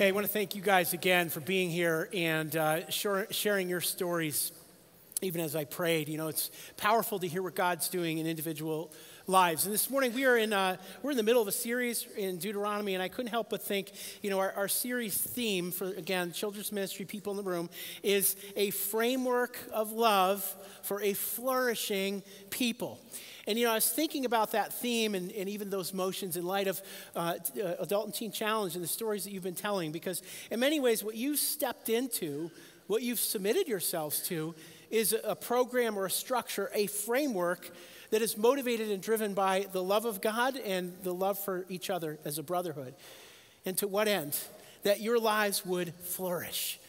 Hey, 0.00 0.08
I 0.08 0.12
want 0.12 0.26
to 0.26 0.32
thank 0.32 0.54
you 0.54 0.62
guys 0.62 0.94
again 0.94 1.28
for 1.28 1.40
being 1.40 1.68
here 1.68 2.08
and 2.14 2.56
uh, 2.56 2.88
sharing 2.88 3.68
your 3.68 3.82
stories, 3.82 4.50
even 5.20 5.42
as 5.42 5.54
I 5.54 5.66
prayed. 5.66 6.08
You 6.08 6.16
know, 6.16 6.28
it's 6.28 6.50
powerful 6.78 7.18
to 7.18 7.26
hear 7.26 7.42
what 7.42 7.54
God's 7.54 7.90
doing 7.90 8.16
in 8.16 8.26
individual 8.26 8.94
lives. 9.26 9.66
And 9.66 9.74
this 9.74 9.90
morning 9.90 10.14
we 10.14 10.24
are 10.24 10.38
in, 10.38 10.54
uh, 10.54 10.78
we're 11.02 11.10
in 11.10 11.18
the 11.18 11.22
middle 11.22 11.42
of 11.42 11.48
a 11.48 11.52
series 11.52 12.06
in 12.16 12.38
Deuteronomy, 12.38 12.94
and 12.94 13.02
I 13.02 13.08
couldn't 13.08 13.30
help 13.30 13.50
but 13.50 13.60
think, 13.60 13.92
you 14.22 14.30
know, 14.30 14.38
our, 14.38 14.52
our 14.52 14.68
series 14.68 15.18
theme 15.18 15.70
for, 15.70 15.88
again, 15.88 16.32
children's 16.32 16.72
ministry, 16.72 17.04
people 17.04 17.32
in 17.32 17.36
the 17.36 17.50
room, 17.50 17.68
is 18.02 18.36
a 18.56 18.70
framework 18.70 19.58
of 19.70 19.92
love 19.92 20.42
for 20.80 21.02
a 21.02 21.12
flourishing 21.12 22.22
people. 22.48 22.98
And 23.46 23.58
you 23.58 23.64
know, 23.64 23.72
I 23.72 23.76
was 23.76 23.88
thinking 23.88 24.24
about 24.24 24.52
that 24.52 24.72
theme 24.72 25.14
and, 25.14 25.32
and 25.32 25.48
even 25.48 25.70
those 25.70 25.92
motions 25.94 26.36
in 26.36 26.44
light 26.44 26.66
of 26.66 26.80
uh, 27.14 27.34
uh, 27.62 27.74
Adult 27.80 28.06
and 28.06 28.14
Teen 28.14 28.32
Challenge 28.32 28.74
and 28.74 28.84
the 28.84 28.88
stories 28.88 29.24
that 29.24 29.32
you've 29.32 29.42
been 29.42 29.54
telling, 29.54 29.92
because 29.92 30.22
in 30.50 30.60
many 30.60 30.80
ways, 30.80 31.02
what 31.04 31.14
you've 31.14 31.38
stepped 31.38 31.88
into, 31.88 32.50
what 32.86 33.02
you've 33.02 33.20
submitted 33.20 33.68
yourselves 33.68 34.22
to, 34.28 34.54
is 34.90 35.14
a 35.24 35.36
program 35.36 35.98
or 35.98 36.06
a 36.06 36.10
structure, 36.10 36.70
a 36.74 36.86
framework 36.86 37.70
that 38.10 38.22
is 38.22 38.36
motivated 38.36 38.90
and 38.90 39.00
driven 39.02 39.34
by 39.34 39.66
the 39.72 39.82
love 39.82 40.04
of 40.04 40.20
God 40.20 40.56
and 40.56 40.92
the 41.04 41.14
love 41.14 41.38
for 41.38 41.64
each 41.68 41.90
other 41.90 42.18
as 42.24 42.38
a 42.38 42.42
brotherhood. 42.42 42.94
And 43.64 43.78
to 43.78 43.86
what 43.86 44.08
end? 44.08 44.36
That 44.82 45.00
your 45.00 45.18
lives 45.18 45.64
would 45.64 45.94
flourish 45.94 46.79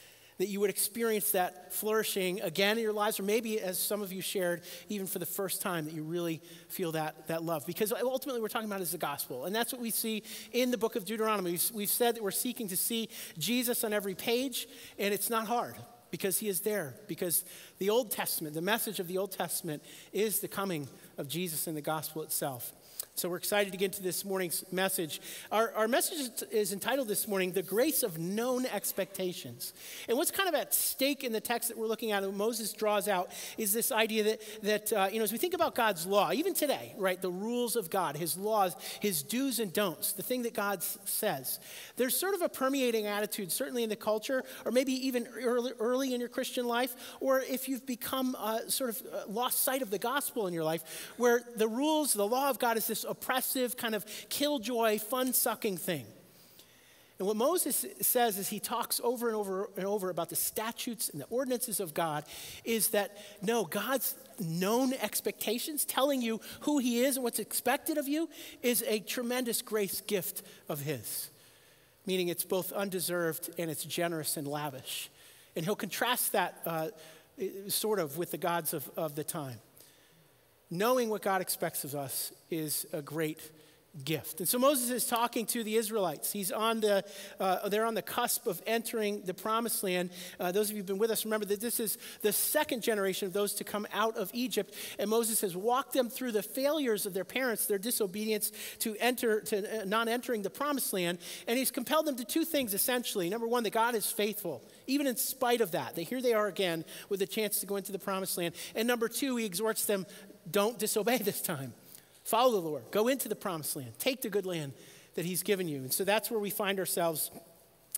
that 0.42 0.50
you 0.50 0.60
would 0.60 0.70
experience 0.70 1.32
that 1.32 1.74
flourishing 1.74 2.42
again 2.42 2.78
in 2.78 2.84
your 2.84 2.94
lives, 2.94 3.20
or 3.20 3.24
maybe 3.24 3.60
as 3.60 3.80
some 3.80 4.02
of 4.02 4.12
you 4.12 4.22
shared, 4.22 4.62
even 4.90 5.08
for 5.08 5.20
the 5.20 5.26
first 5.26 5.62
time, 5.62 5.86
that 5.86 5.94
you 5.94 6.04
really 6.04 6.42
feel 6.68 6.92
that, 6.94 7.28
that 7.28 7.44
love. 7.44 7.66
Because 7.66 7.94
ultimately, 7.94 8.42
we're 8.42 8.48
talking 8.48 8.70
about 8.70 8.82
is 8.82 8.92
the 8.92 8.98
gospel. 8.98 9.46
And 9.46 9.56
that's 9.56 9.72
what 9.72 9.82
we 9.82 9.92
see 9.92 10.24
in 10.52 10.72
the 10.72 10.78
book 10.78 10.96
of 10.96 11.06
Deuteronomy. 11.06 11.52
We've, 11.52 11.72
we've 11.74 11.90
said 11.90 12.16
that 12.16 12.24
we're 12.24 12.32
seeking 12.32 12.68
to 12.70 12.78
see 12.78 13.10
Jesus 13.38 13.84
on 13.84 13.94
every 13.94 14.16
page, 14.16 14.68
and 14.98 15.14
it's 15.14 15.30
not 15.30 15.48
hard 15.48 15.76
because 16.12 16.38
he 16.40 16.50
is 16.50 16.62
there. 16.62 16.94
Because 17.08 17.46
the 17.80 17.90
Old 17.90 18.12
Testament, 18.12 18.54
the 18.54 18.62
message 18.62 19.00
of 19.00 19.08
the 19.08 19.18
Old 19.18 19.32
Testament, 19.32 19.84
is 20.12 20.40
the 20.40 20.48
coming 20.48 20.88
of 21.18 21.28
Jesus 21.28 21.68
in 21.68 21.76
the 21.76 21.82
gospel 21.82 22.22
itself. 22.22 22.74
So 23.16 23.30
we're 23.30 23.38
excited 23.38 23.72
to 23.74 23.78
get 23.78 23.88
into 23.88 24.02
this 24.02 24.24
morning's 24.24 24.64
message. 24.72 25.22
Our, 25.52 25.74
our 25.74 25.88
message 25.88 26.30
is 26.50 26.72
entitled 26.72 27.10
this 27.10 27.28
morning, 27.28 27.52
The 27.52 27.62
Grace 27.62 28.04
of 28.04 28.18
Known 28.18 28.66
Expectations. 28.66 29.74
And 30.08 30.18
what's 30.18 30.32
kind 30.32 30.48
of 30.48 30.56
at 30.56 30.74
stake 30.74 31.26
in 31.26 31.34
the 31.34 31.42
text 31.42 31.68
that 31.70 31.78
we're 31.78 31.88
looking 31.88 32.14
at, 32.14 32.24
that 32.24 32.32
Moses 32.32 32.72
draws 32.72 33.10
out, 33.10 33.32
is 33.58 33.74
this 33.74 33.92
idea 33.92 34.24
that, 34.24 34.42
that 34.64 34.94
uh, 34.94 35.10
you 35.12 35.18
know, 35.20 35.24
as 35.24 35.32
we 35.32 35.38
think 35.38 35.54
about 35.54 35.76
God's 35.76 36.06
law, 36.06 36.32
even 36.32 36.54
today, 36.54 36.96
right, 36.98 37.22
the 37.22 37.30
rules 37.30 37.76
of 37.76 37.90
God, 37.90 38.16
his 38.16 38.38
laws, 38.38 38.76
his 39.02 39.24
do's 39.24 39.60
and 39.60 39.74
don'ts, 39.74 40.14
the 40.14 40.24
thing 40.24 40.44
that 40.44 40.54
God 40.54 40.82
says, 40.82 41.60
there's 41.98 42.18
sort 42.18 42.34
of 42.34 42.42
a 42.42 42.50
permeating 42.50 43.08
attitude, 43.08 43.52
certainly 43.52 43.84
in 43.84 43.90
the 43.90 43.96
culture, 43.96 44.44
or 44.66 44.72
maybe 44.72 44.94
even 45.06 45.28
early, 45.44 45.74
early 45.80 46.14
in 46.14 46.22
your 46.22 46.30
Christian 46.30 46.66
life, 46.66 46.96
or 47.20 47.42
if 47.42 47.68
you've 47.68 47.86
become 47.86 48.38
uh, 48.40 48.62
sort 48.68 48.90
of 48.90 49.02
uh, 49.14 49.24
lost 49.28 49.64
sight 49.64 49.82
of 49.82 49.92
the 49.92 50.00
gospel 50.00 50.48
in 50.48 50.54
your 50.54 50.64
life, 50.64 51.12
where 51.18 51.42
the 51.58 51.68
rules, 51.68 52.14
the 52.14 52.26
law 52.26 52.50
of 52.50 52.58
God 52.58 52.78
is 52.78 52.88
this 52.88 53.01
this 53.02 53.10
oppressive, 53.10 53.78
kind 53.78 53.96
of 53.96 54.06
killjoy, 54.30 55.00
fun 55.00 55.34
sucking 55.34 55.78
thing. 55.78 56.06
And 57.20 57.28
what 57.28 57.38
Moses 57.38 57.86
says 58.02 58.40
as 58.40 58.50
he 58.50 58.60
talks 58.60 59.00
over 59.04 59.28
and 59.28 59.36
over 59.36 59.70
and 59.78 59.86
over 59.86 60.10
about 60.10 60.30
the 60.30 60.36
statutes 60.36 61.10
and 61.10 61.22
the 61.22 61.26
ordinances 61.26 61.80
of 61.80 61.94
God 61.94 62.24
is 62.64 62.90
that 62.90 63.16
no, 63.44 63.64
God's 63.64 64.16
known 64.40 64.94
expectations, 64.94 65.86
telling 65.86 66.24
you 66.24 66.42
who 66.62 66.80
he 66.80 67.04
is 67.04 67.18
and 67.18 67.24
what's 67.24 67.38
expected 67.38 68.00
of 68.00 68.08
you, 68.08 68.28
is 68.64 68.84
a 68.88 69.00
tremendous 69.00 69.62
grace 69.62 70.02
gift 70.02 70.42
of 70.68 70.80
his. 70.80 71.30
Meaning 72.08 72.30
it's 72.30 72.44
both 72.44 72.72
undeserved 72.72 73.52
and 73.60 73.70
it's 73.70 73.86
generous 73.86 74.36
and 74.36 74.48
lavish. 74.48 75.12
And 75.56 75.64
he'll 75.64 75.76
contrast 75.76 76.32
that 76.32 76.60
uh, 76.66 76.88
sort 77.68 78.00
of 78.00 78.18
with 78.18 78.32
the 78.32 78.40
gods 78.40 78.74
of, 78.74 78.90
of 78.98 79.14
the 79.14 79.24
time 79.24 79.60
knowing 80.72 81.10
what 81.10 81.22
God 81.22 81.42
expects 81.42 81.84
of 81.84 81.94
us 81.94 82.32
is 82.50 82.88
a 82.94 83.02
great 83.02 83.52
gift. 84.06 84.40
And 84.40 84.48
so 84.48 84.58
Moses 84.58 84.90
is 84.90 85.06
talking 85.06 85.46
to 85.48 85.64
the 85.64 85.76
Israelites. 85.76 86.32
He's 86.32 86.52
on 86.52 86.80
the, 86.80 87.04
uh, 87.40 87.68
they're 87.68 87.86
on 87.86 87.94
the 87.94 88.02
cusp 88.02 88.48
of 88.48 88.62
entering 88.66 89.24
the 89.26 89.34
promised 89.34 89.84
land. 89.84 90.12
Uh, 90.40 90.52
those 90.52 90.70
of 90.70 90.76
you 90.76 90.78
who've 90.78 90.86
been 90.86 90.98
with 90.98 91.12
us 91.12 91.26
remember 91.26 91.46
that 91.48 91.60
this 91.60 91.80
is 91.80 91.98
the 92.22 92.32
second 92.32 92.84
generation 92.84 93.28
of 93.28 93.34
those 93.34 93.54
to 93.56 93.64
come 93.64 93.86
out 93.94 94.16
of 94.16 94.32
Egypt. 94.34 94.74
And 94.98 95.10
Moses 95.10 95.42
has 95.42 95.58
walked 95.58 95.94
them 95.94 96.10
through 96.10 96.32
the 96.32 96.44
failures 96.44 97.06
of 97.06 97.14
their 97.14 97.26
parents, 97.26 97.66
their 97.66 97.78
disobedience 97.78 98.52
to 98.80 98.96
enter, 98.98 99.42
to 99.42 99.82
uh, 99.82 99.86
not 99.86 100.08
entering 100.08 100.42
the 100.42 100.50
promised 100.50 100.94
land. 100.94 101.18
And 101.48 101.58
he's 101.58 101.72
compelled 101.72 102.06
them 102.06 102.16
to 102.16 102.24
two 102.24 102.46
things 102.46 102.74
essentially. 102.74 103.30
Number 103.30 103.48
one, 103.48 103.64
that 103.64 103.74
God 103.74 103.96
is 103.96 104.10
faithful, 104.10 104.64
even 104.88 105.06
in 105.06 105.18
spite 105.18 105.60
of 105.60 105.72
that. 105.72 105.96
That 105.96 106.04
here 106.04 106.22
they 106.22 106.34
are 106.34 106.48
again 106.48 106.86
with 107.10 107.22
a 107.22 107.28
chance 107.28 107.60
to 107.60 107.66
go 107.66 107.76
into 107.76 107.92
the 107.92 108.00
promised 108.00 108.38
land. 108.38 108.56
And 108.74 108.88
number 108.88 109.10
two, 109.10 109.36
he 109.36 109.46
exhorts 109.46 109.84
them 109.86 110.06
don't 110.50 110.78
disobey 110.80 111.18
this 111.18 111.42
time. 111.42 111.74
Follow 112.24 112.52
the 112.52 112.68
Lord. 112.68 112.84
Go 112.92 113.08
into 113.08 113.28
the 113.28 113.36
promised 113.36 113.76
land. 113.76 113.94
Take 114.00 114.22
the 114.22 114.30
good 114.30 114.46
land 114.46 114.74
that 115.16 115.26
He's 115.26 115.44
given 115.44 115.68
you. 115.68 115.78
And 115.78 115.94
so 115.94 116.04
that's 116.04 116.32
where 116.32 116.40
we 116.40 116.50
find 116.50 116.80
ourselves 116.80 117.32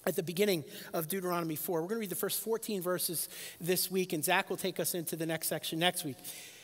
at 0.06 0.16
the 0.16 0.24
beginning 0.24 0.64
of 0.94 1.08
Deuteronomy 1.08 1.56
4. 1.56 1.82
We're 1.82 1.88
going 1.88 1.96
to 1.96 2.00
read 2.02 2.10
the 2.10 2.16
first 2.16 2.42
14 2.42 2.82
verses 2.82 3.30
this 3.62 3.90
week, 3.90 4.14
and 4.14 4.24
Zach 4.24 4.50
will 4.50 4.58
take 4.58 4.80
us 4.80 4.94
into 4.94 5.16
the 5.16 5.26
next 5.26 5.48
section 5.48 5.80
next 5.80 6.04
week. 6.04 6.18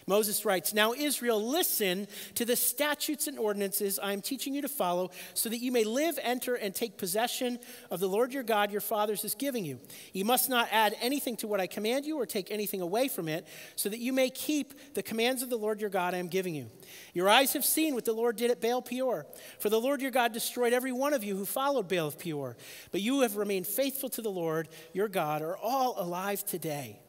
Moses 0.07 0.45
writes, 0.45 0.73
Now, 0.73 0.93
Israel, 0.93 1.45
listen 1.45 2.07
to 2.35 2.45
the 2.45 2.55
statutes 2.55 3.27
and 3.27 3.37
ordinances 3.37 3.99
I 3.99 4.13
am 4.13 4.21
teaching 4.21 4.53
you 4.53 4.61
to 4.61 4.67
follow, 4.67 5.11
so 5.33 5.49
that 5.49 5.59
you 5.59 5.71
may 5.71 5.83
live, 5.83 6.19
enter, 6.21 6.55
and 6.55 6.73
take 6.73 6.97
possession 6.97 7.59
of 7.91 7.99
the 7.99 8.09
Lord 8.09 8.33
your 8.33 8.43
God, 8.43 8.71
your 8.71 8.81
fathers, 8.81 9.23
is 9.23 9.35
giving 9.35 9.65
you. 9.65 9.79
You 10.13 10.25
must 10.25 10.49
not 10.49 10.67
add 10.71 10.95
anything 11.01 11.37
to 11.37 11.47
what 11.47 11.59
I 11.59 11.67
command 11.67 12.05
you 12.05 12.17
or 12.17 12.25
take 12.25 12.51
anything 12.51 12.81
away 12.81 13.07
from 13.07 13.27
it, 13.27 13.47
so 13.75 13.89
that 13.89 13.99
you 13.99 14.13
may 14.13 14.29
keep 14.29 14.93
the 14.93 15.03
commands 15.03 15.41
of 15.41 15.49
the 15.49 15.57
Lord 15.57 15.81
your 15.81 15.89
God 15.89 16.13
I 16.13 16.17
am 16.17 16.27
giving 16.27 16.55
you. 16.55 16.69
Your 17.13 17.29
eyes 17.29 17.53
have 17.53 17.65
seen 17.65 17.95
what 17.95 18.05
the 18.05 18.13
Lord 18.13 18.35
did 18.35 18.51
at 18.51 18.61
Baal 18.61 18.81
Peor. 18.81 19.25
For 19.59 19.69
the 19.69 19.79
Lord 19.79 20.01
your 20.01 20.11
God 20.11 20.33
destroyed 20.33 20.73
every 20.73 20.91
one 20.91 21.13
of 21.13 21.23
you 21.23 21.35
who 21.35 21.45
followed 21.45 21.87
Baal 21.87 22.07
of 22.07 22.19
Peor. 22.19 22.57
But 22.91 23.01
you 23.01 23.21
have 23.21 23.35
remained 23.35 23.67
faithful 23.67 24.09
to 24.09 24.21
the 24.21 24.31
Lord 24.31 24.69
your 24.93 25.07
God, 25.07 25.41
are 25.41 25.57
all 25.57 25.95
alive 25.97 26.45
today. 26.45 26.99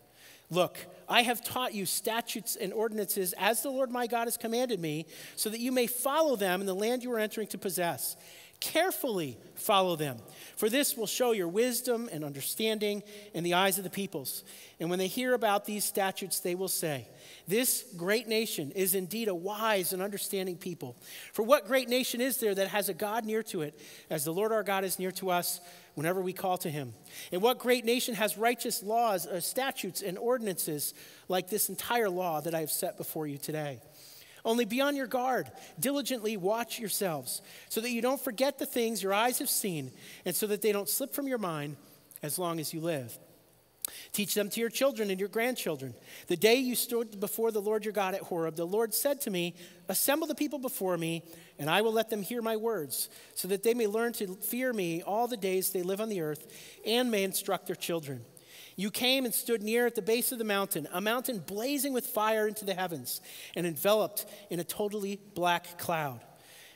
Look, 0.51 0.79
I 1.09 1.23
have 1.23 1.43
taught 1.43 1.75
you 1.75 1.87
statutes 1.87 2.57
and 2.57 2.73
ordinances 2.73 3.33
as 3.39 3.63
the 3.63 3.71
Lord 3.71 3.91
my 3.91 4.07
God 4.07 4.27
has 4.27 4.37
commanded 4.37 4.81
me, 4.81 5.07
so 5.37 5.49
that 5.49 5.61
you 5.61 5.73
may 5.73 5.87
follow 5.87 6.37
them 6.37 6.61
in 6.61 6.67
the 6.67 6.75
land 6.75 7.03
you 7.03 7.13
are 7.13 7.19
entering 7.19 7.47
to 7.49 7.59
possess. 7.59 8.17
Carefully 8.61 9.39
follow 9.55 9.97
them, 9.97 10.19
for 10.55 10.69
this 10.69 10.95
will 10.95 11.07
show 11.07 11.33
your 11.33 11.49
wisdom 11.49 12.11
and 12.13 12.23
understanding 12.23 13.03
in 13.33 13.43
the 13.43 13.55
eyes 13.55 13.79
of 13.79 13.85
the 13.85 13.91
peoples. 13.91 14.45
And 14.79 14.91
when 14.91 14.99
they 14.99 15.07
hear 15.07 15.33
about 15.33 15.65
these 15.65 15.83
statutes, 15.83 16.41
they 16.41 16.55
will 16.55 16.69
say, 16.69 17.09
This 17.49 17.87
great 17.97 18.29
nation 18.29 18.71
is 18.73 18.95
indeed 18.95 19.29
a 19.29 19.35
wise 19.35 19.95
and 19.95 20.03
understanding 20.03 20.59
people. 20.59 20.99
For 21.33 21.43
what 21.43 21.67
great 21.67 21.89
nation 21.89 22.21
is 22.21 22.37
there 22.37 22.55
that 22.55 22.69
has 22.69 22.91
a 22.91 22.95
God 22.95 23.25
near 23.25 23.43
to 23.45 23.63
it, 23.63 23.81
as 24.11 24.27
the 24.27 24.33
Lord 24.33 24.53
our 24.53 24.63
God 24.63 24.85
is 24.85 24.99
near 24.99 25.13
to 25.13 25.31
us? 25.31 25.61
Whenever 25.95 26.21
we 26.21 26.33
call 26.33 26.59
to 26.59 26.71
him. 26.71 26.95
And 27.33 27.43
what 27.43 27.59
great 27.59 27.85
nation 27.85 28.15
has 28.15 28.39
righteous 28.39 28.83
laws, 28.83 29.27
uh, 29.27 29.41
statutes, 29.41 30.03
and 30.03 30.17
ordinances 30.19 30.95
like 31.29 31.49
this 31.49 31.69
entire 31.69 32.11
law 32.11 32.41
that 32.41 32.55
I 32.55 32.61
have 32.61 32.71
set 32.71 32.97
before 32.97 33.27
you 33.27 33.39
today? 33.39 33.81
Only 34.45 34.65
be 34.65 34.81
on 34.81 34.97
your 34.97 35.07
guard, 35.07 35.51
diligently 35.79 36.37
watch 36.37 36.79
yourselves, 36.79 37.43
so 37.69 37.81
that 37.81 37.91
you 37.91 38.01
don't 38.01 38.21
forget 38.21 38.59
the 38.59 38.67
things 38.67 39.03
your 39.03 39.13
eyes 39.13 39.39
have 39.39 39.51
seen, 39.51 39.93
and 40.25 40.35
so 40.35 40.47
that 40.47 40.63
they 40.63 40.73
don't 40.73 40.89
slip 40.89 41.13
from 41.13 41.29
your 41.29 41.39
mind 41.39 41.77
as 42.23 42.39
long 42.39 42.61
as 42.61 42.73
you 42.73 42.81
live. 42.81 43.19
Teach 44.13 44.35
them 44.35 44.51
to 44.51 44.61
your 44.61 44.71
children 44.71 45.11
and 45.11 45.19
your 45.19 45.29
grandchildren. 45.29 45.95
The 46.27 46.37
day 46.37 46.57
you 46.57 46.75
stood 46.75 47.21
before 47.21 47.53
the 47.53 47.61
Lord 47.61 47.85
your 47.85 47.93
God 47.93 48.15
at 48.15 48.23
Horeb, 48.23 48.57
the 48.57 48.65
Lord 48.65 48.95
said 48.95 49.21
to 49.23 49.31
me, 49.31 49.55
Assemble 49.89 50.27
the 50.27 50.35
people 50.35 50.59
before 50.59 50.97
me, 50.97 51.25
and 51.59 51.69
I 51.69 51.83
will 51.83 51.93
let 51.93 52.11
them 52.11 52.23
hear 52.23 52.43
my 52.43 52.57
words, 52.57 53.09
so 53.35 53.49
that 53.49 53.63
they 53.63 53.75
may 53.75 53.87
learn 53.87 54.13
to 54.15 54.35
fear 54.37 54.73
me 54.73 55.03
all 55.03 55.27
the 55.27 55.37
days 55.37 55.71
they 55.71 55.83
live 55.83 56.01
on 56.01 56.09
the 56.09 56.21
earth, 56.21 56.47
and 56.87 57.11
may 57.11 57.25
instruct 57.25 57.67
their 57.67 57.77
children. 57.77 58.25
You 58.77 58.91
came 58.91 59.25
and 59.25 59.35
stood 59.35 59.63
near 59.63 59.87
at 59.87 59.95
the 59.95 60.03
base 60.03 60.33
of 60.33 60.39
the 60.39 60.45
mountain, 60.45 60.89
a 60.93 61.01
mountain 61.01 61.41
blazing 61.41 61.93
with 61.93 62.07
fire 62.07 62.49
into 62.49 62.65
the 62.65 62.75
heavens, 62.75 63.21
and 63.55 63.67
enveloped 63.67 64.27
in 64.49 64.61
a 64.61 64.65
totally 64.65 65.21
black 65.35 65.79
cloud. 65.79 66.21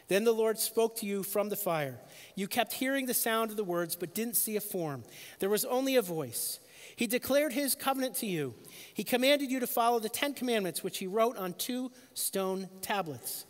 Then 0.08 0.24
the 0.24 0.32
Lord 0.32 0.58
spoke 0.58 0.96
to 0.96 1.06
you 1.06 1.22
from 1.22 1.48
the 1.48 1.56
fire. 1.56 1.98
You 2.34 2.46
kept 2.46 2.74
hearing 2.74 3.06
the 3.06 3.14
sound 3.14 3.50
of 3.50 3.56
the 3.56 3.64
words, 3.64 3.96
but 3.96 4.14
didn't 4.14 4.36
see 4.36 4.56
a 4.56 4.60
form. 4.60 5.04
There 5.38 5.48
was 5.48 5.64
only 5.64 5.96
a 5.96 6.02
voice. 6.02 6.58
He 6.96 7.06
declared 7.06 7.52
his 7.52 7.74
covenant 7.74 8.16
to 8.16 8.26
you. 8.26 8.54
He 8.92 9.04
commanded 9.04 9.50
you 9.50 9.60
to 9.60 9.66
follow 9.66 9.98
the 9.98 10.08
Ten 10.08 10.34
Commandments, 10.34 10.82
which 10.84 10.98
he 10.98 11.06
wrote 11.06 11.36
on 11.36 11.54
two 11.54 11.90
stone 12.14 12.68
tablets. 12.82 13.46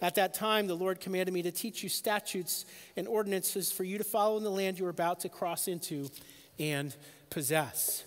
At 0.00 0.14
that 0.14 0.34
time, 0.34 0.66
the 0.66 0.76
Lord 0.76 1.00
commanded 1.00 1.32
me 1.32 1.42
to 1.42 1.50
teach 1.50 1.82
you 1.82 1.88
statutes 1.88 2.64
and 2.96 3.08
ordinances 3.08 3.72
for 3.72 3.84
you 3.84 3.98
to 3.98 4.04
follow 4.04 4.36
in 4.36 4.44
the 4.44 4.50
land 4.50 4.78
you 4.78 4.86
are 4.86 4.90
about 4.90 5.20
to 5.20 5.28
cross 5.28 5.68
into 5.68 6.08
and 6.58 6.94
possess. 7.30 8.04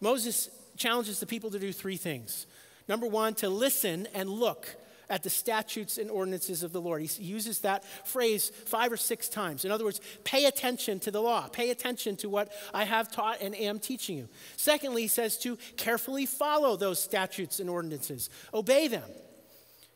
Moses 0.00 0.48
challenges 0.76 1.20
the 1.20 1.26
people 1.26 1.50
to 1.50 1.58
do 1.58 1.72
three 1.72 1.96
things. 1.96 2.46
Number 2.88 3.06
one, 3.06 3.34
to 3.34 3.48
listen 3.48 4.08
and 4.14 4.28
look 4.28 4.74
at 5.08 5.22
the 5.22 5.30
statutes 5.30 5.98
and 5.98 6.10
ordinances 6.10 6.62
of 6.62 6.72
the 6.72 6.80
Lord. 6.80 7.02
He 7.02 7.22
uses 7.22 7.60
that 7.60 7.84
phrase 8.06 8.50
five 8.66 8.92
or 8.92 8.96
six 8.96 9.28
times. 9.28 9.64
In 9.64 9.70
other 9.70 9.84
words, 9.84 10.00
pay 10.24 10.46
attention 10.46 11.00
to 11.00 11.10
the 11.10 11.20
law, 11.20 11.48
pay 11.48 11.70
attention 11.70 12.16
to 12.16 12.28
what 12.28 12.52
I 12.72 12.84
have 12.84 13.10
taught 13.10 13.40
and 13.40 13.54
am 13.54 13.78
teaching 13.78 14.18
you. 14.18 14.28
Secondly, 14.56 15.02
he 15.02 15.08
says 15.08 15.38
to 15.38 15.58
carefully 15.76 16.26
follow 16.26 16.76
those 16.76 16.98
statutes 16.98 17.60
and 17.60 17.68
ordinances, 17.68 18.30
obey 18.52 18.88
them. 18.88 19.08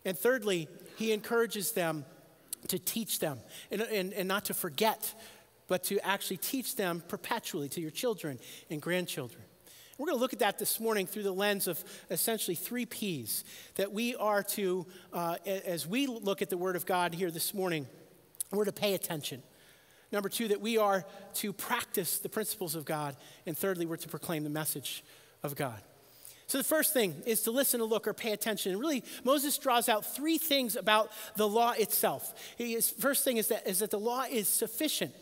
And 0.04 0.16
thirdly, 0.16 0.68
he 0.96 1.12
encourages 1.12 1.72
them 1.72 2.04
to 2.68 2.78
teach 2.78 3.18
them 3.18 3.38
and, 3.70 3.82
and, 3.82 4.12
and 4.12 4.28
not 4.28 4.46
to 4.46 4.54
forget, 4.54 5.14
but 5.68 5.84
to 5.84 6.04
actually 6.06 6.38
teach 6.38 6.76
them 6.76 7.02
perpetually 7.08 7.68
to 7.70 7.80
your 7.80 7.90
children 7.90 8.38
and 8.70 8.82
grandchildren. 8.82 9.42
We're 9.98 10.06
going 10.06 10.16
to 10.16 10.20
look 10.20 10.32
at 10.32 10.38
that 10.38 10.60
this 10.60 10.78
morning 10.78 11.08
through 11.08 11.24
the 11.24 11.32
lens 11.32 11.66
of 11.66 11.82
essentially 12.08 12.54
three 12.54 12.86
P's 12.86 13.42
that 13.74 13.92
we 13.92 14.14
are 14.14 14.44
to, 14.44 14.86
uh, 15.12 15.36
as 15.44 15.88
we 15.88 16.06
look 16.06 16.40
at 16.40 16.50
the 16.50 16.56
Word 16.56 16.76
of 16.76 16.86
God 16.86 17.12
here 17.12 17.32
this 17.32 17.52
morning, 17.52 17.84
we're 18.52 18.64
to 18.64 18.72
pay 18.72 18.94
attention. 18.94 19.42
Number 20.12 20.28
two, 20.28 20.46
that 20.48 20.60
we 20.60 20.78
are 20.78 21.04
to 21.34 21.52
practice 21.52 22.18
the 22.20 22.28
principles 22.28 22.76
of 22.76 22.84
God. 22.84 23.16
And 23.44 23.58
thirdly, 23.58 23.86
we're 23.86 23.96
to 23.96 24.08
proclaim 24.08 24.44
the 24.44 24.50
message 24.50 25.02
of 25.42 25.56
God. 25.56 25.82
So 26.46 26.58
the 26.58 26.64
first 26.64 26.94
thing 26.94 27.16
is 27.26 27.42
to 27.42 27.50
listen, 27.50 27.80
to 27.80 27.84
look, 27.84 28.06
or 28.06 28.14
pay 28.14 28.30
attention. 28.30 28.70
And 28.70 28.80
really, 28.80 29.02
Moses 29.24 29.58
draws 29.58 29.88
out 29.88 30.06
three 30.06 30.38
things 30.38 30.76
about 30.76 31.10
the 31.34 31.48
law 31.48 31.72
itself. 31.72 32.32
His 32.56 32.88
first 32.88 33.24
thing 33.24 33.36
is 33.36 33.48
that, 33.48 33.66
is 33.66 33.80
that 33.80 33.90
the 33.90 33.98
law 33.98 34.26
is 34.30 34.48
sufficient. 34.48 35.12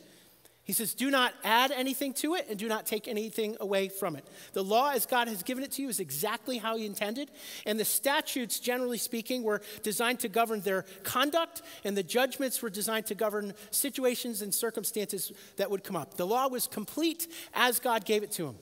He 0.67 0.73
says, 0.73 0.95
Do 0.95 1.13
not 1.13 1.33
add 1.45 1.71
anything 1.71 2.13
to 2.15 2.35
it 2.35 2.47
and 2.51 2.59
do 2.59 2.67
not 2.67 2.87
take 2.87 3.07
anything 3.07 3.57
away 3.61 3.89
from 3.89 4.17
it. 4.17 4.27
The 4.53 4.65
law, 4.65 4.91
as 4.91 5.07
God 5.07 5.29
has 5.29 5.45
given 5.45 5.63
it 5.63 5.71
to 5.73 5.83
you, 5.83 5.89
is 5.89 6.01
exactly 6.01 6.59
how 6.59 6.77
He 6.77 6.85
intended. 6.85 7.31
And 7.65 7.79
the 7.79 7.85
statutes, 7.85 8.59
generally 8.59 8.99
speaking, 8.99 9.45
were 9.45 9.63
designed 9.85 10.19
to 10.21 10.29
govern 10.29 10.61
their 10.63 10.85
conduct, 11.05 11.63
and 11.85 11.97
the 11.97 12.03
judgments 12.03 12.61
were 12.61 12.69
designed 12.69 13.07
to 13.07 13.15
govern 13.15 13.55
situations 13.71 14.43
and 14.43 14.53
circumstances 14.53 15.31
that 15.57 15.71
would 15.71 15.85
come 15.85 15.95
up. 15.95 16.15
The 16.15 16.27
law 16.27 16.49
was 16.49 16.67
complete 16.67 17.29
as 17.55 17.79
God 17.79 18.05
gave 18.05 18.25
it 18.25 18.33
to 18.33 18.49
him. 18.49 18.57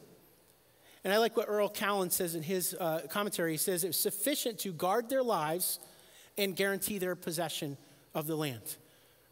And 1.05 1.13
I 1.13 1.17
like 1.17 1.39
what 1.39 1.49
Earl 1.49 1.71
Kalland 1.71 2.13
says 2.13 2.35
in 2.35 2.43
his 2.43 2.75
uh, 2.79 3.01
commentary. 3.09 3.53
He 3.53 3.57
says, 3.57 3.83
It 3.83 3.89
was 3.89 3.99
sufficient 3.99 4.59
to 4.61 4.73
guard 4.73 5.09
their 5.09 5.23
lives 5.23 5.81
and 6.37 6.55
guarantee 6.55 6.99
their 6.99 7.17
possession 7.17 7.79
of 8.15 8.27
the 8.27 8.37
land. 8.37 8.77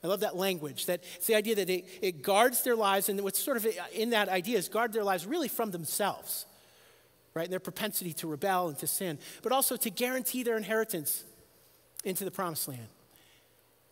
I 0.04 0.08
love 0.08 0.20
that 0.20 0.36
language. 0.36 0.86
That 0.86 1.02
it's 1.16 1.26
the 1.26 1.34
idea 1.34 1.54
that 1.56 1.70
it, 1.70 1.84
it 2.00 2.22
guards 2.22 2.62
their 2.62 2.74
lives, 2.74 3.08
and 3.08 3.20
what's 3.20 3.38
sort 3.38 3.56
of 3.56 3.66
in 3.94 4.10
that 4.10 4.28
idea 4.28 4.58
is 4.58 4.68
guard 4.68 4.92
their 4.92 5.04
lives 5.04 5.26
really 5.26 5.48
from 5.48 5.70
themselves, 5.70 6.46
right? 7.34 7.44
And 7.44 7.52
their 7.52 7.60
propensity 7.60 8.12
to 8.14 8.26
rebel 8.26 8.68
and 8.68 8.78
to 8.78 8.86
sin, 8.86 9.18
but 9.42 9.52
also 9.52 9.76
to 9.76 9.90
guarantee 9.90 10.42
their 10.42 10.56
inheritance 10.56 11.24
into 12.04 12.24
the 12.24 12.30
promised 12.30 12.66
land. 12.68 12.88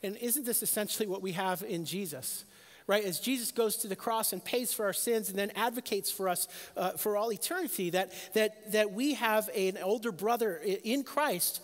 And 0.02 0.16
isn't 0.16 0.46
this 0.46 0.62
essentially 0.62 1.06
what 1.06 1.22
we 1.22 1.32
have 1.32 1.62
in 1.62 1.84
Jesus? 1.84 2.44
Right, 2.86 3.04
as 3.04 3.20
Jesus 3.20 3.52
goes 3.52 3.76
to 3.76 3.88
the 3.88 3.94
cross 3.94 4.32
and 4.32 4.44
pays 4.44 4.72
for 4.72 4.84
our 4.84 4.92
sins 4.92 5.28
and 5.28 5.38
then 5.38 5.52
advocates 5.54 6.10
for 6.10 6.28
us 6.28 6.48
uh, 6.76 6.92
for 6.92 7.16
all 7.16 7.32
eternity, 7.32 7.90
that, 7.90 8.10
that, 8.34 8.72
that 8.72 8.90
we 8.90 9.14
have 9.14 9.48
an 9.54 9.78
older 9.80 10.10
brother 10.10 10.60
in 10.82 11.04
Christ 11.04 11.60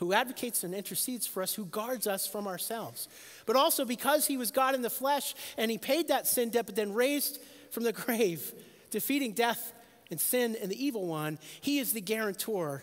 who 0.00 0.14
advocates 0.14 0.64
and 0.64 0.74
intercedes 0.74 1.26
for 1.26 1.42
us, 1.42 1.54
who 1.54 1.66
guards 1.66 2.06
us 2.06 2.26
from 2.26 2.48
ourselves. 2.48 3.06
But 3.44 3.54
also 3.54 3.84
because 3.84 4.26
he 4.26 4.38
was 4.38 4.50
God 4.50 4.74
in 4.74 4.80
the 4.80 4.90
flesh 4.90 5.34
and 5.58 5.70
he 5.70 5.76
paid 5.76 6.08
that 6.08 6.26
sin 6.26 6.48
debt, 6.48 6.64
but 6.64 6.74
then 6.74 6.94
raised 6.94 7.38
from 7.70 7.82
the 7.82 7.92
grave, 8.06 8.52
defeating 8.90 9.32
death 9.32 9.74
and 10.10 10.18
sin 10.18 10.56
and 10.60 10.70
the 10.70 10.84
evil 10.84 11.06
one, 11.06 11.38
he 11.60 11.78
is 11.78 11.92
the 11.92 12.00
guarantor. 12.00 12.82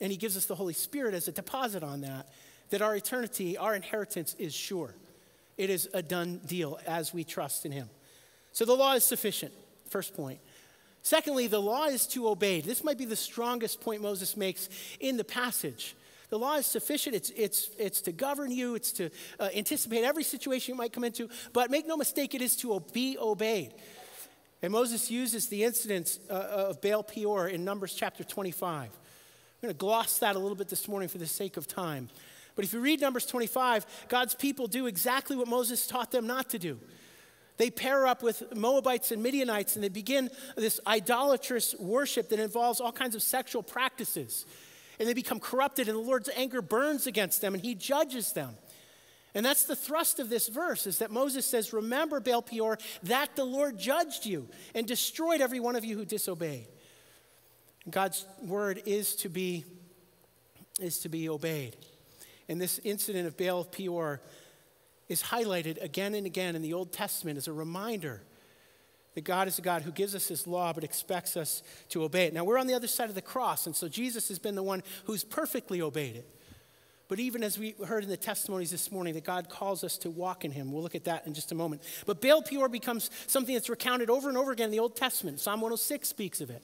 And 0.00 0.12
he 0.12 0.16
gives 0.16 0.36
us 0.36 0.46
the 0.46 0.54
Holy 0.54 0.72
Spirit 0.72 1.14
as 1.14 1.26
a 1.26 1.32
deposit 1.32 1.82
on 1.82 2.02
that, 2.02 2.28
that 2.70 2.80
our 2.80 2.94
eternity, 2.94 3.56
our 3.56 3.74
inheritance 3.74 4.36
is 4.38 4.54
sure. 4.54 4.94
It 5.56 5.68
is 5.68 5.88
a 5.94 6.02
done 6.02 6.40
deal 6.46 6.78
as 6.86 7.12
we 7.12 7.24
trust 7.24 7.66
in 7.66 7.72
him. 7.72 7.90
So 8.52 8.64
the 8.64 8.74
law 8.74 8.94
is 8.94 9.04
sufficient, 9.04 9.52
first 9.88 10.14
point. 10.14 10.38
Secondly, 11.02 11.48
the 11.48 11.60
law 11.60 11.86
is 11.86 12.06
to 12.08 12.28
obey. 12.28 12.60
This 12.60 12.84
might 12.84 12.98
be 12.98 13.04
the 13.04 13.16
strongest 13.16 13.80
point 13.80 14.00
Moses 14.00 14.36
makes 14.36 14.68
in 15.00 15.16
the 15.16 15.24
passage. 15.24 15.96
The 16.28 16.38
law 16.38 16.56
is 16.56 16.66
sufficient. 16.66 17.14
It's, 17.14 17.30
it's, 17.30 17.70
it's 17.78 18.00
to 18.02 18.12
govern 18.12 18.50
you, 18.50 18.74
it's 18.74 18.92
to 18.92 19.10
uh, 19.38 19.48
anticipate 19.54 20.04
every 20.04 20.24
situation 20.24 20.74
you 20.74 20.78
might 20.78 20.92
come 20.92 21.04
into. 21.04 21.28
But 21.52 21.70
make 21.70 21.86
no 21.86 21.96
mistake, 21.96 22.34
it 22.34 22.42
is 22.42 22.56
to 22.56 22.82
be 22.92 23.16
obeyed. 23.18 23.74
And 24.62 24.72
Moses 24.72 25.10
uses 25.10 25.48
the 25.48 25.64
incidents 25.64 26.18
uh, 26.28 26.32
of 26.32 26.80
Baal 26.80 27.02
Peor 27.02 27.48
in 27.48 27.64
Numbers 27.64 27.94
chapter 27.94 28.24
25. 28.24 28.84
I'm 28.84 28.90
going 29.62 29.74
to 29.74 29.78
gloss 29.78 30.18
that 30.18 30.34
a 30.34 30.38
little 30.38 30.56
bit 30.56 30.68
this 30.68 30.88
morning 30.88 31.08
for 31.08 31.18
the 31.18 31.26
sake 31.26 31.56
of 31.56 31.68
time. 31.68 32.08
But 32.56 32.64
if 32.64 32.72
you 32.72 32.80
read 32.80 33.00
Numbers 33.00 33.26
25, 33.26 33.86
God's 34.08 34.34
people 34.34 34.66
do 34.66 34.86
exactly 34.86 35.36
what 35.36 35.46
Moses 35.46 35.86
taught 35.86 36.10
them 36.10 36.26
not 36.26 36.50
to 36.50 36.58
do. 36.58 36.80
They 37.58 37.70
pair 37.70 38.06
up 38.06 38.22
with 38.22 38.54
Moabites 38.54 39.12
and 39.12 39.22
Midianites 39.22 39.76
and 39.76 39.84
they 39.84 39.88
begin 39.88 40.30
this 40.56 40.80
idolatrous 40.86 41.74
worship 41.78 42.28
that 42.30 42.38
involves 42.38 42.80
all 42.80 42.92
kinds 42.92 43.14
of 43.14 43.22
sexual 43.22 43.62
practices 43.62 44.46
and 44.98 45.08
they 45.08 45.14
become 45.14 45.40
corrupted, 45.40 45.88
and 45.88 45.96
the 45.96 46.02
Lord's 46.02 46.30
anger 46.34 46.62
burns 46.62 47.06
against 47.06 47.40
them, 47.40 47.54
and 47.54 47.62
he 47.62 47.74
judges 47.74 48.32
them. 48.32 48.56
And 49.34 49.44
that's 49.44 49.64
the 49.64 49.76
thrust 49.76 50.18
of 50.18 50.30
this 50.30 50.48
verse 50.48 50.86
is 50.86 50.98
that 50.98 51.10
Moses 51.10 51.44
says, 51.44 51.74
Remember, 51.74 52.20
Baal 52.20 52.40
Peor, 52.40 52.78
that 53.02 53.36
the 53.36 53.44
Lord 53.44 53.78
judged 53.78 54.24
you 54.24 54.48
and 54.74 54.86
destroyed 54.86 55.42
every 55.42 55.60
one 55.60 55.76
of 55.76 55.84
you 55.84 55.98
who 55.98 56.06
disobeyed. 56.06 56.66
God's 57.90 58.24
word 58.42 58.82
is 58.86 59.14
to 59.16 59.28
be, 59.28 59.64
is 60.80 61.00
to 61.00 61.10
be 61.10 61.28
obeyed. 61.28 61.76
And 62.48 62.58
this 62.58 62.80
incident 62.82 63.26
of 63.26 63.36
Baal 63.36 63.64
Peor 63.64 64.22
is 65.08 65.22
highlighted 65.22 65.82
again 65.82 66.14
and 66.14 66.26
again 66.26 66.56
in 66.56 66.62
the 66.62 66.72
Old 66.72 66.92
Testament 66.92 67.36
as 67.36 67.46
a 67.46 67.52
reminder 67.52 68.22
that 69.16 69.24
God 69.24 69.48
is 69.48 69.58
a 69.58 69.62
God 69.62 69.80
who 69.80 69.90
gives 69.90 70.14
us 70.14 70.28
his 70.28 70.46
law 70.46 70.74
but 70.74 70.84
expects 70.84 71.38
us 71.38 71.62
to 71.88 72.04
obey 72.04 72.26
it. 72.26 72.34
Now, 72.34 72.44
we're 72.44 72.58
on 72.58 72.66
the 72.66 72.74
other 72.74 72.86
side 72.86 73.08
of 73.08 73.14
the 73.14 73.22
cross, 73.22 73.66
and 73.66 73.74
so 73.74 73.88
Jesus 73.88 74.28
has 74.28 74.38
been 74.38 74.54
the 74.54 74.62
one 74.62 74.82
who's 75.06 75.24
perfectly 75.24 75.80
obeyed 75.80 76.16
it. 76.16 76.28
But 77.08 77.18
even 77.18 77.42
as 77.42 77.58
we 77.58 77.74
heard 77.86 78.04
in 78.04 78.10
the 78.10 78.18
testimonies 78.18 78.70
this 78.70 78.92
morning, 78.92 79.14
that 79.14 79.24
God 79.24 79.48
calls 79.48 79.82
us 79.84 79.96
to 79.98 80.10
walk 80.10 80.44
in 80.44 80.50
him. 80.50 80.70
We'll 80.70 80.82
look 80.82 80.94
at 80.94 81.04
that 81.04 81.26
in 81.26 81.32
just 81.32 81.50
a 81.50 81.54
moment. 81.54 81.82
But 82.04 82.20
Baal 82.20 82.42
Peor 82.42 82.68
becomes 82.68 83.10
something 83.26 83.54
that's 83.54 83.70
recounted 83.70 84.10
over 84.10 84.28
and 84.28 84.36
over 84.36 84.52
again 84.52 84.66
in 84.66 84.72
the 84.72 84.80
Old 84.80 84.96
Testament. 84.96 85.40
Psalm 85.40 85.62
106 85.62 86.06
speaks 86.06 86.42
of 86.42 86.50
it. 86.50 86.62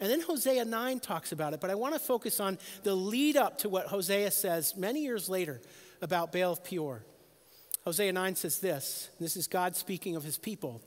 And 0.00 0.10
then 0.10 0.20
Hosea 0.20 0.66
9 0.66 1.00
talks 1.00 1.32
about 1.32 1.54
it. 1.54 1.60
But 1.60 1.70
I 1.70 1.76
want 1.76 1.94
to 1.94 2.00
focus 2.00 2.40
on 2.40 2.58
the 2.82 2.94
lead 2.94 3.38
up 3.38 3.58
to 3.58 3.70
what 3.70 3.86
Hosea 3.86 4.32
says 4.32 4.76
many 4.76 5.02
years 5.02 5.30
later 5.30 5.62
about 6.02 6.30
Baal 6.30 6.56
Peor. 6.56 7.04
Hosea 7.84 8.12
9 8.12 8.34
says 8.34 8.58
this 8.58 9.08
this 9.18 9.34
is 9.34 9.46
God 9.46 9.76
speaking 9.76 10.14
of 10.14 10.24
his 10.24 10.36
people. 10.36 10.82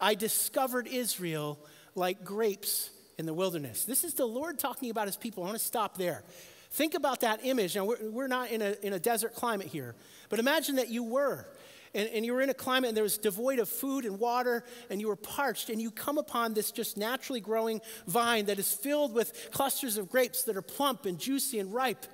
I 0.00 0.14
discovered 0.14 0.86
Israel 0.86 1.58
like 1.94 2.24
grapes 2.24 2.90
in 3.18 3.26
the 3.26 3.34
wilderness. 3.34 3.84
This 3.84 4.04
is 4.04 4.14
the 4.14 4.26
Lord 4.26 4.58
talking 4.58 4.90
about 4.90 5.06
his 5.06 5.16
people. 5.16 5.42
I 5.42 5.46
want 5.46 5.58
to 5.58 5.64
stop 5.64 5.98
there. 5.98 6.22
Think 6.70 6.94
about 6.94 7.20
that 7.20 7.40
image. 7.42 7.76
Now, 7.76 7.84
we're, 7.84 8.10
we're 8.10 8.28
not 8.28 8.50
in 8.50 8.62
a, 8.62 8.76
in 8.82 8.92
a 8.92 8.98
desert 8.98 9.34
climate 9.34 9.66
here, 9.66 9.94
but 10.28 10.38
imagine 10.38 10.76
that 10.76 10.88
you 10.88 11.02
were. 11.02 11.46
And, 11.92 12.08
and, 12.10 12.24
you 12.24 12.32
were 12.32 12.40
in 12.40 12.50
a 12.50 12.54
climate 12.54 12.88
and 12.88 12.96
there 12.96 13.02
was 13.02 13.18
devoid 13.18 13.58
of 13.58 13.68
food 13.68 14.04
and 14.04 14.20
water, 14.20 14.62
and 14.88 15.00
you 15.00 15.08
were 15.08 15.16
parched, 15.16 15.70
and 15.70 15.82
you 15.82 15.90
come 15.90 16.18
upon 16.18 16.54
this 16.54 16.70
just 16.70 16.96
naturally 16.96 17.40
growing 17.40 17.80
vine 18.06 18.46
that 18.46 18.60
is 18.60 18.72
filled 18.72 19.12
with 19.12 19.48
clusters 19.50 19.98
of 19.98 20.08
grapes 20.08 20.44
that 20.44 20.56
are 20.56 20.62
plump 20.62 21.04
and 21.04 21.18
juicy 21.18 21.58
and 21.58 21.74
ripe. 21.74 22.06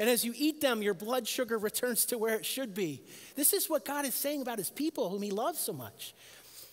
And 0.00 0.08
as 0.08 0.24
you 0.24 0.32
eat 0.36 0.60
them, 0.60 0.80
your 0.80 0.94
blood 0.94 1.26
sugar 1.26 1.58
returns 1.58 2.06
to 2.06 2.18
where 2.18 2.36
it 2.36 2.46
should 2.46 2.72
be. 2.72 3.02
This 3.34 3.52
is 3.52 3.68
what 3.68 3.84
God 3.84 4.06
is 4.06 4.14
saying 4.14 4.40
about 4.40 4.58
his 4.58 4.70
people, 4.70 5.10
whom 5.10 5.22
he 5.22 5.30
loves 5.30 5.58
so 5.58 5.72
much. 5.72 6.14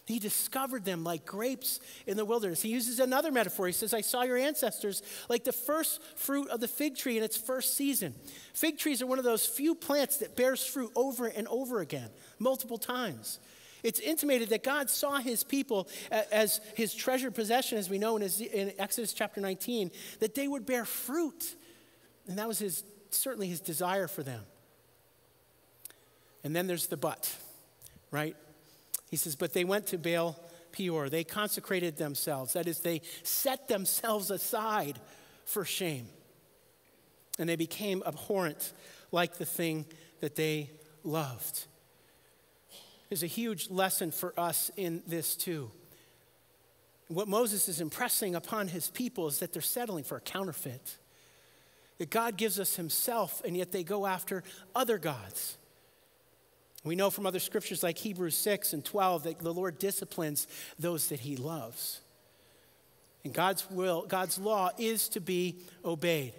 He 0.05 0.19
discovered 0.19 0.85
them 0.85 1.03
like 1.03 1.25
grapes 1.25 1.79
in 2.05 2.15
the 2.15 2.25
wilderness. 2.25 2.61
He 2.61 2.69
uses 2.69 2.99
another 2.99 3.31
metaphor. 3.31 3.65
He 3.65 3.73
says, 3.73 3.91
I 3.91 4.01
saw 4.01 4.21
your 4.21 4.37
ancestors 4.37 5.01
like 5.29 5.43
the 5.43 5.51
first 5.51 5.99
fruit 6.15 6.47
of 6.49 6.59
the 6.59 6.67
fig 6.67 6.95
tree 6.95 7.17
in 7.17 7.23
its 7.23 7.35
first 7.35 7.75
season. 7.75 8.13
Fig 8.53 8.77
trees 8.77 9.01
are 9.01 9.07
one 9.07 9.17
of 9.17 9.25
those 9.25 9.47
few 9.47 9.73
plants 9.73 10.17
that 10.17 10.35
bears 10.35 10.63
fruit 10.63 10.91
over 10.95 11.25
and 11.25 11.47
over 11.47 11.81
again, 11.81 12.09
multiple 12.37 12.77
times. 12.77 13.39
It's 13.81 13.99
intimated 13.99 14.49
that 14.49 14.63
God 14.63 14.91
saw 14.91 15.17
his 15.17 15.43
people 15.43 15.87
as 16.31 16.61
his 16.75 16.93
treasured 16.93 17.33
possession, 17.33 17.79
as 17.79 17.89
we 17.89 17.97
know 17.97 18.17
in, 18.17 18.73
Exodus 18.77 19.11
chapter 19.11 19.41
19, 19.41 19.89
that 20.19 20.35
they 20.35 20.47
would 20.47 20.67
bear 20.67 20.85
fruit. 20.85 21.55
And 22.27 22.37
that 22.37 22.47
was 22.47 22.59
his, 22.59 22.83
certainly 23.09 23.47
his 23.47 23.59
desire 23.59 24.07
for 24.07 24.21
them. 24.21 24.43
And 26.43 26.55
then 26.55 26.67
there's 26.67 26.87
the 26.87 26.97
but, 26.97 27.35
right? 28.11 28.35
He 29.15 29.17
says, 29.17 29.37
But 29.37 29.53
they 29.53 29.63
went 29.63 29.87
to 29.87 29.97
Baal 29.97 30.37
Peor. 30.73 31.07
They 31.07 31.23
consecrated 31.23 31.95
themselves. 31.95 32.51
That 32.51 32.67
is, 32.67 32.79
they 32.79 33.01
set 33.23 33.69
themselves 33.69 34.29
aside 34.29 34.99
for 35.45 35.63
shame. 35.63 36.09
And 37.39 37.47
they 37.47 37.55
became 37.55 38.03
abhorrent 38.05 38.73
like 39.13 39.37
the 39.37 39.45
thing 39.45 39.85
that 40.19 40.35
they 40.35 40.69
loved. 41.05 41.63
There's 43.07 43.23
a 43.23 43.27
huge 43.27 43.69
lesson 43.69 44.11
for 44.11 44.37
us 44.37 44.69
in 44.75 45.01
this, 45.07 45.37
too. 45.37 45.71
What 47.07 47.29
Moses 47.29 47.69
is 47.69 47.79
impressing 47.79 48.35
upon 48.35 48.67
his 48.67 48.89
people 48.89 49.27
is 49.27 49.39
that 49.39 49.53
they're 49.53 49.61
settling 49.61 50.03
for 50.03 50.17
a 50.17 50.21
counterfeit. 50.21 50.97
That 51.99 52.09
God 52.09 52.35
gives 52.35 52.59
us 52.59 52.75
Himself, 52.75 53.41
and 53.45 53.55
yet 53.55 53.71
they 53.71 53.85
go 53.85 54.05
after 54.05 54.43
other 54.75 54.97
gods. 54.97 55.55
We 56.85 56.95
know 56.95 57.09
from 57.09 57.25
other 57.25 57.39
scriptures 57.39 57.81
like 57.81 57.97
Hebrews 57.97 58.37
6 58.37 58.73
and 58.73 58.85
12 58.85 59.23
that 59.23 59.39
the 59.39 59.53
Lord 59.53 59.79
disciplines 59.79 60.47
those 60.77 61.09
that 61.09 61.19
He 61.19 61.35
loves. 61.35 61.99
And 63.23 63.33
God's 63.33 63.69
will, 63.71 64.05
God's 64.07 64.37
law 64.37 64.69
is 64.77 65.09
to 65.09 65.19
be 65.19 65.57
obeyed. 65.83 66.33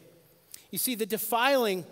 You 0.71 0.79
see, 0.79 0.95
the 0.95 1.05
defiling 1.05 1.85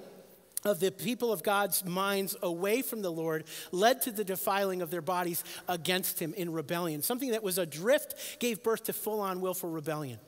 of 0.65 0.79
the 0.79 0.93
people 0.93 1.33
of 1.33 1.43
God's 1.43 1.85
minds 1.85 2.37
away 2.43 2.81
from 2.81 3.03
the 3.03 3.11
Lord 3.11 3.45
led 3.73 4.03
to 4.03 4.13
the 4.13 4.25
defiling 4.25 4.83
of 4.83 4.91
their 4.91 5.03
bodies 5.03 5.43
against 5.69 6.21
Him 6.21 6.33
in 6.35 6.53
rebellion. 6.53 7.03
Something 7.03 7.33
that 7.33 7.43
was 7.43 7.59
adrift 7.59 8.39
gave 8.39 8.63
birth 8.63 8.85
to 8.85 8.93
full 8.93 9.21
on 9.21 9.41
willful 9.41 9.69
rebellion. 9.69 10.21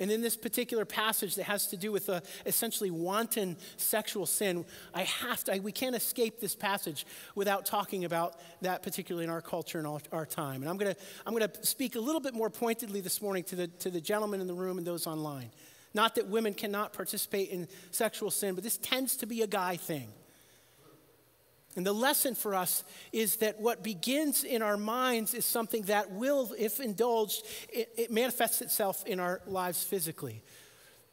And 0.00 0.10
in 0.10 0.22
this 0.22 0.36
particular 0.36 0.84
passage 0.86 1.34
that 1.36 1.44
has 1.44 1.66
to 1.68 1.76
do 1.76 1.92
with 1.92 2.08
a, 2.08 2.22
essentially 2.46 2.90
wanton 2.90 3.56
sexual 3.76 4.26
sin, 4.26 4.64
I 4.94 5.02
have 5.02 5.44
to, 5.44 5.54
I, 5.54 5.58
we 5.58 5.72
can't 5.72 5.94
escape 5.94 6.40
this 6.40 6.56
passage 6.56 7.06
without 7.34 7.66
talking 7.66 8.04
about 8.06 8.40
that, 8.62 8.82
particularly 8.82 9.24
in 9.24 9.30
our 9.30 9.42
culture 9.42 9.78
and 9.78 9.86
our, 9.86 10.00
our 10.10 10.26
time. 10.26 10.62
And 10.62 10.70
I'm 10.70 10.78
going 10.78 10.94
to 10.94 11.00
I'm 11.26 11.36
to 11.36 11.50
speak 11.66 11.96
a 11.96 12.00
little 12.00 12.20
bit 12.20 12.34
more 12.34 12.50
pointedly 12.50 13.00
this 13.00 13.20
morning 13.20 13.44
to 13.44 13.56
the, 13.56 13.66
to 13.68 13.90
the 13.90 14.00
gentlemen 14.00 14.40
in 14.40 14.46
the 14.46 14.54
room 14.54 14.78
and 14.78 14.86
those 14.86 15.06
online. 15.06 15.50
Not 15.92 16.14
that 16.14 16.28
women 16.28 16.54
cannot 16.54 16.92
participate 16.92 17.50
in 17.50 17.68
sexual 17.90 18.30
sin, 18.30 18.54
but 18.54 18.64
this 18.64 18.78
tends 18.78 19.16
to 19.16 19.26
be 19.26 19.42
a 19.42 19.46
guy 19.46 19.76
thing. 19.76 20.08
And 21.76 21.86
the 21.86 21.92
lesson 21.92 22.34
for 22.34 22.54
us 22.54 22.82
is 23.12 23.36
that 23.36 23.60
what 23.60 23.84
begins 23.84 24.42
in 24.42 24.60
our 24.60 24.76
minds 24.76 25.34
is 25.34 25.44
something 25.44 25.82
that 25.82 26.10
will, 26.10 26.52
if 26.58 26.80
indulged, 26.80 27.44
it, 27.68 27.90
it 27.96 28.10
manifests 28.10 28.60
itself 28.60 29.04
in 29.06 29.20
our 29.20 29.40
lives 29.46 29.84
physically. 29.84 30.42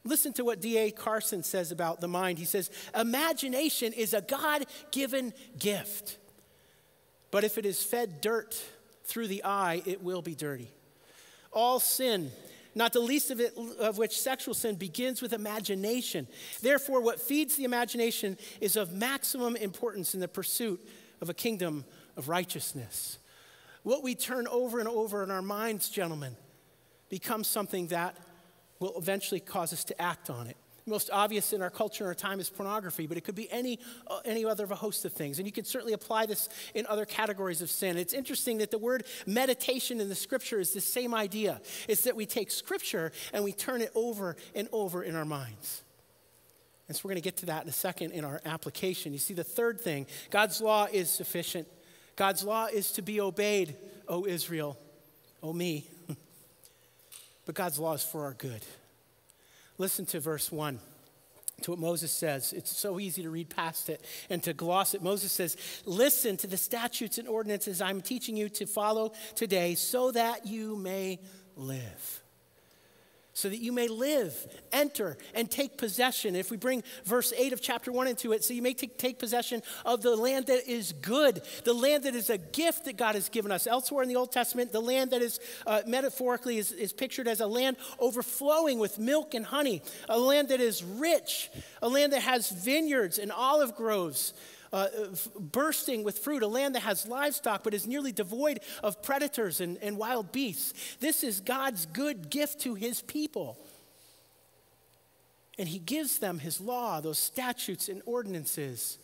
Listen 0.04 0.34
to 0.34 0.46
what 0.46 0.62
D.A. 0.62 0.90
Carson 0.92 1.44
says 1.44 1.72
about 1.72 2.02
the 2.02 2.08
mind. 2.08 2.40
He 2.40 2.46
says, 2.46 2.72
Imagination 2.98 3.94
is 3.94 4.14
a 4.14 4.22
God 4.22 4.66
given 4.92 5.34
gift, 5.60 6.18
but 7.30 7.44
if 7.44 7.58
it 7.58 7.66
is 7.66 7.84
fed 7.84 8.22
dirt 8.22 8.60
through 9.04 9.28
the 9.28 9.44
eye, 9.44 9.84
it 9.86 10.02
will 10.02 10.22
be 10.22 10.34
dirty. 10.34 10.72
All 11.52 11.80
sin 11.80 12.32
not 12.77 12.93
the 12.93 13.00
least 13.00 13.31
of 13.31 13.39
it 13.39 13.57
of 13.79 13.98
which 13.98 14.19
sexual 14.19 14.53
sin 14.53 14.75
begins 14.75 15.22
with 15.22 15.34
imagination. 15.34 16.27
Therefore, 16.62 17.01
what 17.01 17.19
feeds 17.19 17.55
the 17.55 17.63
imagination 17.63 18.38
is 18.62 18.75
of 18.75 18.93
maximum 18.93 19.55
importance 19.55 20.13
in 20.13 20.19
the 20.19 20.27
pursuit 20.27 20.79
of 21.19 21.29
a 21.29 21.34
kingdom 21.34 21.86
of 22.15 22.29
righteousness. 22.29 23.17
What 23.81 24.03
we 24.03 24.13
turn 24.13 24.48
over 24.48 24.79
and 24.79 24.88
over 24.88 25.24
in 25.24 25.31
our 25.31 25.41
minds, 25.41 25.89
gentlemen, 25.89 26.36
becomes 27.10 27.48
something 27.48 27.88
that 27.88 28.15
will 28.79 28.93
eventually 28.98 29.39
cause 29.39 29.74
us 29.74 29.84
to 29.86 30.00
act 30.00 30.29
on 30.29 30.46
it 30.48 30.57
most 30.88 31.10
obvious 31.12 31.53
in 31.53 31.62
our 31.62 31.70
culture 31.70 32.03
and 32.03 32.10
our 32.10 32.15
time 32.15 32.39
is 32.39 32.50
pornography, 32.50 33.08
but 33.08 33.17
it 33.17 33.22
could 33.22 33.36
be 33.36 33.51
any, 33.51 33.79
uh, 34.08 34.20
any 34.25 34.46
other 34.46 34.63
of 34.63 34.72
a 34.72 34.75
host 34.75 35.06
of 35.06 35.13
things. 35.13 35.39
And 35.39 35.46
you 35.46 35.51
can 35.51 35.65
certainly 35.65 35.94
apply 35.94 36.25
this 36.25 36.50
in 36.74 36.86
other 36.88 37.06
categories 37.06 37.62
of 37.62 37.70
sin. 37.70 37.98
It's 37.98 38.13
interesting 38.13 38.60
that 38.60 38.72
the 38.72 38.77
word 38.77 39.06
meditation 39.25 40.00
in 40.00 40.10
the 40.10 40.15
scripture 40.15 40.60
is 40.60 40.74
the 40.74 40.82
same 40.82 41.13
idea. 41.13 41.62
It's 41.88 42.01
that 42.01 42.15
we 42.15 42.25
take 42.25 42.51
scripture 42.51 43.12
and 43.34 43.44
we 43.44 43.53
turn 43.53 43.82
it 43.82 43.91
over 43.96 44.36
and 44.56 44.67
over 44.72 45.03
in 45.03 45.15
our 45.15 45.25
minds. 45.25 45.84
And 46.88 46.96
so 46.96 47.01
we're 47.03 47.10
going 47.10 47.22
to 47.22 47.24
get 47.24 47.38
to 47.38 47.46
that 47.48 47.63
in 47.63 47.70
a 47.70 47.74
second 47.74 48.12
in 48.12 48.24
our 48.24 48.41
application. 48.46 49.12
You 49.12 49.20
see, 49.20 49.34
the 49.34 49.44
third 49.44 49.82
thing 49.82 50.08
God's 50.29 50.62
law 50.62 50.88
is 50.91 51.10
sufficient. 51.10 51.67
God's 52.15 52.44
law 52.44 52.65
is 52.65 52.94
to 52.94 53.01
be 53.01 53.22
obeyed, 53.22 53.75
O 54.08 54.25
Israel, 54.25 54.77
O 55.44 55.53
me. 55.53 55.88
but 57.46 57.56
God's 57.56 57.77
law 57.77 57.94
is 57.94 58.03
for 58.03 58.24
our 58.24 58.34
good. 58.34 58.62
Listen 59.77 60.05
to 60.07 60.19
verse 60.19 60.51
1 60.51 60.79
to 61.62 61.72
what 61.72 61.79
Moses 61.79 62.12
says. 62.12 62.53
It's 62.53 62.75
so 62.75 63.00
easy 63.00 63.24
to 63.24 63.29
read 63.29 63.50
past 63.50 63.89
it 63.89 64.03
and 64.29 64.41
to 64.43 64.53
gloss 64.53 64.93
it. 64.93 65.01
Moses 65.01 65.31
says, 65.31 65.57
Listen 65.86 66.38
to 66.38 66.48
the 66.48 66.57
statutes 66.57 67.17
and 67.17 67.27
ordinances 67.27 67.81
I'm 67.81 68.01
teaching 68.01 68.38
you 68.38 68.50
to 68.50 68.65
follow 68.65 69.13
today 69.36 69.75
so 69.75 70.12
that 70.12 70.46
you 70.46 70.75
may 70.75 71.19
live 71.55 72.22
so 73.38 73.50
that 73.50 73.60
you 73.60 73.72
may 73.72 73.88
live, 73.88 74.34
enter, 74.72 75.15
and 75.36 75.51
take 75.51 75.77
possession. 75.77 76.36
If 76.36 76.50
we 76.50 76.58
bring 76.58 76.82
verse 77.06 77.32
8 77.38 77.53
of 77.53 77.62
chapter 77.62 77.91
1 77.91 78.08
into 78.08 78.32
it, 78.32 78.44
so 78.44 78.51
you 78.51 78.63
may 78.63 78.74
take, 78.74 79.20
possession 79.20 79.62
of 79.86 80.01
the 80.01 80.15
land 80.15 80.48
that 80.48 80.67
is 80.67 80.91
good, 80.91 81.44
the 81.63 81.74
land 81.74 82.06
that 82.06 82.15
is 82.15 82.32
a 82.32 82.39
gift 82.39 82.86
that 82.86 82.98
God 82.98 83.13
has 83.13 83.29
given 83.29 83.51
us. 83.51 83.67
Elsewhere 83.67 84.01
in 84.01 84.10
the 84.10 84.15
Old 84.15 84.32
Testament, 84.32 84.72
the 84.72 84.82
land 84.82 85.12
that 85.12 85.22
is 85.22 85.39
uh, 85.67 85.82
metaphorically 85.86 86.58
is, 86.58 86.72
is 86.72 86.91
pictured 86.91 87.27
as 87.27 87.39
a 87.39 87.46
land 87.46 87.77
overflowing 88.00 88.79
with 88.79 88.98
milk 88.98 89.36
and 89.36 89.46
honey, 89.46 89.84
a 90.10 90.17
land 90.17 90.50
that 90.50 90.60
is 90.60 90.84
rich, 90.84 91.51
a 91.84 91.88
land 91.88 92.13
that 92.13 92.24
has 92.24 92.50
vineyards 92.50 93.20
and 93.20 93.32
olive 93.32 93.75
groves 93.75 94.34
uh, 94.74 94.88
bursting 95.40 96.04
with 96.04 96.20
fruit, 96.20 96.44
a 96.44 96.48
land 96.48 96.76
that 96.76 96.82
has 96.82 97.08
livestock 97.08 97.64
but 97.64 97.74
is 97.74 97.88
nearly 97.88 98.12
devoid 98.12 98.60
of 98.84 99.02
predators 99.02 99.62
and, 99.62 99.78
and 99.82 99.98
wild 99.98 100.32
beasts. 100.32 100.98
This 101.00 101.24
is 101.24 101.40
God's 101.40 101.86
good 101.86 102.30
gift 102.30 102.62
to 102.62 102.76
his 102.76 103.02
people. 103.02 103.58
And 105.58 105.68
he 105.68 105.80
gives 105.80 106.20
them 106.20 106.40
his 106.40 106.62
law, 106.62 107.02
those 107.02 107.18
statutes 107.18 107.90
and 107.90 108.02
ordinances, 108.06 109.00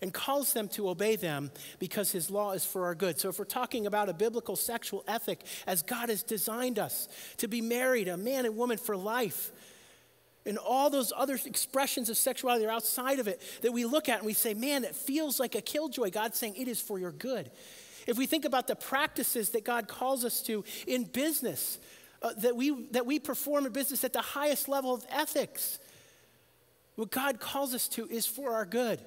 and 0.00 0.14
calls 0.14 0.52
them 0.52 0.68
to 0.68 0.88
obey 0.88 1.16
them 1.16 1.50
because 1.80 2.12
his 2.12 2.30
law 2.30 2.52
is 2.52 2.64
for 2.64 2.84
our 2.84 2.94
good. 2.94 3.18
So, 3.18 3.28
if 3.28 3.38
we're 3.38 3.44
talking 3.44 3.86
about 3.86 4.08
a 4.08 4.14
biblical 4.14 4.54
sexual 4.54 5.02
ethic, 5.08 5.40
as 5.66 5.82
God 5.82 6.08
has 6.08 6.22
designed 6.22 6.78
us 6.78 7.08
to 7.38 7.48
be 7.48 7.60
married, 7.60 8.06
a 8.06 8.16
man 8.16 8.46
and 8.46 8.56
woman 8.56 8.78
for 8.78 8.96
life, 8.96 9.50
and 10.46 10.56
all 10.58 10.88
those 10.88 11.12
other 11.16 11.38
expressions 11.44 12.08
of 12.08 12.16
sexuality 12.16 12.64
are 12.64 12.70
outside 12.70 13.18
of 13.18 13.28
it 13.28 13.40
that 13.62 13.72
we 13.72 13.84
look 13.84 14.08
at 14.08 14.18
and 14.18 14.26
we 14.26 14.32
say, 14.32 14.54
man, 14.54 14.84
it 14.84 14.96
feels 14.96 15.38
like 15.38 15.54
a 15.54 15.60
killjoy. 15.60 16.10
God's 16.10 16.38
saying 16.38 16.56
it 16.56 16.68
is 16.68 16.80
for 16.80 16.98
your 16.98 17.12
good. 17.12 17.50
If 18.06 18.16
we 18.16 18.26
think 18.26 18.44
about 18.46 18.66
the 18.66 18.76
practices 18.76 19.50
that 19.50 19.64
God 19.64 19.88
calls 19.88 20.24
us 20.24 20.40
to 20.42 20.64
in 20.86 21.04
business, 21.04 21.78
uh, 22.22 22.32
that, 22.38 22.56
we, 22.56 22.86
that 22.92 23.04
we 23.04 23.18
perform 23.18 23.66
in 23.66 23.72
business 23.72 24.02
at 24.04 24.12
the 24.12 24.22
highest 24.22 24.68
level 24.68 24.94
of 24.94 25.04
ethics, 25.10 25.78
what 26.96 27.10
God 27.10 27.38
calls 27.38 27.74
us 27.74 27.86
to 27.88 28.06
is 28.08 28.26
for 28.26 28.54
our 28.54 28.64
good. 28.64 29.00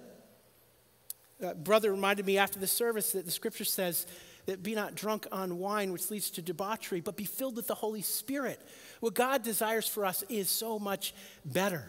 Uh, 1.44 1.56
brother 1.56 1.92
reminded 1.92 2.26
me 2.26 2.38
after 2.38 2.60
the 2.60 2.68
service 2.68 3.14
that 3.14 3.26
the 3.26 3.32
scripture 3.32 3.66
says 3.66 4.06
that 4.52 4.62
be 4.62 4.76
not 4.76 4.96
drunk 4.96 5.26
on 5.32 5.60
wine, 5.60 5.94
which 5.94 6.12
leads 6.12 6.30
to 6.30 6.42
debauchery, 6.42 7.00
but 7.00 7.16
be 7.16 7.24
filled 7.24 7.56
with 7.56 7.68
the 7.68 7.76
Holy 7.76 8.02
Spirit. 8.02 8.60
What 9.00 9.14
God 9.14 9.44
desires 9.44 9.88
for 9.88 10.06
us 10.06 10.26
is 10.28 10.50
so 10.50 10.78
much 10.78 11.14
better. 11.46 11.86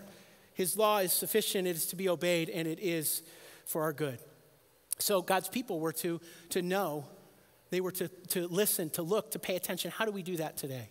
His 0.54 0.76
law 0.76 0.99
is 0.99 1.12
sufficient, 1.12 1.66
it 1.66 1.75
is 1.75 1.87
to 1.87 1.97
be 1.97 2.09
obeyed, 2.09 2.49
and 2.49 2.69
it 2.69 2.78
is 2.78 3.23
for 3.66 3.83
our 3.83 3.92
good. 3.92 4.21
So 5.00 5.23
God's 5.23 5.49
people 5.49 5.81
were 5.81 5.92
to, 5.95 6.21
to 6.50 6.62
know, 6.62 7.04
they 7.71 7.81
were 7.81 7.90
to, 7.90 8.07
to 8.28 8.47
listen, 8.47 8.90
to 8.90 9.02
look, 9.02 9.33
to 9.33 9.40
pay 9.40 9.57
attention. 9.57 9.90
How 9.90 10.04
do 10.04 10.12
we 10.12 10.23
do 10.23 10.37
that 10.37 10.57
today? 10.57 10.88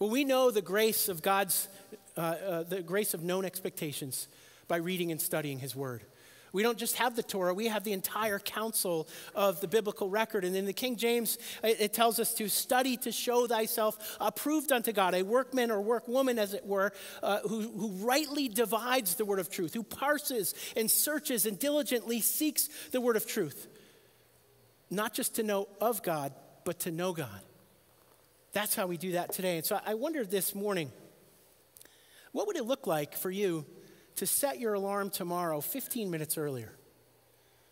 Well, 0.00 0.10
we 0.10 0.24
know 0.24 0.50
the 0.50 0.60
grace 0.60 1.08
of 1.08 1.22
God's, 1.22 1.68
uh, 2.16 2.20
uh, 2.20 2.62
the 2.64 2.82
grace 2.82 3.14
of 3.14 3.22
known 3.22 3.44
expectations 3.44 4.26
by 4.66 4.78
reading 4.78 5.12
and 5.12 5.20
studying 5.20 5.60
His 5.60 5.76
Word. 5.76 6.02
We 6.52 6.62
don't 6.62 6.78
just 6.78 6.96
have 6.96 7.16
the 7.16 7.22
Torah, 7.22 7.54
we 7.54 7.66
have 7.66 7.84
the 7.84 7.92
entire 7.92 8.38
counsel 8.38 9.08
of 9.34 9.60
the 9.60 9.68
biblical 9.68 10.08
record. 10.08 10.44
And 10.44 10.56
in 10.56 10.66
the 10.66 10.72
King 10.72 10.96
James, 10.96 11.38
it 11.62 11.92
tells 11.92 12.18
us 12.18 12.34
to 12.34 12.48
study 12.48 12.96
to 12.98 13.12
show 13.12 13.46
thyself 13.46 14.16
approved 14.20 14.72
unto 14.72 14.92
God, 14.92 15.14
a 15.14 15.22
workman 15.22 15.70
or 15.70 15.82
workwoman, 15.82 16.38
as 16.38 16.54
it 16.54 16.66
were, 16.66 16.92
uh, 17.22 17.40
who, 17.40 17.62
who 17.62 17.88
rightly 18.04 18.48
divides 18.48 19.16
the 19.16 19.24
word 19.24 19.38
of 19.38 19.50
truth, 19.50 19.74
who 19.74 19.82
parses 19.82 20.54
and 20.76 20.90
searches 20.90 21.46
and 21.46 21.58
diligently 21.58 22.20
seeks 22.20 22.68
the 22.92 23.00
word 23.00 23.16
of 23.16 23.26
truth. 23.26 23.66
Not 24.90 25.12
just 25.12 25.36
to 25.36 25.42
know 25.42 25.68
of 25.80 26.02
God, 26.02 26.32
but 26.64 26.80
to 26.80 26.90
know 26.90 27.12
God. 27.12 27.40
That's 28.52 28.74
how 28.74 28.86
we 28.86 28.96
do 28.96 29.12
that 29.12 29.32
today. 29.32 29.56
And 29.58 29.66
so 29.66 29.78
I 29.84 29.94
wondered 29.94 30.30
this 30.30 30.54
morning 30.54 30.90
what 32.32 32.46
would 32.46 32.56
it 32.56 32.64
look 32.64 32.86
like 32.86 33.16
for 33.16 33.30
you 33.30 33.66
to 34.18 34.26
set 34.26 34.58
your 34.58 34.74
alarm 34.74 35.10
tomorrow 35.10 35.60
15 35.60 36.10
minutes 36.10 36.36
earlier? 36.36 36.72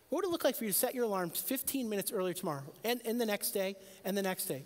What 0.09 0.19
would 0.19 0.29
it 0.29 0.31
look 0.31 0.45
like 0.45 0.55
for 0.55 0.65
you 0.65 0.71
to 0.71 0.77
set 0.77 0.95
your 0.95 1.05
alarm 1.05 1.31
15 1.31 1.89
minutes 1.89 2.13
earlier 2.13 2.35
tomorrow 2.35 2.63
and, 2.85 3.01
and 3.05 3.21
the 3.21 3.27
next 3.27 3.51
day 3.51 3.75
and 4.05 4.17
the 4.17 4.23
next 4.23 4.47
day? 4.47 4.65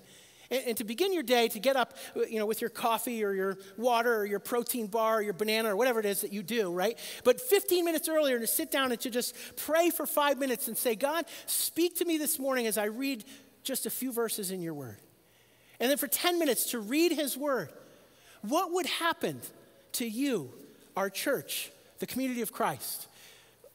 And, 0.51 0.63
and, 0.69 0.77
to 0.77 0.85
begin 0.85 1.15
your 1.15 1.23
day, 1.23 1.49
to 1.49 1.59
get 1.59 1.77
up 1.77 1.97
you 2.29 2.39
know, 2.39 2.45
with 2.45 2.61
your 2.61 2.69
coffee 2.69 3.25
or 3.25 3.33
your 3.33 3.57
water 3.79 4.15
or 4.15 4.27
your 4.27 4.41
protein 4.41 4.89
bar 4.89 5.19
or 5.19 5.23
your 5.23 5.33
banana 5.33 5.73
or 5.73 5.77
whatever 5.77 6.01
it 6.01 6.07
is 6.07 6.21
that 6.21 6.33
you 6.33 6.43
do, 6.43 6.71
right? 6.71 6.99
But 7.25 7.41
15 7.41 7.85
minutes 7.85 8.09
earlier 8.09 8.39
to 8.39 8.47
sit 8.47 8.71
down 8.71 8.93
and 8.93 9.01
to 9.01 9.11
just 9.11 9.35
pray 9.57 9.89
for 9.89 10.07
five 10.07 10.39
minutes 10.39 10.69
and 10.69 10.77
say, 10.77 10.97
God, 10.97 11.25
speak 11.47 11.97
to 11.99 12.05
me 12.05 12.19
this 12.19 12.39
morning 12.39 12.67
as 12.67 12.77
I 12.77 12.87
read 12.87 13.25
just 13.63 13.87
a 13.87 13.91
few 13.91 14.13
verses 14.13 14.51
in 14.51 14.61
your 14.61 14.75
word. 14.75 14.99
And 15.79 15.89
then 15.91 15.97
for 15.97 16.09
10 16.09 16.39
minutes 16.39 16.73
to 16.73 16.79
read 16.79 17.13
his 17.13 17.39
word. 17.39 17.71
What 18.43 18.73
would 18.73 18.87
happen 18.87 19.41
to 19.93 20.07
you 20.07 20.53
our 20.97 21.11
church, 21.11 21.71
the 21.99 22.07
community 22.07 22.43
of 22.43 22.53
Christ. 22.53 23.09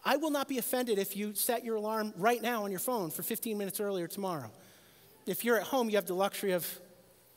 I 0.04 0.18
will 0.18 0.32
not 0.32 0.48
be 0.48 0.58
offended 0.58 1.00
if 1.00 1.18
you 1.18 1.34
set 1.34 1.64
your 1.64 1.76
alarm 1.76 2.14
right 2.18 2.42
now 2.42 2.64
on 2.64 2.72
your 2.72 2.80
phone 2.80 3.10
for 3.10 3.24
15 3.24 3.58
minutes 3.58 3.80
earlier 3.80 4.08
tomorrow. 4.08 4.52
If 5.26 5.44
you're 5.44 5.58
at 5.58 5.64
home, 5.64 5.90
you 5.90 5.96
have 5.96 6.06
the 6.06 6.14
luxury 6.14 6.52
of, 6.52 6.68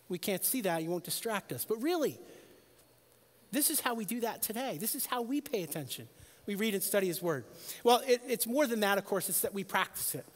we 0.09 0.19
can't 0.19 0.45
see 0.45 0.61
that, 0.63 0.83
you 0.83 0.91
won't 0.91 1.05
distract 1.05 1.53
us. 1.53 1.65
But 1.65 1.81
really, 1.83 2.19
This 3.51 3.71
is 3.71 3.81
how 3.81 3.95
we 3.95 4.05
do 4.05 4.21
that 4.21 4.43
today. 4.43 4.77
This 4.79 4.95
is 4.95 5.07
how 5.07 5.23
we 5.23 5.41
pay 5.41 5.63
attention. 5.63 6.07
We 6.47 6.55
read 6.55 6.75
and 6.75 6.83
study 6.83 7.07
His 7.07 7.23
Word. 7.23 7.45
Well, 7.83 8.03
it, 8.07 8.21
it's 8.27 8.47
more 8.47 8.67
than 8.67 8.81
that, 8.81 8.99
of 8.99 9.05
course, 9.05 9.29
it's 9.29 9.41
that 9.41 9.55
we 9.55 9.65
practice 9.65 10.15
it. 10.15 10.27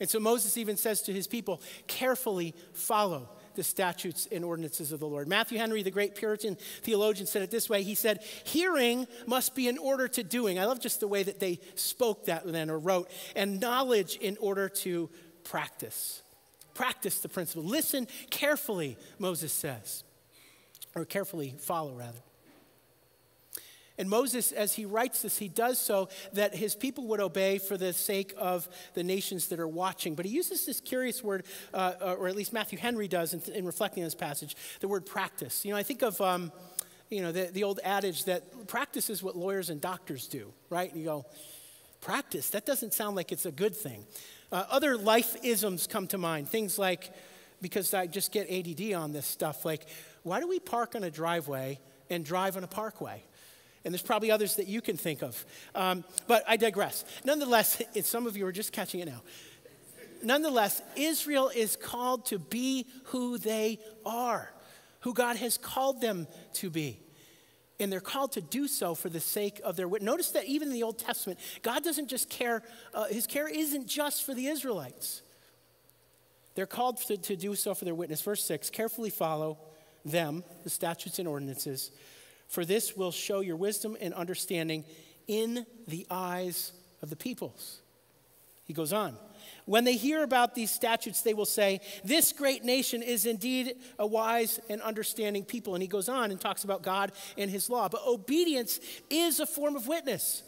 And 0.00 0.08
so 0.08 0.18
Moses 0.18 0.56
even 0.56 0.76
says 0.76 1.02
to 1.02 1.12
his 1.12 1.28
people, 1.28 1.60
carefully 1.86 2.54
follow 2.72 3.28
the 3.54 3.62
statutes 3.62 4.28
and 4.30 4.44
ordinances 4.44 4.92
of 4.92 5.00
the 5.00 5.06
Lord. 5.06 5.28
Matthew 5.28 5.58
Henry, 5.58 5.82
the 5.82 5.90
great 5.90 6.14
Puritan 6.14 6.56
theologian, 6.82 7.26
said 7.26 7.42
it 7.42 7.50
this 7.50 7.68
way 7.68 7.82
He 7.82 7.94
said, 7.94 8.22
Hearing 8.44 9.06
must 9.26 9.54
be 9.54 9.68
in 9.68 9.78
order 9.78 10.08
to 10.08 10.22
doing. 10.22 10.58
I 10.58 10.64
love 10.64 10.80
just 10.80 11.00
the 11.00 11.08
way 11.08 11.22
that 11.22 11.40
they 11.40 11.60
spoke 11.74 12.26
that 12.26 12.44
then 12.44 12.70
or 12.70 12.78
wrote, 12.78 13.10
and 13.36 13.60
knowledge 13.60 14.16
in 14.16 14.36
order 14.40 14.68
to 14.68 15.10
practice. 15.44 16.22
Practice 16.74 17.18
the 17.20 17.28
principle. 17.28 17.64
Listen 17.64 18.08
carefully, 18.30 18.96
Moses 19.18 19.52
says, 19.52 20.04
or 20.94 21.04
carefully 21.04 21.54
follow, 21.58 21.94
rather. 21.94 22.20
And 23.98 24.08
Moses, 24.08 24.52
as 24.52 24.72
he 24.74 24.84
writes 24.84 25.22
this, 25.22 25.38
he 25.38 25.48
does 25.48 25.78
so 25.78 26.08
that 26.32 26.54
his 26.54 26.74
people 26.74 27.06
would 27.08 27.20
obey 27.20 27.58
for 27.58 27.76
the 27.76 27.92
sake 27.92 28.34
of 28.38 28.68
the 28.94 29.04
nations 29.04 29.48
that 29.48 29.60
are 29.60 29.68
watching. 29.68 30.14
But 30.14 30.24
he 30.24 30.32
uses 30.32 30.64
this 30.64 30.80
curious 30.80 31.22
word, 31.22 31.44
uh, 31.74 31.94
uh 32.00 32.14
or 32.18 32.28
at 32.28 32.36
least 32.36 32.52
Matthew 32.52 32.78
Henry 32.78 33.06
does 33.06 33.34
in, 33.34 33.42
in, 33.54 33.66
reflecting 33.66 34.02
on 34.02 34.06
this 34.06 34.14
passage, 34.14 34.56
the 34.80 34.88
word 34.88 35.04
practice. 35.04 35.64
You 35.64 35.72
know, 35.72 35.76
I 35.76 35.82
think 35.82 36.02
of, 36.02 36.20
um, 36.20 36.52
you 37.10 37.20
know, 37.20 37.32
the, 37.32 37.50
the 37.52 37.64
old 37.64 37.80
adage 37.84 38.24
that 38.24 38.66
practice 38.66 39.10
is 39.10 39.22
what 39.22 39.36
lawyers 39.36 39.68
and 39.68 39.80
doctors 39.80 40.26
do, 40.26 40.52
right? 40.70 40.90
And 40.90 40.98
you 40.98 41.06
go, 41.06 41.26
practice, 42.00 42.50
that 42.50 42.64
doesn't 42.64 42.94
sound 42.94 43.14
like 43.14 43.30
it's 43.30 43.46
a 43.46 43.52
good 43.52 43.76
thing. 43.76 44.04
Uh, 44.50 44.64
other 44.70 44.96
life 44.96 45.36
isms 45.42 45.86
come 45.86 46.06
to 46.08 46.18
mind, 46.18 46.48
things 46.48 46.78
like, 46.78 47.12
because 47.60 47.94
I 47.94 48.06
just 48.06 48.32
get 48.32 48.50
ADD 48.50 48.94
on 48.94 49.12
this 49.12 49.26
stuff, 49.26 49.64
like, 49.64 49.86
why 50.22 50.40
do 50.40 50.48
we 50.48 50.60
park 50.60 50.94
on 50.94 51.04
a 51.04 51.10
driveway 51.10 51.78
and 52.10 52.24
drive 52.24 52.56
on 52.56 52.64
a 52.64 52.68
parkway? 52.68 53.22
And 53.84 53.92
there's 53.92 54.02
probably 54.02 54.30
others 54.30 54.56
that 54.56 54.68
you 54.68 54.80
can 54.80 54.96
think 54.96 55.22
of. 55.22 55.44
Um, 55.74 56.04
but 56.28 56.44
I 56.46 56.56
digress. 56.56 57.04
Nonetheless, 57.24 57.82
some 58.02 58.26
of 58.26 58.36
you 58.36 58.46
are 58.46 58.52
just 58.52 58.72
catching 58.72 59.00
it 59.00 59.06
now. 59.06 59.22
Nonetheless, 60.22 60.82
Israel 60.94 61.50
is 61.54 61.74
called 61.74 62.26
to 62.26 62.38
be 62.38 62.86
who 63.06 63.38
they 63.38 63.80
are, 64.06 64.52
who 65.00 65.14
God 65.14 65.36
has 65.36 65.58
called 65.58 66.00
them 66.00 66.28
to 66.54 66.70
be. 66.70 67.00
And 67.80 67.92
they're 67.92 68.00
called 68.00 68.32
to 68.32 68.40
do 68.40 68.68
so 68.68 68.94
for 68.94 69.08
the 69.08 69.18
sake 69.18 69.60
of 69.64 69.74
their 69.74 69.88
witness. 69.88 70.06
Notice 70.06 70.30
that 70.30 70.44
even 70.44 70.68
in 70.68 70.74
the 70.74 70.84
Old 70.84 70.98
Testament, 70.98 71.40
God 71.62 71.82
doesn't 71.82 72.06
just 72.06 72.30
care, 72.30 72.62
uh, 72.94 73.06
his 73.06 73.26
care 73.26 73.48
isn't 73.48 73.88
just 73.88 74.24
for 74.24 74.34
the 74.34 74.46
Israelites. 74.46 75.22
They're 76.54 76.66
called 76.66 76.98
to, 77.08 77.16
to 77.16 77.34
do 77.34 77.56
so 77.56 77.74
for 77.74 77.84
their 77.84 77.94
witness. 77.94 78.22
Verse 78.22 78.44
6 78.44 78.70
carefully 78.70 79.10
follow 79.10 79.58
them, 80.04 80.44
the 80.62 80.70
statutes 80.70 81.18
and 81.18 81.26
ordinances 81.26 81.90
for 82.52 82.66
this 82.66 82.94
will 82.94 83.10
show 83.10 83.40
your 83.40 83.56
wisdom 83.56 83.96
and 83.98 84.12
understanding 84.12 84.84
in 85.26 85.64
the 85.88 86.06
eyes 86.10 86.72
of 87.00 87.08
the 87.08 87.16
peoples. 87.16 87.80
He 88.64 88.74
goes 88.74 88.92
on. 88.92 89.16
When 89.64 89.84
they 89.84 89.96
hear 89.96 90.22
about 90.22 90.54
these 90.54 90.70
statutes, 90.70 91.22
they 91.22 91.32
will 91.32 91.46
say, 91.46 91.80
This 92.04 92.30
great 92.30 92.62
nation 92.62 93.02
is 93.02 93.24
indeed 93.24 93.76
a 93.98 94.06
wise 94.06 94.60
and 94.68 94.82
understanding 94.82 95.46
people. 95.46 95.74
And 95.74 95.80
he 95.80 95.88
goes 95.88 96.10
on 96.10 96.30
and 96.30 96.38
talks 96.38 96.62
about 96.62 96.82
God 96.82 97.12
and 97.38 97.50
his 97.50 97.70
law. 97.70 97.88
But 97.88 98.02
obedience 98.06 98.80
is 99.08 99.40
a 99.40 99.46
form 99.46 99.74
of 99.74 99.88
witness. 99.88 100.42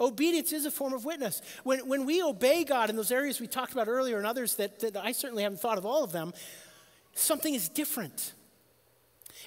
Obedience 0.00 0.50
is 0.54 0.64
a 0.64 0.70
form 0.70 0.94
of 0.94 1.04
witness. 1.04 1.42
When, 1.62 1.86
when 1.86 2.06
we 2.06 2.22
obey 2.22 2.64
God 2.64 2.88
in 2.88 2.96
those 2.96 3.12
areas 3.12 3.38
we 3.38 3.48
talked 3.48 3.72
about 3.72 3.86
earlier 3.86 4.16
and 4.16 4.26
others 4.26 4.54
that, 4.54 4.80
that 4.80 4.96
I 4.96 5.12
certainly 5.12 5.42
haven't 5.42 5.60
thought 5.60 5.76
of 5.76 5.84
all 5.84 6.04
of 6.04 6.10
them, 6.10 6.32
something 7.12 7.52
is 7.52 7.68
different. 7.68 8.32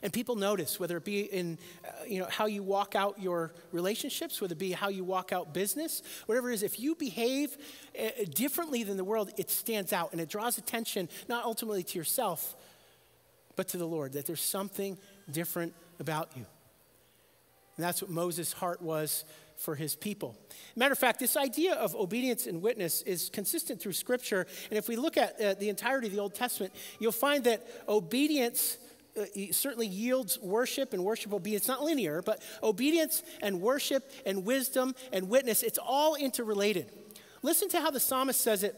And 0.03 0.13
people 0.13 0.35
notice, 0.35 0.79
whether 0.79 0.97
it 0.97 1.05
be 1.05 1.21
in 1.21 1.57
uh, 1.85 2.03
you 2.07 2.19
know, 2.19 2.27
how 2.29 2.45
you 2.45 2.63
walk 2.63 2.95
out 2.95 3.21
your 3.21 3.53
relationships, 3.71 4.39
whether 4.39 4.53
it 4.53 4.59
be 4.59 4.71
how 4.71 4.89
you 4.89 5.03
walk 5.03 5.31
out 5.31 5.53
business, 5.53 6.03
whatever 6.25 6.51
it 6.51 6.55
is, 6.55 6.63
if 6.63 6.79
you 6.79 6.95
behave 6.95 7.57
uh, 7.99 8.09
differently 8.33 8.83
than 8.83 8.97
the 8.97 9.03
world, 9.03 9.31
it 9.37 9.49
stands 9.49 9.93
out 9.93 10.11
and 10.11 10.21
it 10.21 10.29
draws 10.29 10.57
attention 10.57 11.09
not 11.27 11.45
ultimately 11.45 11.83
to 11.83 11.97
yourself, 11.97 12.55
but 13.55 13.67
to 13.69 13.77
the 13.77 13.87
Lord, 13.87 14.13
that 14.13 14.25
there's 14.25 14.41
something 14.41 14.97
different 15.31 15.73
about 15.99 16.29
you. 16.35 16.45
And 17.75 17.85
that's 17.85 18.01
what 18.01 18.09
Moses' 18.09 18.53
heart 18.53 18.81
was 18.81 19.23
for 19.57 19.75
his 19.75 19.95
people. 19.95 20.37
Matter 20.75 20.91
of 20.91 20.99
fact, 20.99 21.19
this 21.19 21.35
idea 21.35 21.73
of 21.73 21.95
obedience 21.95 22.45
and 22.45 22.61
witness 22.61 23.01
is 23.03 23.29
consistent 23.31 23.81
through 23.81 23.93
Scripture. 23.93 24.45
And 24.69 24.77
if 24.77 24.87
we 24.87 24.95
look 24.95 25.17
at 25.17 25.41
uh, 25.41 25.55
the 25.55 25.69
entirety 25.69 26.07
of 26.07 26.13
the 26.13 26.19
Old 26.19 26.35
Testament, 26.35 26.73
you'll 26.99 27.11
find 27.11 27.43
that 27.45 27.65
obedience 27.87 28.77
Uh, 29.17 29.25
certainly 29.51 29.87
yields 29.87 30.39
worship, 30.39 30.93
and 30.93 31.03
worship 31.03 31.33
it's 31.47 31.67
not 31.67 31.83
linear, 31.83 32.21
but 32.21 32.41
obedience 32.61 33.23
and 33.41 33.61
worship 33.61 34.09
and 34.25 34.45
wisdom 34.45 34.93
and 35.11 35.29
witness, 35.29 35.63
it's 35.63 35.79
all 35.79 36.15
interrelated. 36.15 36.91
Listen 37.41 37.69
to 37.69 37.79
how 37.79 37.91
the 37.91 37.99
psalmist 37.99 38.41
says 38.41 38.63
it 38.63 38.75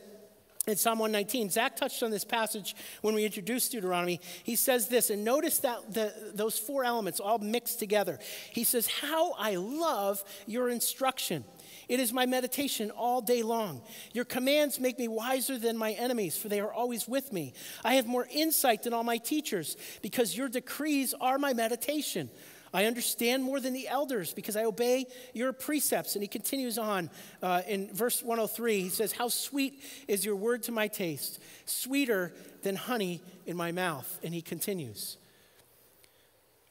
in 0.67 0.77
Psalm 0.77 0.99
119. 0.99 1.49
Zach 1.49 1.75
touched 1.75 2.03
on 2.03 2.11
this 2.11 2.23
passage 2.23 2.75
when 3.01 3.15
we 3.15 3.25
introduced 3.25 3.71
Deuteronomy. 3.71 4.19
He 4.43 4.55
says 4.55 4.87
this, 4.87 5.09
and 5.09 5.23
notice 5.23 5.59
that 5.59 5.93
the, 5.93 6.13
those 6.33 6.57
four 6.57 6.83
elements 6.83 7.19
all 7.19 7.39
mixed 7.39 7.79
together. 7.79 8.19
He 8.51 8.63
says, 8.63 8.87
How 8.87 9.33
I 9.33 9.55
love 9.55 10.23
your 10.45 10.69
instruction. 10.69 11.43
It 11.89 11.99
is 11.99 12.13
my 12.13 12.27
meditation 12.27 12.91
all 12.91 13.19
day 13.19 13.41
long. 13.41 13.81
Your 14.13 14.23
commands 14.23 14.79
make 14.79 14.99
me 14.99 15.07
wiser 15.07 15.57
than 15.57 15.75
my 15.75 15.93
enemies, 15.93 16.37
for 16.37 16.47
they 16.47 16.59
are 16.59 16.71
always 16.71 17.07
with 17.07 17.33
me. 17.33 17.53
I 17.83 17.95
have 17.95 18.05
more 18.05 18.27
insight 18.31 18.83
than 18.83 18.93
all 18.93 19.03
my 19.03 19.17
teachers, 19.17 19.75
because 20.03 20.37
your 20.37 20.47
decrees 20.47 21.15
are 21.19 21.39
my 21.39 21.53
meditation. 21.53 22.29
I 22.71 22.85
understand 22.85 23.43
more 23.43 23.59
than 23.59 23.73
the 23.73 23.87
elders 23.87 24.31
because 24.31 24.55
I 24.55 24.65
obey 24.65 25.07
your 25.33 25.51
precepts. 25.53 26.15
And 26.15 26.21
he 26.21 26.27
continues 26.27 26.77
on 26.77 27.09
uh, 27.41 27.63
in 27.67 27.91
verse 27.91 28.21
103. 28.21 28.81
He 28.81 28.89
says, 28.89 29.11
How 29.11 29.27
sweet 29.27 29.81
is 30.07 30.23
your 30.23 30.35
word 30.35 30.63
to 30.63 30.71
my 30.71 30.87
taste, 30.87 31.39
sweeter 31.65 32.31
than 32.61 32.75
honey 32.75 33.21
in 33.47 33.57
my 33.57 33.71
mouth. 33.71 34.19
And 34.23 34.33
he 34.33 34.43
continues. 34.43 35.17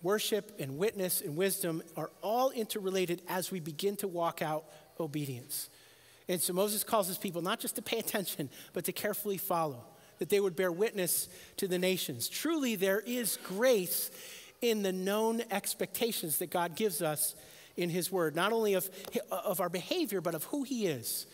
Worship 0.00 0.52
and 0.60 0.78
witness 0.78 1.20
and 1.20 1.36
wisdom 1.36 1.82
are 1.96 2.12
all 2.22 2.50
interrelated 2.50 3.20
as 3.26 3.50
we 3.50 3.58
begin 3.58 3.96
to 3.96 4.06
walk 4.06 4.42
out 4.42 4.64
obedience. 5.00 5.68
And 6.28 6.40
so 6.40 6.52
Moses 6.52 6.84
calls 6.84 7.08
his 7.08 7.18
people 7.18 7.42
not 7.42 7.58
just 7.60 7.76
to 7.76 7.82
pay 7.82 7.98
attention, 7.98 8.50
but 8.72 8.84
to 8.84 8.92
carefully 8.92 9.38
follow, 9.38 9.84
that 10.18 10.28
they 10.28 10.40
would 10.40 10.56
bear 10.56 10.70
witness 10.70 11.28
to 11.56 11.66
the 11.66 11.78
nations. 11.78 12.28
Truly, 12.28 12.76
there 12.76 13.00
is 13.00 13.38
grace 13.44 14.10
in 14.60 14.82
the 14.82 14.92
known 14.92 15.42
expectations 15.50 16.38
that 16.38 16.50
God 16.50 16.74
gives 16.74 17.00
us 17.00 17.34
in 17.76 17.88
his 17.90 18.10
word, 18.10 18.34
not 18.34 18.52
only 18.52 18.74
of, 18.74 18.90
of 19.30 19.60
our 19.60 19.68
behavior, 19.68 20.20
but 20.20 20.34
of 20.34 20.44
who 20.44 20.64
he 20.64 20.86
is, 20.86 21.26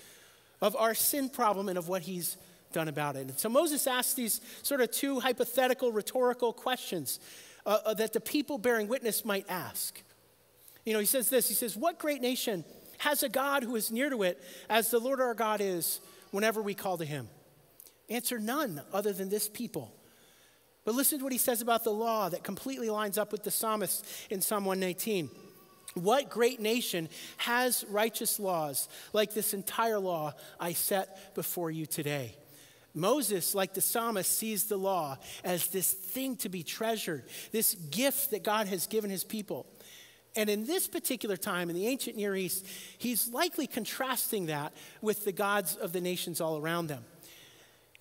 of 0.60 0.76
our 0.76 0.94
sin 0.94 1.28
problem, 1.28 1.68
and 1.68 1.78
of 1.78 1.88
what 1.88 2.02
he's 2.02 2.36
done 2.72 2.88
about 2.88 3.16
it. 3.16 3.20
And 3.20 3.38
so 3.38 3.48
Moses 3.48 3.86
asks 3.86 4.14
these 4.14 4.40
sort 4.62 4.82
of 4.82 4.90
two 4.90 5.20
hypothetical, 5.20 5.90
rhetorical 5.90 6.52
questions 6.52 7.18
uh, 7.64 7.78
uh, 7.86 7.94
that 7.94 8.12
the 8.12 8.20
people 8.20 8.58
bearing 8.58 8.88
witness 8.88 9.24
might 9.24 9.46
ask. 9.48 10.02
You 10.84 10.92
know, 10.92 10.98
he 10.98 11.06
says 11.06 11.30
this 11.30 11.48
He 11.48 11.54
says, 11.54 11.76
What 11.76 11.98
great 11.98 12.20
nation 12.20 12.64
has 12.98 13.22
a 13.22 13.28
God 13.28 13.62
who 13.62 13.76
is 13.76 13.90
near 13.90 14.10
to 14.10 14.22
it 14.22 14.42
as 14.68 14.90
the 14.90 14.98
Lord 14.98 15.20
our 15.20 15.34
God 15.34 15.60
is 15.60 16.00
whenever 16.30 16.62
we 16.62 16.74
call 16.74 16.98
to 16.98 17.04
him? 17.04 17.28
Answer 18.08 18.38
none 18.38 18.82
other 18.92 19.12
than 19.12 19.28
this 19.28 19.48
people. 19.48 19.92
But 20.84 20.94
listen 20.94 21.18
to 21.18 21.24
what 21.24 21.32
he 21.32 21.38
says 21.38 21.62
about 21.62 21.84
the 21.84 21.90
law 21.90 22.28
that 22.28 22.44
completely 22.44 22.90
lines 22.90 23.16
up 23.16 23.32
with 23.32 23.42
the 23.42 23.50
psalmist 23.50 24.06
in 24.30 24.40
Psalm 24.40 24.64
119. 24.64 25.30
What 25.94 26.28
great 26.28 26.60
nation 26.60 27.08
has 27.38 27.84
righteous 27.88 28.40
laws 28.40 28.88
like 29.12 29.32
this 29.32 29.54
entire 29.54 29.98
law 29.98 30.34
I 30.58 30.72
set 30.72 31.34
before 31.34 31.70
you 31.70 31.86
today? 31.86 32.36
Moses, 32.94 33.54
like 33.54 33.74
the 33.74 33.80
psalmist, 33.80 34.30
sees 34.30 34.64
the 34.64 34.76
law 34.76 35.18
as 35.42 35.68
this 35.68 35.92
thing 35.92 36.36
to 36.36 36.48
be 36.48 36.62
treasured, 36.62 37.24
this 37.50 37.74
gift 37.74 38.30
that 38.30 38.44
God 38.44 38.68
has 38.68 38.86
given 38.86 39.10
his 39.10 39.24
people. 39.24 39.66
And 40.36 40.50
in 40.50 40.66
this 40.66 40.88
particular 40.88 41.36
time 41.36 41.70
in 41.70 41.76
the 41.76 41.86
ancient 41.86 42.16
Near 42.16 42.34
East, 42.34 42.66
he's 42.98 43.28
likely 43.28 43.66
contrasting 43.66 44.46
that 44.46 44.72
with 45.00 45.24
the 45.24 45.32
gods 45.32 45.76
of 45.76 45.92
the 45.92 46.00
nations 46.00 46.40
all 46.40 46.58
around 46.58 46.88
them. 46.88 47.04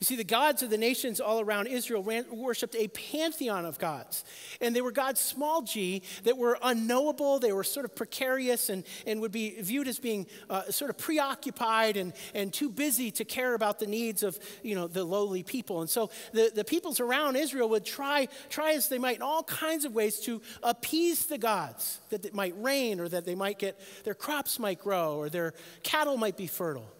You 0.03 0.05
see, 0.05 0.15
the 0.17 0.25
gods 0.25 0.61
of 0.61 0.69
the 0.69 0.77
nations 0.77 1.21
all 1.21 1.39
around 1.39 1.67
Israel 1.67 2.03
ran, 2.03 2.25
worshiped 2.29 2.75
a 2.75 2.89
pantheon 2.89 3.63
of 3.63 3.79
gods. 3.79 4.25
And 4.59 4.75
they 4.75 4.81
were 4.81 4.91
gods, 4.91 5.21
small 5.21 5.61
g, 5.61 6.01
that 6.25 6.37
were 6.37 6.57
unknowable. 6.61 7.39
They 7.39 7.53
were 7.53 7.63
sort 7.63 7.85
of 7.85 7.95
precarious 7.95 8.67
and, 8.67 8.83
and 9.07 9.21
would 9.21 9.31
be 9.31 9.51
viewed 9.61 9.87
as 9.87 9.99
being 9.99 10.27
uh, 10.49 10.63
sort 10.63 10.89
of 10.89 10.97
preoccupied 10.97 11.95
and, 11.95 12.11
and 12.33 12.51
too 12.51 12.69
busy 12.69 13.11
to 13.11 13.23
care 13.23 13.53
about 13.53 13.79
the 13.79 13.87
needs 13.87 14.23
of 14.23 14.37
you 14.61 14.75
know, 14.75 14.87
the 14.87 15.05
lowly 15.05 15.41
people. 15.41 15.79
And 15.79 15.89
so 15.89 16.09
the, 16.33 16.51
the 16.53 16.65
peoples 16.65 16.99
around 16.99 17.37
Israel 17.37 17.69
would 17.69 17.85
try, 17.85 18.27
try 18.49 18.73
as 18.73 18.89
they 18.89 18.97
might 18.97 19.15
in 19.15 19.21
all 19.21 19.43
kinds 19.43 19.85
of 19.85 19.95
ways 19.95 20.19
to 20.25 20.41
appease 20.63 21.27
the 21.27 21.37
gods, 21.37 22.01
that 22.09 22.25
it 22.25 22.33
might 22.33 22.55
rain 22.57 22.99
or 22.99 23.07
that 23.07 23.23
they 23.23 23.35
might 23.35 23.57
get, 23.57 23.79
their 24.03 24.15
crops 24.15 24.59
might 24.59 24.79
grow 24.79 25.15
or 25.15 25.29
their 25.29 25.53
cattle 25.81 26.17
might 26.17 26.35
be 26.35 26.47
fertile. 26.47 26.91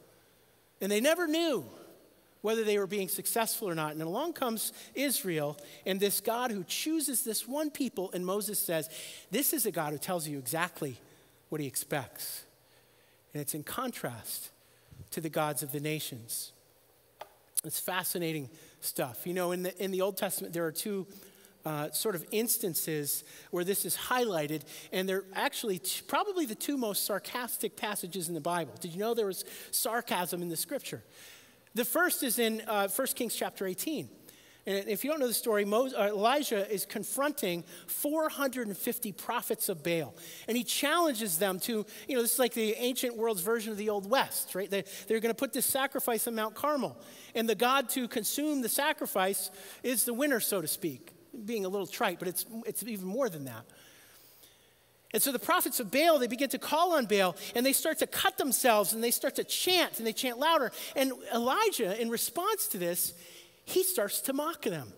And 0.79 0.89
they 0.89 1.01
never 1.01 1.27
knew 1.27 1.65
whether 2.43 2.65
they 2.65 2.77
were 2.77 2.85
being 2.85 3.07
successful 3.07 3.69
or 3.69 3.73
not. 3.73 3.93
And 3.93 4.01
along 4.01 4.33
comes 4.33 4.73
Israel 4.93 5.57
and 5.85 5.99
this 5.99 6.19
God 6.19 6.51
who 6.51 6.63
chooses 6.65 7.23
this 7.23 7.47
one 7.47 7.71
people. 7.71 8.11
And 8.13 8.23
Moses 8.23 8.59
says, 8.59 8.89
This 9.31 9.53
is 9.53 9.65
a 9.65 9.71
God 9.71 9.93
who 9.93 9.97
tells 9.97 10.27
you 10.27 10.37
exactly 10.37 10.97
what 11.49 11.61
he 11.61 11.67
expects. 11.67 12.43
And 13.33 13.41
it's 13.41 13.55
in 13.55 13.63
contrast 13.63 14.51
to 15.11 15.21
the 15.21 15.29
gods 15.29 15.63
of 15.63 15.71
the 15.71 15.79
nations. 15.79 16.51
It's 17.63 17.79
fascinating 17.79 18.49
stuff. 18.81 19.25
You 19.25 19.33
know, 19.33 19.53
in 19.53 19.63
the, 19.63 19.83
in 19.83 19.91
the 19.91 20.01
Old 20.01 20.17
Testament, 20.17 20.53
there 20.53 20.65
are 20.65 20.71
two 20.71 21.07
uh, 21.65 21.91
sort 21.91 22.13
of 22.13 22.25
instances 22.31 23.23
where 23.51 23.63
this 23.63 23.85
is 23.85 23.95
highlighted, 23.95 24.63
and 24.91 25.07
they're 25.07 25.23
actually 25.33 25.79
t- 25.79 26.01
probably 26.07 26.45
the 26.45 26.55
two 26.55 26.75
most 26.75 27.05
sarcastic 27.05 27.77
passages 27.77 28.27
in 28.27 28.33
the 28.33 28.41
Bible. 28.41 28.73
Did 28.81 28.91
you 28.91 28.99
know 28.99 29.13
there 29.13 29.27
was 29.27 29.45
sarcasm 29.71 30.41
in 30.41 30.49
the 30.49 30.57
scripture? 30.57 31.01
The 31.75 31.85
first 31.85 32.23
is 32.23 32.39
in 32.39 32.61
uh, 32.67 32.87
1 32.87 33.07
Kings 33.15 33.35
chapter 33.35 33.65
18. 33.65 34.09
And 34.65 34.87
if 34.87 35.03
you 35.03 35.09
don't 35.09 35.19
know 35.19 35.27
the 35.27 35.33
story, 35.33 35.65
Moses, 35.65 35.97
uh, 35.97 36.03
Elijah 36.03 36.71
is 36.71 36.85
confronting 36.85 37.65
450 37.87 39.11
prophets 39.11 39.67
of 39.67 39.83
Baal. 39.83 40.15
And 40.47 40.55
he 40.55 40.63
challenges 40.63 41.37
them 41.37 41.59
to, 41.61 41.85
you 42.07 42.15
know, 42.15 42.21
this 42.21 42.33
is 42.33 42.39
like 42.39 42.53
the 42.53 42.73
ancient 42.75 43.17
world's 43.17 43.41
version 43.41 43.71
of 43.71 43.77
the 43.77 43.89
Old 43.89 44.09
West, 44.09 44.55
right? 44.55 44.69
They, 44.69 44.85
they're 45.07 45.19
going 45.19 45.33
to 45.33 45.37
put 45.39 45.51
this 45.51 45.65
sacrifice 45.65 46.27
on 46.27 46.35
Mount 46.35 46.55
Carmel. 46.55 46.97
And 47.35 47.49
the 47.49 47.55
God 47.55 47.89
to 47.89 48.07
consume 48.07 48.61
the 48.61 48.69
sacrifice 48.69 49.51
is 49.81 50.05
the 50.05 50.13
winner, 50.13 50.39
so 50.39 50.61
to 50.61 50.67
speak. 50.67 51.11
Being 51.45 51.65
a 51.65 51.69
little 51.69 51.87
trite, 51.87 52.19
but 52.19 52.29
it's, 52.29 52.45
it's 52.65 52.83
even 52.83 53.07
more 53.07 53.27
than 53.27 53.45
that. 53.45 53.65
And 55.13 55.21
so 55.21 55.31
the 55.31 55.39
prophets 55.39 55.79
of 55.79 55.91
Baal, 55.91 56.17
they 56.17 56.27
begin 56.27 56.49
to 56.49 56.57
call 56.57 56.93
on 56.93 57.05
Baal 57.05 57.35
and 57.55 57.63
they 57.63 57.73
start 57.73 57.99
to 57.99 58.07
cut 58.07 58.37
themselves 58.37 58.93
and 58.93 59.03
they 59.03 59.11
start 59.11 59.35
to 59.35 59.43
chant 59.43 59.99
and 59.99 60.07
they 60.07 60.13
chant 60.13 60.39
louder. 60.39 60.71
And 60.95 61.13
Elijah, 61.33 61.99
in 62.01 62.09
response 62.09 62.67
to 62.69 62.79
this, 62.79 63.13
he 63.63 63.83
starts 63.83 64.21
to 64.21 64.33
mock 64.33 64.63
them 64.63 64.91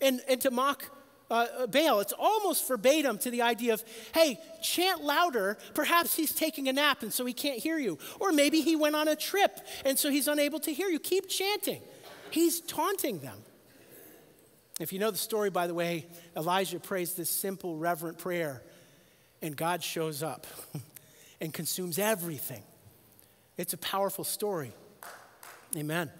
and, 0.00 0.22
and 0.26 0.40
to 0.40 0.50
mock 0.50 0.84
uh, 1.30 1.66
Baal. 1.66 2.00
It's 2.00 2.14
almost 2.18 2.66
verbatim 2.66 3.18
to 3.18 3.30
the 3.30 3.42
idea 3.42 3.74
of, 3.74 3.84
hey, 4.14 4.40
chant 4.62 5.04
louder. 5.04 5.58
Perhaps 5.74 6.16
he's 6.16 6.32
taking 6.32 6.68
a 6.68 6.72
nap 6.72 7.02
and 7.02 7.12
so 7.12 7.26
he 7.26 7.34
can't 7.34 7.58
hear 7.58 7.78
you. 7.78 7.98
Or 8.20 8.32
maybe 8.32 8.62
he 8.62 8.74
went 8.74 8.96
on 8.96 9.06
a 9.06 9.16
trip 9.16 9.60
and 9.84 9.98
so 9.98 10.10
he's 10.10 10.28
unable 10.28 10.60
to 10.60 10.72
hear 10.72 10.88
you. 10.88 10.98
Keep 10.98 11.28
chanting. 11.28 11.82
He's 12.30 12.60
taunting 12.62 13.18
them. 13.18 13.38
If 14.80 14.92
you 14.92 14.98
know 14.98 15.10
the 15.10 15.18
story, 15.18 15.50
by 15.50 15.66
the 15.66 15.74
way, 15.74 16.06
Elijah 16.34 16.80
prays 16.80 17.12
this 17.12 17.28
simple, 17.28 17.76
reverent 17.76 18.18
prayer, 18.18 18.62
and 19.42 19.56
God 19.56 19.82
shows 19.82 20.22
up 20.22 20.46
and 21.40 21.52
consumes 21.52 21.98
everything. 21.98 22.62
It's 23.56 23.72
a 23.72 23.78
powerful 23.78 24.24
story. 24.24 24.72
Amen. 25.76 26.10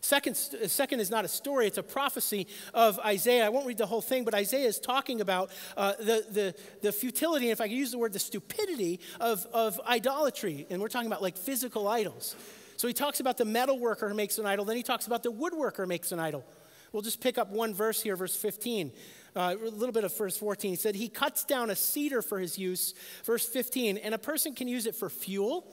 Second, 0.00 0.34
second 0.34 1.00
is 1.00 1.10
not 1.10 1.24
a 1.24 1.28
story, 1.28 1.66
it's 1.66 1.78
a 1.78 1.82
prophecy 1.82 2.46
of 2.74 2.98
Isaiah. 3.00 3.46
I 3.46 3.48
won't 3.48 3.66
read 3.66 3.78
the 3.78 3.86
whole 3.86 4.02
thing, 4.02 4.24
but 4.24 4.34
Isaiah 4.34 4.68
is 4.68 4.78
talking 4.78 5.22
about 5.22 5.50
uh, 5.78 5.94
the, 5.98 6.26
the, 6.30 6.54
the 6.82 6.92
futility, 6.92 7.46
and 7.46 7.52
if 7.52 7.60
I 7.62 7.68
can 7.68 7.76
use 7.76 7.92
the 7.92 7.96
word, 7.96 8.12
the 8.12 8.18
stupidity 8.18 9.00
of, 9.18 9.46
of 9.54 9.80
idolatry. 9.86 10.66
And 10.68 10.82
we're 10.82 10.88
talking 10.88 11.06
about 11.06 11.22
like 11.22 11.38
physical 11.38 11.88
idols. 11.88 12.36
So 12.76 12.86
he 12.86 12.92
talks 12.92 13.20
about 13.20 13.38
the 13.38 13.46
metal 13.46 13.78
worker 13.78 14.06
who 14.06 14.14
makes 14.14 14.36
an 14.36 14.44
idol, 14.44 14.66
then 14.66 14.76
he 14.76 14.82
talks 14.82 15.06
about 15.06 15.22
the 15.22 15.32
woodworker 15.32 15.78
who 15.78 15.86
makes 15.86 16.12
an 16.12 16.20
idol. 16.20 16.44
We'll 16.92 17.02
just 17.02 17.22
pick 17.22 17.38
up 17.38 17.50
one 17.50 17.72
verse 17.72 18.02
here, 18.02 18.14
verse 18.14 18.36
15. 18.36 18.92
Uh, 19.36 19.56
a 19.60 19.68
little 19.70 19.92
bit 19.92 20.04
of 20.04 20.16
verse 20.16 20.36
14. 20.36 20.70
He 20.70 20.76
said, 20.76 20.94
He 20.94 21.08
cuts 21.08 21.44
down 21.44 21.70
a 21.70 21.76
cedar 21.76 22.22
for 22.22 22.38
his 22.38 22.56
use. 22.56 22.94
Verse 23.24 23.44
15, 23.46 23.98
and 23.98 24.14
a 24.14 24.18
person 24.18 24.54
can 24.54 24.68
use 24.68 24.86
it 24.86 24.94
for 24.94 25.10
fuel. 25.10 25.66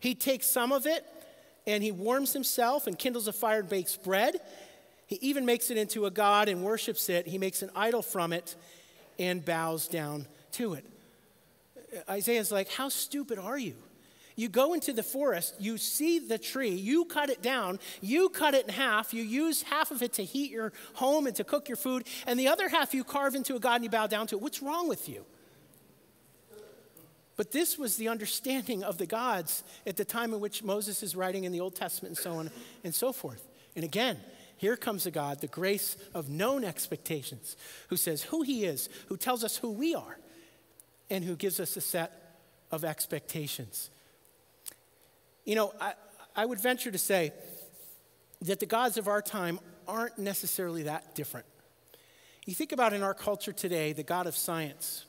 He 0.00 0.14
takes 0.14 0.46
some 0.46 0.72
of 0.72 0.86
it 0.86 1.04
and 1.66 1.82
he 1.82 1.92
warms 1.92 2.32
himself 2.32 2.86
and 2.86 2.98
kindles 2.98 3.28
a 3.28 3.32
fire 3.32 3.60
and 3.60 3.68
bakes 3.68 3.96
bread. 3.96 4.40
He 5.06 5.16
even 5.16 5.46
makes 5.46 5.70
it 5.70 5.76
into 5.76 6.06
a 6.06 6.10
god 6.10 6.48
and 6.48 6.64
worships 6.64 7.08
it. 7.08 7.26
He 7.26 7.38
makes 7.38 7.62
an 7.62 7.70
idol 7.76 8.02
from 8.02 8.32
it 8.32 8.56
and 9.18 9.44
bows 9.44 9.88
down 9.88 10.26
to 10.52 10.74
it. 10.74 10.84
Isaiah's 12.08 12.50
like, 12.50 12.70
How 12.70 12.88
stupid 12.88 13.38
are 13.38 13.58
you? 13.58 13.74
You 14.36 14.50
go 14.50 14.74
into 14.74 14.92
the 14.92 15.02
forest, 15.02 15.54
you 15.58 15.78
see 15.78 16.18
the 16.18 16.36
tree, 16.36 16.74
you 16.74 17.06
cut 17.06 17.30
it 17.30 17.40
down, 17.40 17.78
you 18.02 18.28
cut 18.28 18.52
it 18.52 18.66
in 18.66 18.74
half, 18.74 19.14
you 19.14 19.22
use 19.22 19.62
half 19.62 19.90
of 19.90 20.02
it 20.02 20.12
to 20.14 20.24
heat 20.24 20.50
your 20.50 20.74
home 20.92 21.26
and 21.26 21.34
to 21.36 21.44
cook 21.44 21.68
your 21.68 21.76
food, 21.76 22.06
and 22.26 22.38
the 22.38 22.48
other 22.48 22.68
half 22.68 22.92
you 22.92 23.02
carve 23.02 23.34
into 23.34 23.56
a 23.56 23.58
god 23.58 23.76
and 23.76 23.84
you 23.84 23.90
bow 23.90 24.06
down 24.06 24.26
to 24.26 24.36
it. 24.36 24.42
What's 24.42 24.60
wrong 24.60 24.88
with 24.88 25.08
you? 25.08 25.24
But 27.36 27.50
this 27.50 27.78
was 27.78 27.96
the 27.96 28.08
understanding 28.08 28.84
of 28.84 28.98
the 28.98 29.06
gods 29.06 29.64
at 29.86 29.96
the 29.96 30.04
time 30.04 30.34
in 30.34 30.40
which 30.40 30.62
Moses 30.62 31.02
is 31.02 31.16
writing 31.16 31.44
in 31.44 31.52
the 31.52 31.60
Old 31.60 31.74
Testament 31.74 32.16
and 32.16 32.18
so 32.18 32.32
on 32.32 32.50
and 32.84 32.94
so 32.94 33.12
forth. 33.12 33.46
And 33.74 33.84
again, 33.84 34.18
here 34.58 34.76
comes 34.76 35.06
a 35.06 35.10
God, 35.10 35.40
the 35.40 35.46
grace 35.46 35.96
of 36.14 36.28
known 36.30 36.64
expectations, 36.64 37.56
who 37.88 37.96
says 37.96 38.22
who 38.22 38.42
he 38.42 38.64
is, 38.64 38.88
who 39.08 39.16
tells 39.16 39.44
us 39.44 39.58
who 39.58 39.70
we 39.70 39.94
are, 39.94 40.18
and 41.10 41.24
who 41.24 41.36
gives 41.36 41.60
us 41.60 41.76
a 41.76 41.80
set 41.80 42.40
of 42.70 42.84
expectations. 42.84 43.90
You 45.46 45.54
know, 45.54 45.72
I, 45.80 45.94
I 46.34 46.44
would 46.44 46.60
venture 46.60 46.90
to 46.90 46.98
say 46.98 47.32
that 48.42 48.60
the 48.60 48.66
gods 48.66 48.98
of 48.98 49.08
our 49.08 49.22
time 49.22 49.58
aren't 49.88 50.18
necessarily 50.18 50.82
that 50.82 51.14
different. 51.14 51.46
You 52.44 52.54
think 52.54 52.72
about 52.72 52.92
in 52.92 53.02
our 53.02 53.14
culture 53.14 53.52
today, 53.52 53.92
the 53.92 54.02
God 54.02 54.26
of 54.26 54.36
science. 54.36 55.06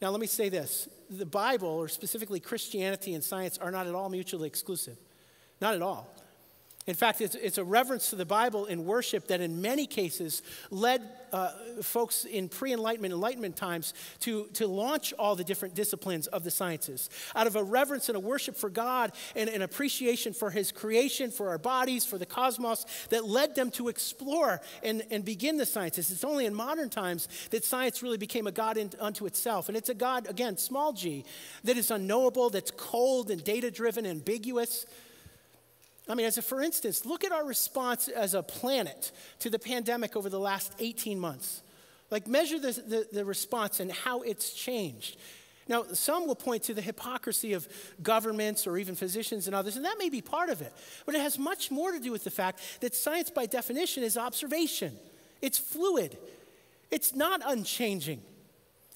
Now, 0.00 0.10
let 0.10 0.20
me 0.20 0.26
say 0.26 0.48
this 0.48 0.88
the 1.10 1.26
Bible, 1.26 1.68
or 1.68 1.88
specifically 1.88 2.40
Christianity 2.40 3.14
and 3.14 3.22
science, 3.22 3.58
are 3.58 3.70
not 3.70 3.86
at 3.86 3.94
all 3.94 4.08
mutually 4.08 4.46
exclusive. 4.46 4.96
Not 5.60 5.74
at 5.74 5.82
all. 5.82 6.08
In 6.88 6.94
fact, 6.94 7.20
it's, 7.20 7.34
it's, 7.34 7.58
a 7.58 7.64
reverence 7.64 8.08
to 8.10 8.16
the 8.16 8.24
Bible 8.24 8.64
in 8.64 8.86
worship 8.86 9.28
that 9.28 9.42
in 9.42 9.60
many 9.60 9.86
cases 9.86 10.40
led 10.70 11.02
uh, 11.34 11.50
folks 11.82 12.24
in 12.24 12.48
pre 12.48 12.72
Enlightenment, 12.72 13.12
Enlightenment 13.12 13.56
times 13.56 13.92
to, 14.20 14.46
to 14.54 14.66
launch 14.66 15.12
all 15.18 15.36
the 15.36 15.44
different 15.44 15.74
disciplines 15.74 16.28
of 16.28 16.44
the 16.44 16.50
sciences. 16.50 17.10
Out 17.36 17.46
of 17.46 17.56
a 17.56 17.62
reverence 17.62 18.08
and 18.08 18.16
a 18.16 18.20
worship 18.20 18.56
for 18.56 18.70
God 18.70 19.12
and 19.36 19.50
an 19.50 19.60
appreciation 19.60 20.32
for 20.32 20.50
His 20.50 20.72
creation, 20.72 21.30
for 21.30 21.50
our 21.50 21.58
bodies, 21.58 22.06
for 22.06 22.16
the 22.16 22.24
cosmos, 22.24 22.86
that 23.10 23.26
led 23.26 23.54
them 23.54 23.70
to 23.72 23.88
explore 23.88 24.62
and, 24.82 25.02
and 25.10 25.26
begin 25.26 25.58
the 25.58 25.66
sciences. 25.66 26.10
It's 26.10 26.24
only 26.24 26.46
in 26.46 26.54
modern 26.54 26.88
times 26.88 27.28
that 27.50 27.66
science 27.66 28.02
really 28.02 28.16
became 28.16 28.46
a 28.46 28.52
God 28.52 28.78
in, 28.78 28.90
unto 28.98 29.26
itself. 29.26 29.68
And 29.68 29.76
it's 29.76 29.90
a 29.90 29.94
God, 29.94 30.26
again, 30.26 30.56
small 30.56 30.94
g, 30.94 31.26
that 31.64 31.76
is 31.76 31.90
unknowable, 31.90 32.48
that's 32.48 32.70
cold 32.70 33.30
and 33.30 33.44
data 33.44 33.70
driven, 33.70 34.06
ambiguous. 34.06 34.86
I 36.08 36.14
mean, 36.14 36.26
as 36.26 36.38
a 36.38 36.42
for 36.42 36.62
instance, 36.62 37.04
look 37.04 37.24
at 37.24 37.32
our 37.32 37.44
response 37.44 38.08
as 38.08 38.34
a 38.34 38.42
planet 38.42 39.12
to 39.40 39.50
the 39.50 39.58
pandemic 39.58 40.16
over 40.16 40.30
the 40.30 40.40
last 40.40 40.72
18 40.78 41.18
months. 41.18 41.62
Like, 42.10 42.26
measure 42.26 42.58
the, 42.58 42.72
the, 42.72 43.06
the, 43.12 43.24
response 43.24 43.80
and 43.80 43.92
how 43.92 44.22
it's 44.22 44.54
changed. 44.54 45.18
Now, 45.68 45.84
some 45.92 46.26
will 46.26 46.34
point 46.34 46.62
to 46.64 46.74
the 46.74 46.80
hypocrisy 46.80 47.52
of 47.52 47.68
governments 48.02 48.66
or 48.66 48.78
even 48.78 48.94
physicians 48.94 49.46
and 49.46 49.54
others, 49.54 49.76
and 49.76 49.84
that 49.84 49.96
may 49.98 50.08
be 50.08 50.22
part 50.22 50.48
of 50.48 50.62
it. 50.62 50.72
But 51.04 51.14
it 51.14 51.20
has 51.20 51.38
much 51.38 51.70
more 51.70 51.92
to 51.92 52.00
do 52.00 52.10
with 52.10 52.24
the 52.24 52.30
fact 52.30 52.60
that 52.80 52.94
science, 52.94 53.28
by 53.28 53.44
definition, 53.44 54.02
is 54.02 54.16
observation, 54.16 54.96
it's 55.42 55.58
fluid, 55.58 56.16
it's 56.90 57.14
not 57.14 57.42
unchanging. 57.44 58.22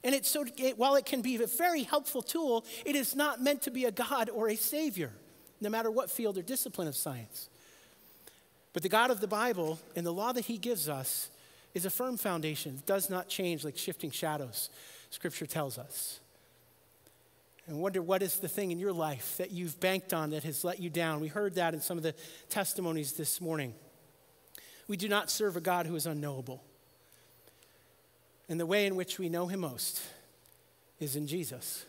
And 0.05 0.15
it's 0.15 0.31
so, 0.31 0.45
it, 0.57 0.79
while 0.79 0.97
it 0.97 1.05
can 1.05 1.21
be 1.21 1.37
a 1.37 1.47
very 1.47 1.83
helpful 1.83 2.23
tool, 2.23 2.65
it 2.85 2.97
is 2.97 3.15
not 3.15 3.41
meant 3.41 3.63
to 3.63 3.71
be 3.71 3.85
a 3.85 3.93
God 3.93 4.31
or 4.31 4.49
a 4.49 4.57
Savior 4.57 5.13
no 5.63 5.71
matter 5.71 5.91
what 5.91 6.11
field 6.11 6.37
or 6.37 6.43
discipline 6.43 6.89
of 6.89 6.97
science. 6.97 7.49
But 8.73 8.83
the 8.83 8.89
God 8.89 9.11
of 9.11 9.21
the 9.21 9.29
Bible 9.29 9.79
and 9.95 10.05
the 10.05 10.13
law 10.13 10.33
that 10.33 10.47
He 10.47 10.59
gives 10.59 10.89
us 10.89 11.31
is 11.75 11.85
a 11.85 11.91
firm 11.91 12.17
foundation. 12.17 12.75
It 12.79 12.87
does 12.87 13.09
not 13.09 13.29
change 13.29 13.65
like 13.65 13.79
shifting 13.79 14.11
shadows, 14.11 14.71
Scripture 15.11 15.47
tells 15.47 15.79
us. 15.79 16.21
And 17.67 17.79
wonder 17.79 18.03
what 18.03 18.23
is 18.23 18.41
the 18.41 18.49
thing 18.49 18.73
in 18.73 18.79
your 18.79 18.93
life 18.93 19.37
that 19.37 19.53
you've 19.53 19.79
banked 19.79 20.13
on 20.13 20.31
that 20.31 20.43
has 20.43 20.65
let 20.65 20.81
you 20.81 20.91
down. 20.91 21.21
We 21.21 21.29
heard 21.29 21.55
that 21.55 21.75
in 21.75 21.81
some 21.81 21.97
of 21.97 22.03
the 22.03 22.15
testimonies 22.49 23.13
this 23.13 23.41
morning. 23.41 23.75
We 24.89 24.97
do 24.97 25.09
not 25.09 25.31
serve 25.31 25.57
a 25.57 25.61
God 25.61 25.87
who 25.87 25.95
is 25.95 26.07
unknowable. 26.07 26.63
And 28.49 28.59
the 28.59 28.67
way 28.67 28.87
in 28.87 28.97
which 28.97 29.19
we 29.19 29.29
know 29.29 29.47
Him 29.47 29.61
most 29.61 30.03
is 30.99 31.15
in 31.15 31.27
Jesus. 31.27 31.87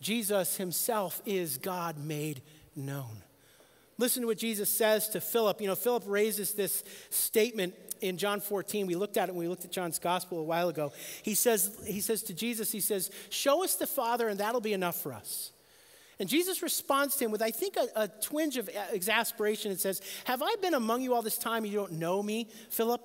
Jesus 0.00 0.56
Himself 0.56 1.22
is 1.24 1.56
God 1.56 1.98
made 1.98 2.42
known. 2.76 3.22
Listen 3.96 4.22
to 4.22 4.26
what 4.26 4.38
Jesus 4.38 4.68
says 4.68 5.08
to 5.10 5.20
Philip. 5.20 5.60
You 5.60 5.68
know, 5.68 5.76
Philip 5.76 6.04
raises 6.06 6.52
this 6.52 6.82
statement 7.10 7.74
in 8.00 8.18
John 8.18 8.40
14. 8.40 8.86
We 8.86 8.96
looked 8.96 9.16
at 9.16 9.28
it 9.28 9.34
when 9.34 9.44
we 9.44 9.48
looked 9.48 9.64
at 9.64 9.70
John's 9.70 9.98
gospel 9.98 10.38
a 10.38 10.42
while 10.42 10.68
ago. 10.68 10.92
He 11.22 11.34
says, 11.34 11.76
he 11.86 12.00
says 12.00 12.22
to 12.24 12.34
Jesus, 12.34 12.72
he 12.72 12.80
says, 12.80 13.10
Show 13.30 13.62
us 13.62 13.76
the 13.76 13.86
Father, 13.86 14.28
and 14.28 14.40
that'll 14.40 14.60
be 14.60 14.72
enough 14.72 15.00
for 15.00 15.12
us. 15.12 15.52
And 16.18 16.28
Jesus 16.28 16.62
responds 16.62 17.16
to 17.16 17.24
him 17.24 17.30
with, 17.30 17.42
I 17.42 17.50
think, 17.50 17.76
a, 17.76 18.02
a 18.02 18.08
twinge 18.08 18.56
of 18.56 18.68
exasperation 18.92 19.70
and 19.70 19.80
says, 19.80 20.00
Have 20.24 20.42
I 20.42 20.54
been 20.60 20.74
among 20.74 21.02
you 21.02 21.14
all 21.14 21.22
this 21.22 21.38
time 21.38 21.64
and 21.64 21.72
you 21.72 21.78
don't 21.78 21.92
know 21.92 22.22
me, 22.22 22.48
Philip? 22.70 23.00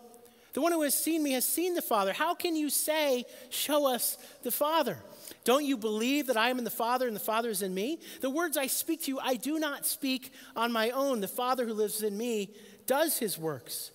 The 0.54 0.62
one 0.62 0.72
who 0.72 0.82
has 0.82 0.96
seen 0.96 1.22
me 1.22 1.32
has 1.34 1.46
seen 1.46 1.76
the 1.76 1.82
Father. 1.82 2.12
How 2.12 2.34
can 2.34 2.56
you 2.56 2.70
say, 2.70 3.26
Show 3.50 3.88
us 3.88 4.18
the 4.44 4.52
Father? 4.52 4.98
Don't 5.44 5.66
you 5.66 5.78
believe 5.78 6.28
that 6.28 6.38
I 6.38 6.50
am 6.50 6.58
in 6.58 6.64
the 6.64 6.70
Father 6.70 7.08
and 7.08 7.16
the 7.16 7.22
Father 7.22 7.50
is 7.50 7.62
in 7.62 7.74
me? 7.74 8.00
The 8.22 8.30
words 8.30 8.58
I 8.58 8.68
speak 8.68 9.04
to 9.04 9.12
you, 9.12 9.20
I 9.20 9.36
do 9.36 9.60
not 9.60 9.86
speak 9.86 10.34
on 10.56 10.72
my 10.72 10.90
own. 10.92 11.22
The 11.22 11.28
Father 11.28 11.66
who 11.66 11.74
lives 11.74 12.04
in 12.04 12.18
me 12.18 12.52
does 12.86 13.18
his 13.18 13.38
works. 13.38 13.92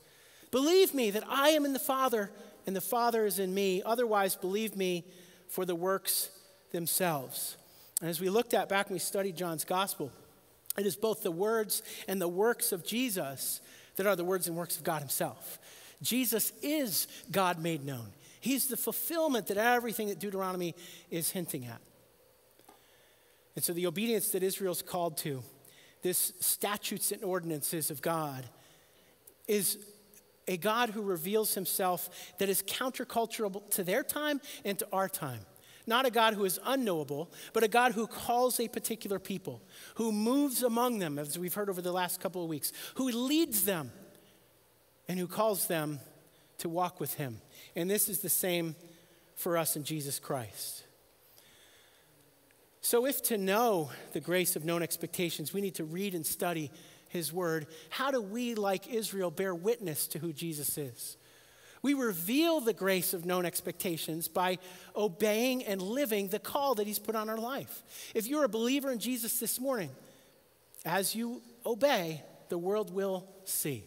Believe 0.50 0.94
me 0.94 1.10
that 1.10 1.24
I 1.28 1.50
am 1.50 1.64
in 1.64 1.72
the 1.72 1.78
Father 1.78 2.30
and 2.66 2.74
the 2.74 2.80
Father 2.80 3.26
is 3.26 3.38
in 3.38 3.52
me. 3.52 3.82
Otherwise, 3.84 4.36
believe 4.36 4.76
me 4.76 5.04
for 5.48 5.64
the 5.64 5.74
works 5.74 6.30
themselves. 6.72 7.56
And 8.00 8.10
as 8.10 8.20
we 8.20 8.28
looked 8.28 8.54
at 8.54 8.68
back 8.68 8.88
when 8.88 8.94
we 8.94 9.00
studied 9.00 9.36
John's 9.36 9.64
gospel, 9.64 10.10
it 10.76 10.86
is 10.86 10.96
both 10.96 11.22
the 11.22 11.30
words 11.30 11.82
and 12.08 12.20
the 12.20 12.28
works 12.28 12.72
of 12.72 12.84
Jesus 12.84 13.60
that 13.96 14.06
are 14.06 14.16
the 14.16 14.24
words 14.24 14.48
and 14.48 14.56
works 14.56 14.76
of 14.76 14.84
God 14.84 15.00
Himself. 15.00 15.58
Jesus 16.02 16.52
is 16.62 17.06
God 17.30 17.58
made 17.58 17.84
known. 17.84 18.08
He's 18.44 18.66
the 18.66 18.76
fulfillment 18.76 19.46
that 19.46 19.56
everything 19.56 20.08
that 20.08 20.18
Deuteronomy 20.18 20.74
is 21.10 21.30
hinting 21.30 21.64
at. 21.64 21.80
And 23.54 23.64
so 23.64 23.72
the 23.72 23.86
obedience 23.86 24.28
that 24.32 24.42
Israel's 24.42 24.82
called 24.82 25.16
to, 25.18 25.42
this 26.02 26.34
statutes 26.40 27.10
and 27.10 27.24
ordinances 27.24 27.90
of 27.90 28.02
God, 28.02 28.44
is 29.48 29.78
a 30.46 30.58
God 30.58 30.90
who 30.90 31.00
reveals 31.00 31.54
himself 31.54 32.34
that 32.38 32.50
is 32.50 32.62
countercultural 32.62 33.70
to 33.70 33.82
their 33.82 34.02
time 34.02 34.42
and 34.62 34.78
to 34.78 34.86
our 34.92 35.08
time. 35.08 35.40
Not 35.86 36.04
a 36.04 36.10
God 36.10 36.34
who 36.34 36.44
is 36.44 36.60
unknowable, 36.66 37.32
but 37.54 37.64
a 37.64 37.68
God 37.68 37.92
who 37.92 38.06
calls 38.06 38.60
a 38.60 38.68
particular 38.68 39.18
people, 39.18 39.62
who 39.94 40.12
moves 40.12 40.62
among 40.62 40.98
them, 40.98 41.18
as 41.18 41.38
we've 41.38 41.54
heard 41.54 41.70
over 41.70 41.80
the 41.80 41.92
last 41.92 42.20
couple 42.20 42.42
of 42.42 42.50
weeks, 42.50 42.74
who 42.96 43.10
leads 43.10 43.64
them, 43.64 43.90
and 45.08 45.18
who 45.18 45.28
calls 45.28 45.66
them 45.66 45.98
to 46.58 46.68
walk 46.68 47.00
with 47.00 47.14
him. 47.14 47.40
And 47.74 47.90
this 47.90 48.08
is 48.08 48.20
the 48.20 48.28
same 48.28 48.74
for 49.36 49.56
us 49.56 49.76
in 49.76 49.84
Jesus 49.84 50.18
Christ. 50.18 50.84
So, 52.80 53.06
if 53.06 53.22
to 53.24 53.38
know 53.38 53.90
the 54.12 54.20
grace 54.20 54.56
of 54.56 54.64
known 54.64 54.82
expectations, 54.82 55.54
we 55.54 55.62
need 55.62 55.76
to 55.76 55.84
read 55.84 56.14
and 56.14 56.24
study 56.24 56.70
his 57.08 57.32
word, 57.32 57.66
how 57.88 58.10
do 58.10 58.20
we, 58.20 58.54
like 58.54 58.92
Israel, 58.92 59.30
bear 59.30 59.54
witness 59.54 60.06
to 60.08 60.18
who 60.18 60.32
Jesus 60.32 60.76
is? 60.76 61.16
We 61.80 61.94
reveal 61.94 62.60
the 62.60 62.72
grace 62.72 63.14
of 63.14 63.24
known 63.24 63.46
expectations 63.46 64.26
by 64.26 64.58
obeying 64.96 65.64
and 65.64 65.80
living 65.80 66.28
the 66.28 66.38
call 66.38 66.74
that 66.76 66.86
he's 66.86 66.98
put 66.98 67.14
on 67.14 67.28
our 67.28 67.36
life. 67.36 67.82
If 68.14 68.26
you're 68.26 68.44
a 68.44 68.48
believer 68.48 68.90
in 68.90 68.98
Jesus 68.98 69.38
this 69.38 69.60
morning, 69.60 69.90
as 70.84 71.14
you 71.14 71.42
obey, 71.64 72.22
the 72.48 72.58
world 72.58 72.92
will 72.92 73.26
see. 73.44 73.84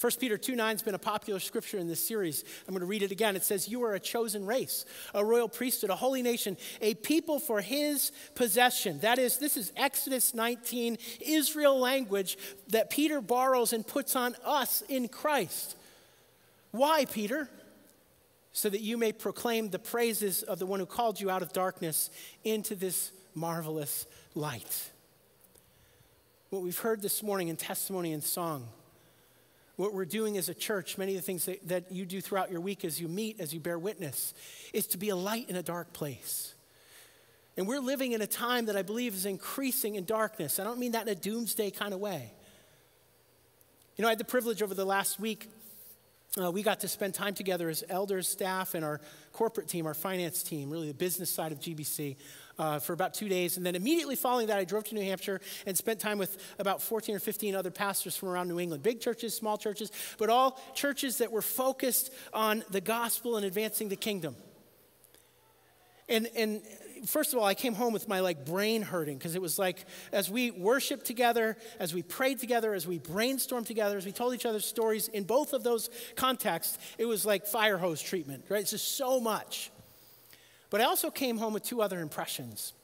1 0.00 0.12
Peter 0.20 0.38
2 0.38 0.54
9 0.54 0.74
has 0.74 0.82
been 0.82 0.94
a 0.94 0.98
popular 0.98 1.40
scripture 1.40 1.76
in 1.76 1.88
this 1.88 2.06
series. 2.06 2.44
I'm 2.66 2.72
going 2.72 2.80
to 2.80 2.86
read 2.86 3.02
it 3.02 3.10
again. 3.10 3.34
It 3.34 3.42
says, 3.42 3.68
You 3.68 3.82
are 3.82 3.94
a 3.94 4.00
chosen 4.00 4.46
race, 4.46 4.84
a 5.12 5.24
royal 5.24 5.48
priesthood, 5.48 5.90
a 5.90 5.96
holy 5.96 6.22
nation, 6.22 6.56
a 6.80 6.94
people 6.94 7.40
for 7.40 7.60
his 7.60 8.12
possession. 8.36 9.00
That 9.00 9.18
is, 9.18 9.38
this 9.38 9.56
is 9.56 9.72
Exodus 9.76 10.34
19, 10.34 10.98
Israel 11.20 11.80
language 11.80 12.38
that 12.68 12.90
Peter 12.90 13.20
borrows 13.20 13.72
and 13.72 13.84
puts 13.84 14.14
on 14.14 14.36
us 14.44 14.84
in 14.88 15.08
Christ. 15.08 15.76
Why, 16.70 17.04
Peter? 17.04 17.48
So 18.52 18.70
that 18.70 18.80
you 18.80 18.98
may 18.98 19.12
proclaim 19.12 19.70
the 19.70 19.78
praises 19.80 20.44
of 20.44 20.60
the 20.60 20.66
one 20.66 20.78
who 20.78 20.86
called 20.86 21.20
you 21.20 21.28
out 21.28 21.42
of 21.42 21.52
darkness 21.52 22.10
into 22.44 22.76
this 22.76 23.10
marvelous 23.34 24.06
light. 24.36 24.90
What 26.50 26.62
we've 26.62 26.78
heard 26.78 27.02
this 27.02 27.20
morning 27.20 27.48
in 27.48 27.56
testimony 27.56 28.12
and 28.12 28.22
song 28.22 28.68
what 29.78 29.94
we're 29.94 30.04
doing 30.04 30.36
as 30.36 30.48
a 30.48 30.54
church, 30.54 30.98
many 30.98 31.14
of 31.14 31.18
the 31.18 31.22
things 31.24 31.44
that, 31.44 31.68
that 31.68 31.92
you 31.92 32.04
do 32.04 32.20
throughout 32.20 32.50
your 32.50 32.60
week 32.60 32.84
as 32.84 33.00
you 33.00 33.06
meet, 33.06 33.38
as 33.38 33.54
you 33.54 33.60
bear 33.60 33.78
witness, 33.78 34.34
is 34.72 34.88
to 34.88 34.98
be 34.98 35.08
a 35.08 35.16
light 35.16 35.48
in 35.48 35.54
a 35.54 35.62
dark 35.62 35.92
place. 35.92 36.54
And 37.56 37.66
we're 37.66 37.78
living 37.78 38.10
in 38.10 38.20
a 38.20 38.26
time 38.26 38.66
that 38.66 38.76
I 38.76 38.82
believe 38.82 39.14
is 39.14 39.24
increasing 39.24 39.94
in 39.94 40.04
darkness. 40.04 40.58
I 40.58 40.64
don't 40.64 40.80
mean 40.80 40.92
that 40.92 41.02
in 41.02 41.08
a 41.08 41.14
doomsday 41.14 41.70
kind 41.70 41.94
of 41.94 42.00
way. 42.00 42.32
You 43.96 44.02
know, 44.02 44.08
I 44.08 44.10
had 44.10 44.18
the 44.18 44.24
privilege 44.24 44.62
over 44.62 44.74
the 44.74 44.84
last 44.84 45.20
week, 45.20 45.48
uh, 46.42 46.50
we 46.50 46.64
got 46.64 46.80
to 46.80 46.88
spend 46.88 47.14
time 47.14 47.34
together 47.34 47.68
as 47.68 47.84
elders, 47.88 48.28
staff, 48.28 48.74
and 48.74 48.84
our 48.84 49.00
corporate 49.32 49.68
team, 49.68 49.86
our 49.86 49.94
finance 49.94 50.42
team, 50.42 50.70
really 50.70 50.88
the 50.88 50.94
business 50.94 51.30
side 51.30 51.52
of 51.52 51.60
GBC, 51.60 52.16
uh, 52.58 52.78
for 52.78 52.92
about 52.92 53.14
two 53.14 53.28
days. 53.28 53.56
And 53.56 53.64
then 53.64 53.74
immediately 53.74 54.16
following 54.16 54.48
that, 54.48 54.58
I 54.58 54.64
drove 54.64 54.84
to 54.84 54.94
New 54.94 55.02
Hampshire 55.02 55.40
and 55.66 55.76
spent 55.76 56.00
time 56.00 56.18
with 56.18 56.38
about 56.58 56.82
14 56.82 57.14
or 57.14 57.20
15 57.20 57.54
other 57.54 57.70
pastors 57.70 58.16
from 58.16 58.28
around 58.28 58.48
New 58.48 58.58
England 58.58 58.82
big 58.82 59.00
churches, 59.00 59.34
small 59.34 59.58
churches, 59.58 59.90
but 60.18 60.30
all 60.30 60.60
churches 60.74 61.18
that 61.18 61.30
were 61.32 61.42
focused 61.42 62.12
on 62.32 62.64
the 62.70 62.80
gospel 62.80 63.36
and 63.36 63.44
advancing 63.44 63.88
the 63.88 63.96
kingdom. 63.96 64.36
And, 66.08 66.26
and 66.34 66.62
first 67.06 67.32
of 67.32 67.38
all, 67.38 67.44
I 67.44 67.54
came 67.54 67.74
home 67.74 67.92
with 67.92 68.08
my 68.08 68.20
like 68.20 68.46
brain 68.46 68.82
hurting 68.82 69.18
because 69.18 69.34
it 69.34 69.42
was 69.42 69.58
like 69.58 69.84
as 70.10 70.30
we 70.30 70.50
worshiped 70.50 71.04
together, 71.04 71.56
as 71.78 71.92
we 71.92 72.02
prayed 72.02 72.38
together, 72.38 72.72
as 72.72 72.86
we 72.86 72.98
brainstormed 72.98 73.66
together, 73.66 73.96
as 73.98 74.06
we 74.06 74.12
told 74.12 74.34
each 74.34 74.46
other 74.46 74.60
stories 74.60 75.08
in 75.08 75.24
both 75.24 75.52
of 75.52 75.62
those 75.62 75.90
contexts, 76.16 76.78
it 76.96 77.04
was 77.04 77.26
like 77.26 77.46
fire 77.46 77.76
hose 77.78 78.00
treatment, 78.00 78.44
right? 78.48 78.62
It's 78.62 78.70
just 78.70 78.96
so 78.96 79.20
much. 79.20 79.70
But 80.70 80.80
I 80.80 80.84
also 80.84 81.10
came 81.10 81.38
home 81.38 81.54
with 81.54 81.62
two 81.62 81.80
other 81.80 82.00
impressions. 82.00 82.74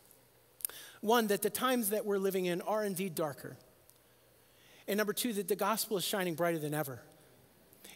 One, 1.00 1.26
that 1.26 1.42
the 1.42 1.50
times 1.50 1.90
that 1.90 2.06
we're 2.06 2.18
living 2.18 2.46
in 2.46 2.62
are 2.62 2.84
indeed 2.84 3.14
darker. 3.14 3.56
And 4.88 4.96
number 4.96 5.12
two, 5.12 5.32
that 5.34 5.48
the 5.48 5.56
gospel 5.56 5.96
is 5.96 6.04
shining 6.04 6.34
brighter 6.34 6.58
than 6.58 6.74
ever. 6.74 7.02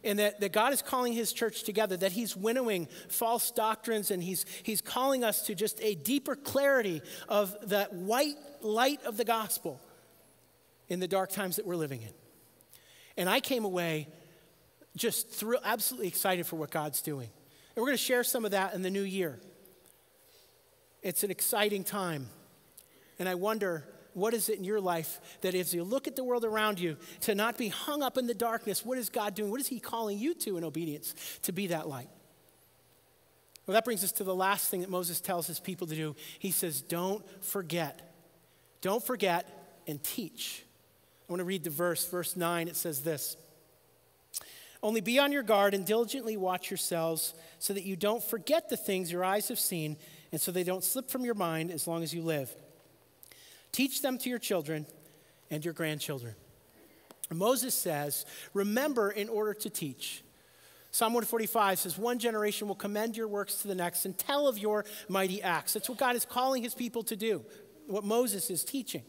And 0.04 0.18
that, 0.18 0.40
that 0.40 0.52
God 0.52 0.72
is 0.72 0.82
calling 0.82 1.12
his 1.12 1.32
church 1.32 1.64
together, 1.64 1.96
that 1.96 2.12
he's 2.12 2.36
winnowing 2.36 2.86
false 3.08 3.50
doctrines, 3.50 4.10
and 4.10 4.22
he's, 4.22 4.46
he's 4.62 4.80
calling 4.80 5.24
us 5.24 5.42
to 5.46 5.54
just 5.54 5.80
a 5.82 5.94
deeper 5.94 6.36
clarity 6.36 7.02
of 7.28 7.56
that 7.68 7.92
white 7.92 8.36
light 8.60 9.02
of 9.04 9.16
the 9.16 9.24
gospel 9.24 9.80
in 10.88 11.00
the 11.00 11.08
dark 11.08 11.30
times 11.30 11.56
that 11.56 11.66
we're 11.66 11.76
living 11.76 12.02
in. 12.02 12.12
And 13.16 13.28
I 13.28 13.40
came 13.40 13.64
away 13.64 14.08
just 14.96 15.42
absolutely 15.64 16.08
excited 16.08 16.46
for 16.46 16.56
what 16.56 16.70
God's 16.70 17.02
doing. 17.02 17.28
And 17.74 17.82
we're 17.82 17.88
going 17.88 17.98
to 17.98 18.02
share 18.02 18.24
some 18.24 18.44
of 18.44 18.52
that 18.52 18.74
in 18.74 18.82
the 18.82 18.90
new 18.90 19.02
year. 19.02 19.40
It's 21.02 21.22
an 21.22 21.30
exciting 21.30 21.84
time. 21.84 22.28
And 23.18 23.28
I 23.28 23.34
wonder, 23.34 23.84
what 24.14 24.34
is 24.34 24.48
it 24.48 24.58
in 24.58 24.64
your 24.64 24.80
life 24.80 25.20
that 25.42 25.54
as 25.54 25.72
you 25.72 25.84
look 25.84 26.08
at 26.08 26.16
the 26.16 26.24
world 26.24 26.44
around 26.44 26.80
you, 26.80 26.96
to 27.22 27.34
not 27.34 27.56
be 27.56 27.68
hung 27.68 28.02
up 28.02 28.18
in 28.18 28.26
the 28.26 28.34
darkness, 28.34 28.84
what 28.84 28.98
is 28.98 29.08
God 29.08 29.34
doing? 29.34 29.50
What 29.50 29.60
is 29.60 29.68
He 29.68 29.80
calling 29.80 30.18
you 30.18 30.34
to 30.34 30.56
in 30.56 30.64
obedience 30.64 31.14
to 31.42 31.52
be 31.52 31.68
that 31.68 31.88
light? 31.88 32.08
Well, 33.66 33.74
that 33.74 33.84
brings 33.84 34.02
us 34.02 34.12
to 34.12 34.24
the 34.24 34.34
last 34.34 34.70
thing 34.70 34.80
that 34.80 34.88
Moses 34.88 35.20
tells 35.20 35.46
his 35.46 35.60
people 35.60 35.86
to 35.88 35.94
do. 35.94 36.16
He 36.38 36.50
says, 36.50 36.80
Don't 36.80 37.22
forget. 37.44 38.14
Don't 38.80 39.04
forget 39.04 39.82
and 39.86 40.02
teach. 40.02 40.64
I 41.28 41.32
want 41.32 41.40
to 41.40 41.44
read 41.44 41.64
the 41.64 41.70
verse, 41.70 42.08
verse 42.08 42.34
9. 42.34 42.68
It 42.68 42.76
says 42.76 43.02
this 43.02 43.36
Only 44.82 45.02
be 45.02 45.18
on 45.18 45.32
your 45.32 45.42
guard 45.42 45.74
and 45.74 45.84
diligently 45.84 46.36
watch 46.38 46.70
yourselves 46.70 47.34
so 47.58 47.74
that 47.74 47.84
you 47.84 47.94
don't 47.94 48.22
forget 48.22 48.70
the 48.70 48.76
things 48.78 49.12
your 49.12 49.22
eyes 49.22 49.48
have 49.48 49.58
seen 49.58 49.98
and 50.32 50.40
so 50.40 50.52
they 50.52 50.64
don't 50.64 50.84
slip 50.84 51.10
from 51.10 51.24
your 51.24 51.34
mind 51.34 51.70
as 51.70 51.86
long 51.86 52.02
as 52.02 52.14
you 52.14 52.22
live. 52.22 52.54
Teach 53.72 54.02
them 54.02 54.18
to 54.18 54.30
your 54.30 54.38
children 54.38 54.86
and 55.50 55.64
your 55.64 55.74
grandchildren. 55.74 56.34
Moses 57.30 57.74
says, 57.74 58.24
Remember 58.54 59.10
in 59.10 59.28
order 59.28 59.54
to 59.54 59.70
teach. 59.70 60.22
Psalm 60.90 61.12
145 61.12 61.78
says, 61.78 61.98
One 61.98 62.18
generation 62.18 62.68
will 62.68 62.74
commend 62.74 63.16
your 63.16 63.28
works 63.28 63.56
to 63.56 63.68
the 63.68 63.74
next 63.74 64.04
and 64.04 64.16
tell 64.16 64.48
of 64.48 64.58
your 64.58 64.84
mighty 65.08 65.42
acts. 65.42 65.74
That's 65.74 65.88
what 65.88 65.98
God 65.98 66.16
is 66.16 66.24
calling 66.24 66.62
his 66.62 66.74
people 66.74 67.02
to 67.04 67.16
do, 67.16 67.44
what 67.86 68.04
Moses 68.04 68.50
is 68.50 68.64
teaching. 68.64 69.02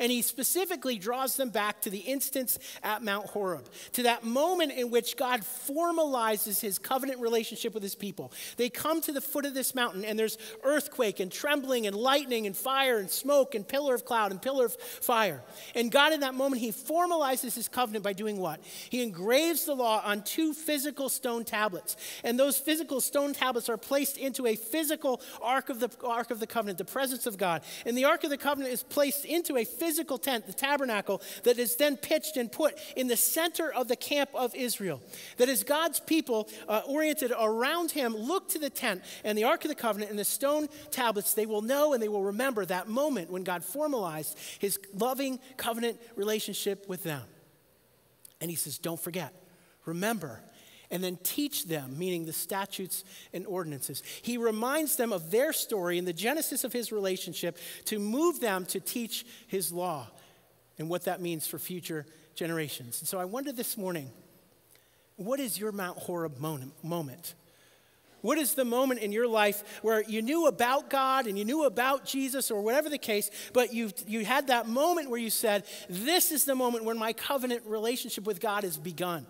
And 0.00 0.10
he 0.10 0.22
specifically 0.22 0.98
draws 0.98 1.36
them 1.36 1.50
back 1.50 1.80
to 1.82 1.90
the 1.90 1.98
instance 1.98 2.58
at 2.82 3.02
Mount 3.02 3.26
Horeb, 3.26 3.68
to 3.92 4.04
that 4.04 4.24
moment 4.24 4.72
in 4.72 4.90
which 4.90 5.16
God 5.16 5.40
formalizes 5.40 6.60
his 6.60 6.78
covenant 6.78 7.20
relationship 7.20 7.74
with 7.74 7.82
his 7.82 7.94
people. 7.94 8.32
They 8.56 8.68
come 8.68 9.00
to 9.02 9.12
the 9.12 9.20
foot 9.20 9.46
of 9.46 9.54
this 9.54 9.74
mountain, 9.74 10.04
and 10.04 10.18
there's 10.18 10.38
earthquake 10.62 11.20
and 11.20 11.30
trembling 11.30 11.86
and 11.86 11.94
lightning 11.94 12.46
and 12.46 12.56
fire 12.56 12.98
and 12.98 13.10
smoke 13.10 13.54
and 13.54 13.66
pillar 13.66 13.94
of 13.94 14.04
cloud 14.04 14.30
and 14.30 14.40
pillar 14.40 14.66
of 14.66 14.74
fire. 14.74 15.42
And 15.74 15.90
God, 15.90 16.12
in 16.12 16.20
that 16.20 16.34
moment, 16.34 16.60
he 16.60 16.72
formalizes 16.72 17.54
his 17.54 17.68
covenant 17.68 18.04
by 18.04 18.12
doing 18.12 18.38
what? 18.38 18.60
He 18.90 19.02
engraves 19.02 19.64
the 19.64 19.74
law 19.74 20.02
on 20.04 20.22
two 20.22 20.52
physical 20.52 21.08
stone 21.08 21.44
tablets. 21.44 21.96
And 22.22 22.38
those 22.38 22.58
physical 22.58 23.00
stone 23.00 23.32
tablets 23.32 23.68
are 23.68 23.76
placed 23.76 24.16
into 24.16 24.46
a 24.46 24.56
physical 24.56 25.20
ark 25.42 25.68
of 25.68 25.80
the 25.80 25.90
ark 26.04 26.30
of 26.30 26.40
the 26.40 26.46
covenant, 26.46 26.78
the 26.78 26.84
presence 26.84 27.26
of 27.26 27.38
God. 27.38 27.62
And 27.86 27.96
the 27.96 28.04
ark 28.04 28.24
of 28.24 28.30
the 28.30 28.38
covenant 28.38 28.72
is 28.72 28.82
placed 28.82 29.24
into 29.24 29.56
a 29.56 29.64
physical 29.84 30.16
tent, 30.16 30.46
the 30.46 30.52
tabernacle, 30.54 31.20
that 31.42 31.58
is 31.58 31.76
then 31.76 31.98
pitched 31.98 32.38
and 32.38 32.50
put 32.50 32.74
in 32.96 33.06
the 33.06 33.16
center 33.16 33.70
of 33.70 33.86
the 33.86 33.96
camp 33.96 34.30
of 34.34 34.54
Israel. 34.54 35.02
That 35.36 35.50
as 35.50 35.62
God's 35.62 36.00
people 36.00 36.48
uh, 36.66 36.80
oriented 36.86 37.32
around 37.38 37.90
him 37.90 38.16
look 38.16 38.48
to 38.50 38.58
the 38.58 38.70
tent 38.70 39.02
and 39.24 39.36
the 39.36 39.44
Ark 39.44 39.62
of 39.64 39.68
the 39.68 39.74
Covenant 39.74 40.10
and 40.10 40.18
the 40.18 40.24
stone 40.24 40.68
tablets, 40.90 41.34
they 41.34 41.44
will 41.44 41.60
know 41.60 41.92
and 41.92 42.02
they 42.02 42.08
will 42.08 42.22
remember 42.24 42.64
that 42.64 42.88
moment 42.88 43.30
when 43.30 43.44
God 43.44 43.62
formalized 43.62 44.38
his 44.58 44.78
loving 44.94 45.38
covenant 45.58 46.00
relationship 46.16 46.88
with 46.88 47.02
them. 47.02 47.22
And 48.40 48.50
he 48.50 48.56
says, 48.56 48.78
Don't 48.78 49.00
forget, 49.00 49.34
remember. 49.84 50.40
And 50.94 51.02
then 51.02 51.18
teach 51.24 51.64
them, 51.64 51.98
meaning 51.98 52.24
the 52.24 52.32
statutes 52.32 53.02
and 53.32 53.44
ordinances. 53.48 54.00
He 54.22 54.38
reminds 54.38 54.94
them 54.94 55.12
of 55.12 55.32
their 55.32 55.52
story 55.52 55.98
and 55.98 56.06
the 56.06 56.12
genesis 56.12 56.62
of 56.62 56.72
his 56.72 56.92
relationship 56.92 57.58
to 57.86 57.98
move 57.98 58.38
them 58.38 58.64
to 58.66 58.78
teach 58.78 59.26
his 59.48 59.72
law 59.72 60.06
and 60.78 60.88
what 60.88 61.04
that 61.06 61.20
means 61.20 61.48
for 61.48 61.58
future 61.58 62.06
generations. 62.36 63.00
And 63.00 63.08
so 63.08 63.18
I 63.18 63.24
wonder 63.24 63.50
this 63.50 63.76
morning 63.76 64.08
what 65.16 65.40
is 65.40 65.58
your 65.58 65.72
Mount 65.72 65.98
Horeb 65.98 66.38
moment? 66.38 67.34
What 68.20 68.38
is 68.38 68.54
the 68.54 68.64
moment 68.64 69.00
in 69.00 69.10
your 69.10 69.26
life 69.26 69.80
where 69.82 70.02
you 70.04 70.22
knew 70.22 70.46
about 70.46 70.90
God 70.90 71.26
and 71.26 71.36
you 71.36 71.44
knew 71.44 71.64
about 71.64 72.04
Jesus 72.04 72.52
or 72.52 72.62
whatever 72.62 72.88
the 72.88 72.98
case, 72.98 73.30
but 73.52 73.74
you 73.74 73.90
you 74.06 74.24
had 74.24 74.46
that 74.46 74.68
moment 74.68 75.10
where 75.10 75.20
you 75.20 75.30
said, 75.30 75.64
This 75.90 76.30
is 76.30 76.44
the 76.44 76.54
moment 76.54 76.84
when 76.84 76.98
my 76.98 77.12
covenant 77.12 77.64
relationship 77.66 78.24
with 78.24 78.40
God 78.40 78.62
has 78.62 78.78
begun? 78.78 79.26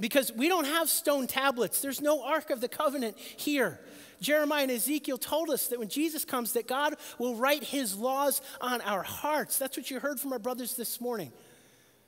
Because 0.00 0.32
we 0.32 0.48
don't 0.48 0.64
have 0.64 0.88
stone 0.88 1.26
tablets, 1.26 1.80
there's 1.80 2.00
no 2.00 2.24
Ark 2.24 2.50
of 2.50 2.60
the 2.60 2.68
Covenant 2.68 3.16
here. 3.18 3.78
Jeremiah 4.20 4.62
and 4.62 4.70
Ezekiel 4.70 5.18
told 5.18 5.50
us 5.50 5.68
that 5.68 5.78
when 5.78 5.88
Jesus 5.88 6.24
comes, 6.24 6.52
that 6.52 6.66
God 6.66 6.94
will 7.18 7.36
write 7.36 7.62
his 7.62 7.96
laws 7.96 8.40
on 8.60 8.80
our 8.82 9.02
hearts. 9.02 9.58
That's 9.58 9.76
what 9.76 9.90
you 9.90 10.00
heard 10.00 10.18
from 10.18 10.32
our 10.32 10.38
brothers 10.38 10.74
this 10.74 11.00
morning. 11.00 11.32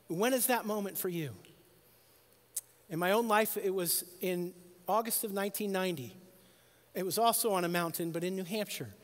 When 0.09 0.33
is 0.33 0.47
that 0.47 0.65
moment 0.65 0.97
for 0.97 1.09
you? 1.09 1.31
In 2.89 2.99
my 2.99 3.13
own 3.13 3.29
life, 3.29 3.57
it 3.57 3.75
was 3.75 4.05
in 4.21 4.55
August 4.87 5.25
of 5.25 5.33
1990. 5.33 6.17
It 6.95 7.05
was 7.05 7.19
also 7.19 7.53
on 7.53 7.65
a 7.65 7.69
mountain, 7.69 8.13
but 8.13 8.23
in 8.23 8.37
New 8.37 8.45
Hampshire, 8.45 8.95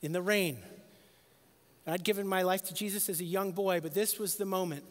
in 0.00 0.12
the 0.12 0.22
rain. 0.22 0.58
I'd 1.86 2.02
given 2.02 2.26
my 2.26 2.42
life 2.42 2.62
to 2.64 2.74
Jesus 2.74 3.08
as 3.08 3.20
a 3.20 3.24
young 3.24 3.52
boy, 3.52 3.80
but 3.80 3.94
this 3.94 4.18
was 4.18 4.36
the 4.36 4.44
moment 4.44 4.84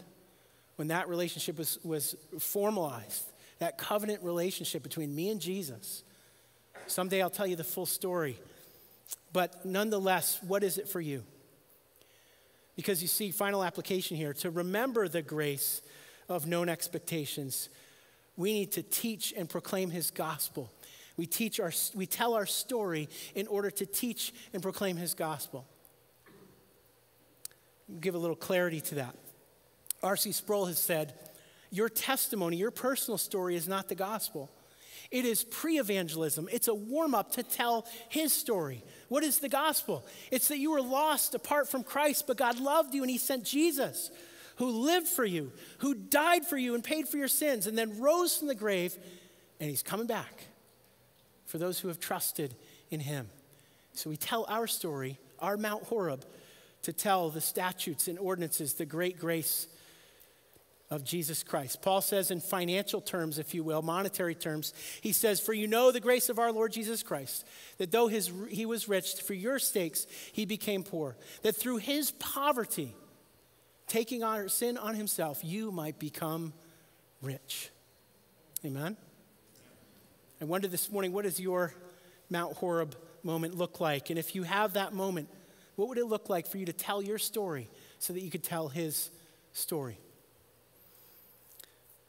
when 0.76 0.90
that 0.90 1.08
relationship 1.08 1.58
was, 1.58 1.80
was 1.84 2.16
formalized, 2.40 3.32
that 3.60 3.78
covenant 3.78 4.24
relationship 4.24 4.84
between 4.84 5.16
me 5.16 5.30
and 5.30 5.40
Jesus. 5.40 6.04
Someday 6.88 7.22
I'll 7.22 7.30
tell 7.30 7.48
you 7.48 7.56
the 7.56 7.64
full 7.64 7.86
story. 7.86 8.38
But 9.32 9.66
nonetheless, 9.66 10.40
what 10.46 10.64
is 10.64 10.78
it 10.78 10.88
for 10.88 11.02
you? 11.02 11.24
Because 12.76 13.02
you 13.02 13.08
see, 13.08 13.32
final 13.32 13.64
application 13.64 14.18
here 14.18 14.34
to 14.34 14.50
remember 14.50 15.08
the 15.08 15.22
grace 15.22 15.82
of 16.28 16.48
known 16.48 16.70
expectations 16.70 17.70
we 18.38 18.54
need 18.54 18.72
to 18.74 18.84
teach 18.84 19.34
and 19.36 19.50
proclaim 19.50 19.90
his 19.90 20.12
gospel. 20.12 20.72
We, 21.18 21.26
teach 21.26 21.60
our, 21.60 21.72
we 21.94 22.06
tell 22.06 22.34
our 22.34 22.46
story 22.46 23.08
in 23.34 23.48
order 23.48 23.72
to 23.72 23.86
teach 23.86 24.34
and 24.54 24.62
proclaim 24.62 24.98
his 24.98 25.14
gospel. 25.14 25.66
Give 28.02 28.16
a 28.16 28.18
little 28.18 28.36
clarity 28.36 28.82
to 28.82 28.96
that. 28.96 29.16
R.C. 30.06 30.32
Sproul 30.32 30.68
has 30.68 30.80
said, 30.80 31.14
Your 31.72 31.90
testimony, 31.90 32.58
your 32.58 32.72
personal 32.72 33.18
story 33.18 33.56
is 33.56 33.68
not 33.68 33.90
the 33.90 33.96
gospel. 33.96 34.52
It 35.12 35.26
is 35.26 35.44
pre 35.44 35.78
evangelism. 35.78 36.48
It's 36.52 36.68
a 36.68 36.74
warm 36.74 37.14
up 37.14 37.34
to 37.34 37.44
tell 37.44 37.88
his 38.10 38.32
story. 38.32 38.84
What 39.10 39.24
is 39.24 39.40
the 39.40 39.50
gospel? 39.50 40.06
It's 40.32 40.48
that 40.48 40.58
you 40.60 40.72
were 40.72 40.82
lost 40.82 41.36
apart 41.36 41.70
from 41.70 41.84
Christ, 41.84 42.26
but 42.28 42.38
God 42.38 42.60
loved 42.60 42.94
you 42.94 43.02
and 43.02 43.10
he 43.10 43.18
sent 43.18 43.44
Jesus 43.44 44.12
who 44.58 44.68
lived 44.68 45.08
for 45.08 45.26
you, 45.26 45.52
who 45.80 45.94
died 45.94 46.46
for 46.46 46.58
you 46.58 46.76
and 46.76 46.84
paid 46.84 47.08
for 47.08 47.18
your 47.18 47.28
sins, 47.28 47.68
and 47.68 47.78
then 47.78 48.00
rose 48.00 48.38
from 48.38 48.48
the 48.48 48.56
grave, 48.56 48.96
and 49.60 49.70
he's 49.70 49.84
coming 49.84 50.08
back 50.08 50.46
for 51.46 51.58
those 51.58 51.80
who 51.80 51.90
have 51.90 52.00
trusted 52.00 52.56
in 52.90 53.02
him. 53.02 53.28
So 53.94 54.10
we 54.10 54.18
tell 54.18 54.46
our 54.48 54.68
story, 54.68 55.20
our 55.40 55.58
Mount 55.58 55.84
Horeb, 55.84 56.26
to 56.84 56.94
tell 56.94 57.30
the 57.30 57.42
statutes 57.42 58.08
and 58.08 58.18
ordinances, 58.18 58.76
the 58.76 58.86
great 58.86 59.20
grace 59.20 59.68
of 60.92 61.04
Jesus 61.04 61.44
Christ. 61.44 61.82
Paul 61.82 62.02
says, 62.02 62.30
in 62.30 62.40
financial 62.40 63.02
terms, 63.02 63.40
if 63.40 63.54
you 63.54 63.64
will, 63.64 63.82
monetary 63.82 64.36
terms, 64.36 64.74
he 65.02 65.12
says, 65.12 65.40
For 65.40 65.54
you 65.54 65.68
know 65.68 65.92
the 65.92 66.00
grace 66.00 66.30
of 66.30 66.38
our 66.38 66.52
Lord 66.52 66.72
Jesus 66.72 67.02
Christ, 67.02 67.46
that 67.78 67.92
though 67.92 68.08
his, 68.08 68.32
he 68.50 68.66
was 68.66 68.88
rich, 68.88 69.22
for 69.22 69.34
your 69.34 69.58
sakes 69.58 70.06
he 70.32 70.46
became 70.46 70.84
poor, 70.84 71.16
that 71.42 71.56
through 71.56 71.78
his 71.78 72.12
poverty, 72.12 72.94
taking 73.88 74.24
our 74.24 74.48
sin 74.48 74.78
on 74.78 74.96
himself, 74.96 75.44
you 75.44 75.72
might 75.72 75.98
become 75.98 76.54
rich. 77.22 77.72
Amen? 78.64 78.96
I 80.40 80.46
wonder 80.46 80.68
this 80.68 80.92
morning, 80.92 81.14
what 81.14 81.24
does 81.24 81.40
your 81.40 81.74
Mount 82.30 82.58
Horeb 82.58 82.96
moment 83.24 83.58
look 83.58 83.80
like? 83.80 84.12
And 84.12 84.20
if 84.20 84.36
you 84.36 84.44
have 84.44 84.74
that 84.74 84.94
moment, 84.94 85.30
what 85.76 85.88
would 85.90 85.98
it 85.98 86.06
look 86.06 86.30
like 86.30 86.46
for 86.48 86.58
you 86.58 86.66
to 86.68 86.74
tell 86.74 87.02
your 87.02 87.18
story 87.18 87.70
so 87.98 88.14
that 88.14 88.22
you 88.22 88.30
could 88.30 88.44
tell 88.44 88.68
his 88.68 89.10
story? 89.52 89.98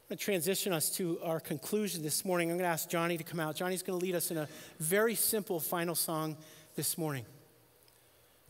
I'm 0.06 0.10
going 0.10 0.18
to 0.18 0.24
transition 0.24 0.72
us 0.72 0.88
to 0.98 1.18
our 1.24 1.40
conclusion 1.40 2.00
this 2.04 2.24
morning. 2.24 2.48
I'm 2.48 2.58
going 2.58 2.68
to 2.68 2.72
ask 2.72 2.88
Johnny 2.88 3.18
to 3.18 3.24
come 3.24 3.40
out. 3.40 3.56
Johnny's 3.56 3.82
going 3.82 3.98
to 3.98 4.06
lead 4.06 4.14
us 4.14 4.30
in 4.30 4.36
a 4.36 4.46
very 4.78 5.16
simple 5.16 5.58
final 5.58 5.96
song 5.96 6.36
this 6.76 6.96
morning 6.96 7.24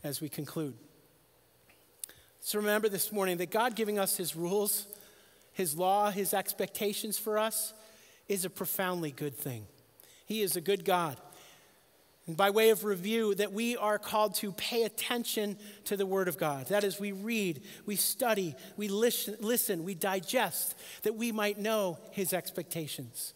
as 0.03 0.21
we 0.21 0.29
conclude. 0.29 0.75
So 2.41 2.59
remember 2.59 2.89
this 2.89 3.11
morning 3.11 3.37
that 3.37 3.49
God 3.49 3.75
giving 3.75 3.97
us 3.97 4.17
His 4.17 4.35
rules, 4.35 4.85
His 5.51 5.75
law, 5.75 6.11
His 6.11 6.31
expectations 6.31 7.17
for 7.17 7.39
us 7.39 7.73
is 8.27 8.45
a 8.45 8.51
profoundly 8.51 9.09
good 9.09 9.35
thing. 9.35 9.65
He 10.27 10.43
is 10.43 10.57
a 10.57 10.61
good 10.61 10.85
God. 10.85 11.17
And 12.27 12.35
by 12.35 12.49
way 12.49 12.69
of 12.69 12.83
review, 12.83 13.33
that 13.35 13.53
we 13.53 13.77
are 13.77 13.97
called 13.97 14.35
to 14.35 14.51
pay 14.51 14.83
attention 14.83 15.57
to 15.85 15.95
the 15.95 16.05
Word 16.05 16.27
of 16.27 16.37
God. 16.37 16.67
That 16.67 16.83
is, 16.83 16.99
we 16.99 17.13
read, 17.13 17.61
we 17.85 17.95
study, 17.95 18.53
we 18.75 18.89
listen, 18.89 19.37
listen, 19.39 19.85
we 19.85 19.95
digest, 19.95 20.75
that 21.03 21.15
we 21.15 21.31
might 21.31 21.57
know 21.57 21.97
His 22.11 22.33
expectations 22.33 23.33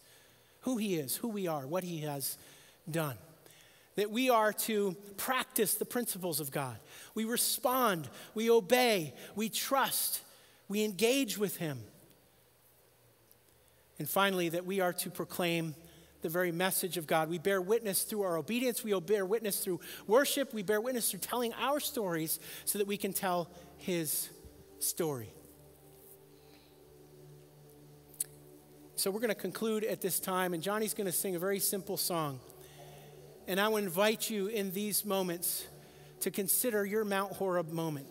who 0.60 0.76
He 0.76 0.94
is, 0.96 1.16
who 1.16 1.28
we 1.28 1.48
are, 1.48 1.66
what 1.66 1.84
He 1.84 2.00
has 2.00 2.36
done 2.90 3.16
that 3.96 4.10
we 4.10 4.30
are 4.30 4.52
to 4.52 4.96
practice 5.16 5.74
the 5.74 5.84
principles 5.84 6.40
of 6.40 6.50
God. 6.50 6.76
We 7.14 7.24
respond, 7.24 8.08
we 8.34 8.50
obey, 8.50 9.14
we 9.34 9.48
trust, 9.48 10.22
we 10.68 10.84
engage 10.84 11.36
with 11.36 11.56
Him. 11.56 11.78
And 13.98 14.08
finally, 14.08 14.48
that 14.48 14.64
we 14.64 14.80
are 14.80 14.92
to 14.94 15.10
proclaim 15.10 15.74
the 16.22 16.28
very 16.28 16.52
message 16.52 16.96
of 16.96 17.06
God. 17.06 17.28
We 17.28 17.38
bear 17.38 17.60
witness 17.60 18.02
through 18.02 18.22
our 18.22 18.36
obedience, 18.36 18.82
we 18.82 18.98
bear 19.00 19.26
witness 19.26 19.60
through 19.60 19.80
worship, 20.06 20.54
we 20.54 20.62
bear 20.62 20.80
witness 20.80 21.10
through 21.10 21.20
telling 21.20 21.52
our 21.54 21.80
stories 21.80 22.40
so 22.64 22.78
that 22.78 22.86
we 22.86 22.96
can 22.96 23.12
tell 23.12 23.50
His 23.76 24.30
story. 24.78 25.32
So 28.96 29.10
we're 29.10 29.20
going 29.20 29.30
to 29.30 29.34
conclude 29.34 29.82
at 29.82 30.00
this 30.00 30.20
time, 30.20 30.54
and 30.54 30.62
Johnny's 30.62 30.94
going 30.94 31.06
to 31.06 31.12
sing 31.12 31.34
a 31.34 31.38
very 31.38 31.58
simple 31.58 31.96
song. 31.96 32.38
And 33.48 33.58
I 33.58 33.66
would 33.66 33.82
invite 33.82 34.30
you 34.30 34.46
in 34.46 34.70
these 34.70 35.04
moments 35.04 35.66
to 36.20 36.30
consider 36.30 36.86
your 36.86 37.04
Mount 37.04 37.32
Horeb 37.32 37.72
moment. 37.72 38.06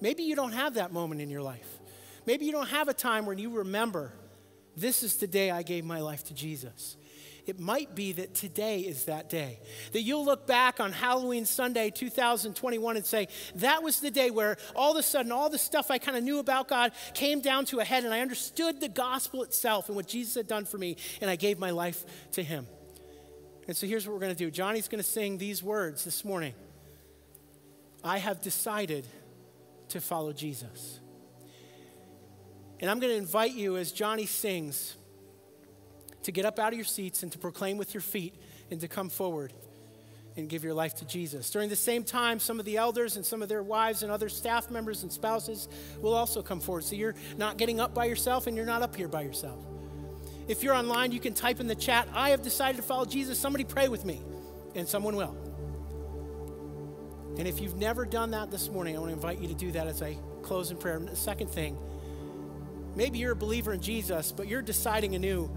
Maybe 0.00 0.24
you 0.24 0.34
don't 0.34 0.50
have 0.50 0.74
that 0.74 0.92
moment 0.92 1.20
in 1.20 1.30
your 1.30 1.42
life. 1.42 1.78
Maybe 2.26 2.44
you 2.44 2.50
don't 2.50 2.70
have 2.70 2.88
a 2.88 2.94
time 2.94 3.24
when 3.24 3.38
you 3.38 3.50
remember, 3.50 4.12
this 4.76 5.04
is 5.04 5.16
the 5.16 5.28
day 5.28 5.52
I 5.52 5.62
gave 5.62 5.84
my 5.84 6.00
life 6.00 6.24
to 6.24 6.34
Jesus. 6.34 6.96
It 7.44 7.58
might 7.58 7.94
be 7.94 8.12
that 8.12 8.34
today 8.34 8.80
is 8.80 9.06
that 9.06 9.28
day. 9.28 9.58
That 9.92 10.02
you'll 10.02 10.24
look 10.24 10.46
back 10.46 10.78
on 10.78 10.92
Halloween 10.92 11.44
Sunday 11.44 11.90
2021 11.90 12.96
and 12.96 13.04
say, 13.04 13.28
that 13.56 13.82
was 13.82 14.00
the 14.00 14.10
day 14.10 14.30
where 14.30 14.56
all 14.76 14.92
of 14.92 14.96
a 14.96 15.02
sudden 15.02 15.32
all 15.32 15.50
the 15.50 15.58
stuff 15.58 15.90
I 15.90 15.98
kind 15.98 16.16
of 16.16 16.22
knew 16.22 16.38
about 16.38 16.68
God 16.68 16.92
came 17.14 17.40
down 17.40 17.64
to 17.66 17.80
a 17.80 17.84
head 17.84 18.04
and 18.04 18.14
I 18.14 18.20
understood 18.20 18.80
the 18.80 18.88
gospel 18.88 19.42
itself 19.42 19.88
and 19.88 19.96
what 19.96 20.06
Jesus 20.06 20.34
had 20.36 20.46
done 20.46 20.64
for 20.64 20.78
me 20.78 20.96
and 21.20 21.28
I 21.28 21.36
gave 21.36 21.58
my 21.58 21.70
life 21.70 22.04
to 22.32 22.44
Him. 22.44 22.66
And 23.66 23.76
so 23.76 23.86
here's 23.86 24.06
what 24.06 24.12
we're 24.14 24.20
going 24.20 24.34
to 24.34 24.44
do 24.44 24.50
Johnny's 24.50 24.88
going 24.88 25.02
to 25.02 25.08
sing 25.08 25.38
these 25.38 25.62
words 25.62 26.04
this 26.04 26.24
morning 26.24 26.54
I 28.04 28.18
have 28.18 28.40
decided 28.40 29.06
to 29.88 30.00
follow 30.00 30.32
Jesus. 30.32 31.00
And 32.80 32.90
I'm 32.90 32.98
going 32.98 33.12
to 33.12 33.18
invite 33.18 33.52
you 33.52 33.76
as 33.76 33.92
Johnny 33.92 34.26
sings 34.26 34.96
to 36.24 36.32
get 36.32 36.44
up 36.44 36.58
out 36.58 36.72
of 36.72 36.78
your 36.78 36.84
seats 36.84 37.22
and 37.22 37.32
to 37.32 37.38
proclaim 37.38 37.76
with 37.76 37.94
your 37.94 38.00
feet 38.00 38.34
and 38.70 38.80
to 38.80 38.88
come 38.88 39.08
forward 39.08 39.52
and 40.36 40.48
give 40.48 40.64
your 40.64 40.74
life 40.74 40.94
to 40.94 41.04
Jesus. 41.04 41.50
During 41.50 41.68
the 41.68 41.76
same 41.76 42.04
time, 42.04 42.38
some 42.38 42.58
of 42.58 42.64
the 42.64 42.76
elders 42.76 43.16
and 43.16 43.24
some 43.26 43.42
of 43.42 43.48
their 43.48 43.62
wives 43.62 44.02
and 44.02 44.10
other 44.10 44.28
staff 44.28 44.70
members 44.70 45.02
and 45.02 45.12
spouses 45.12 45.68
will 46.00 46.14
also 46.14 46.42
come 46.42 46.60
forward. 46.60 46.84
So 46.84 46.94
you're 46.94 47.14
not 47.36 47.58
getting 47.58 47.80
up 47.80 47.94
by 47.94 48.06
yourself 48.06 48.46
and 48.46 48.56
you're 48.56 48.66
not 48.66 48.82
up 48.82 48.96
here 48.96 49.08
by 49.08 49.22
yourself. 49.22 49.62
If 50.48 50.62
you're 50.62 50.74
online, 50.74 51.12
you 51.12 51.20
can 51.20 51.34
type 51.34 51.60
in 51.60 51.66
the 51.66 51.74
chat, 51.74 52.08
I 52.14 52.30
have 52.30 52.42
decided 52.42 52.76
to 52.76 52.82
follow 52.82 53.04
Jesus. 53.04 53.38
Somebody 53.38 53.64
pray 53.64 53.88
with 53.88 54.04
me, 54.04 54.20
and 54.74 54.88
someone 54.88 55.16
will. 55.16 55.36
And 57.38 57.46
if 57.46 57.60
you've 57.60 57.76
never 57.76 58.04
done 58.04 58.32
that 58.32 58.50
this 58.50 58.68
morning, 58.68 58.96
I 58.96 58.98
want 58.98 59.10
to 59.10 59.14
invite 59.14 59.38
you 59.38 59.48
to 59.48 59.54
do 59.54 59.72
that 59.72 59.86
as 59.86 60.02
I 60.02 60.18
close 60.42 60.70
in 60.70 60.76
prayer. 60.76 60.98
the 60.98 61.16
second 61.16 61.48
thing, 61.48 61.78
maybe 62.96 63.18
you're 63.18 63.32
a 63.32 63.36
believer 63.36 63.72
in 63.72 63.80
Jesus, 63.80 64.32
but 64.32 64.48
you're 64.48 64.62
deciding 64.62 65.14
anew, 65.14 65.50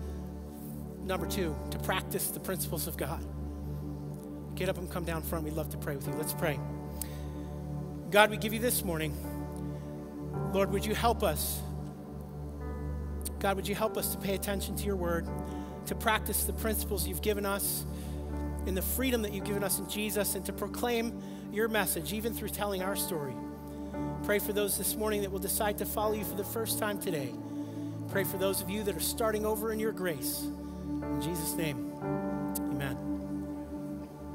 number 1.06 1.26
two, 1.28 1.56
to 1.72 1.80
practice 1.80 2.28
the 2.32 2.40
principles 2.40 2.88
of 2.88 2.98
God. 2.98 3.24
Get 4.56 4.70
up 4.70 4.78
and 4.78 4.90
come 4.90 5.04
down 5.04 5.22
front. 5.22 5.44
We'd 5.44 5.54
love 5.54 5.70
to 5.70 5.78
pray 5.78 5.96
with 5.96 6.08
you. 6.08 6.14
Let's 6.14 6.34
pray. 6.34 6.60
God, 8.12 8.30
we 8.32 8.38
give 8.38 8.54
you 8.54 8.60
this 8.60 8.84
morning. 8.84 9.16
Lord, 10.54 10.72
would 10.72 10.86
you 10.86 10.96
help 10.96 11.24
us 11.24 11.62
God, 13.38 13.58
would 13.58 13.68
you 13.68 13.76
help 13.76 13.96
us 13.96 14.14
to 14.14 14.18
pay 14.18 14.34
attention 14.34 14.76
to 14.78 14.86
your 14.86 14.96
word? 14.96 15.28
to 15.88 15.96
practice 15.96 16.44
the 16.44 16.54
principles 16.54 17.08
you've 17.08 17.22
given 17.22 17.46
us 17.46 17.86
in 18.66 18.74
the 18.74 18.82
freedom 18.82 19.22
that 19.22 19.34
you've 19.34 19.46
given 19.46 19.64
us 19.64 19.80
in 19.80 19.88
Jesus 19.88 20.36
and 20.36 20.46
to 20.46 20.54
proclaim 20.54 21.22
your 21.52 21.68
message, 21.68 22.14
even 22.14 22.34
through 22.34 22.50
telling 22.50 22.82
our 22.82 22.96
story. 22.96 23.36
Pray 24.24 24.40
for 24.40 24.54
those 24.54 24.78
this 24.78 24.96
morning 24.96 25.22
that 25.22 25.32
will 25.32 25.40
decide 25.40 25.78
to 25.78 25.86
follow 25.86 26.14
you 26.14 26.26
for 26.26 26.36
the 26.36 26.44
first 26.44 26.80
time 26.80 27.00
today. 27.00 27.34
Pray 28.10 28.24
for 28.24 28.38
those 28.38 28.62
of 28.62 28.70
you 28.70 28.84
that 28.84 28.96
are 28.96 29.02
starting 29.02 29.46
over 29.46 29.72
in 29.72 29.80
your 29.80 29.92
grace. 29.92 30.48
In 31.14 31.22
Jesus' 31.22 31.56
name. 31.56 31.95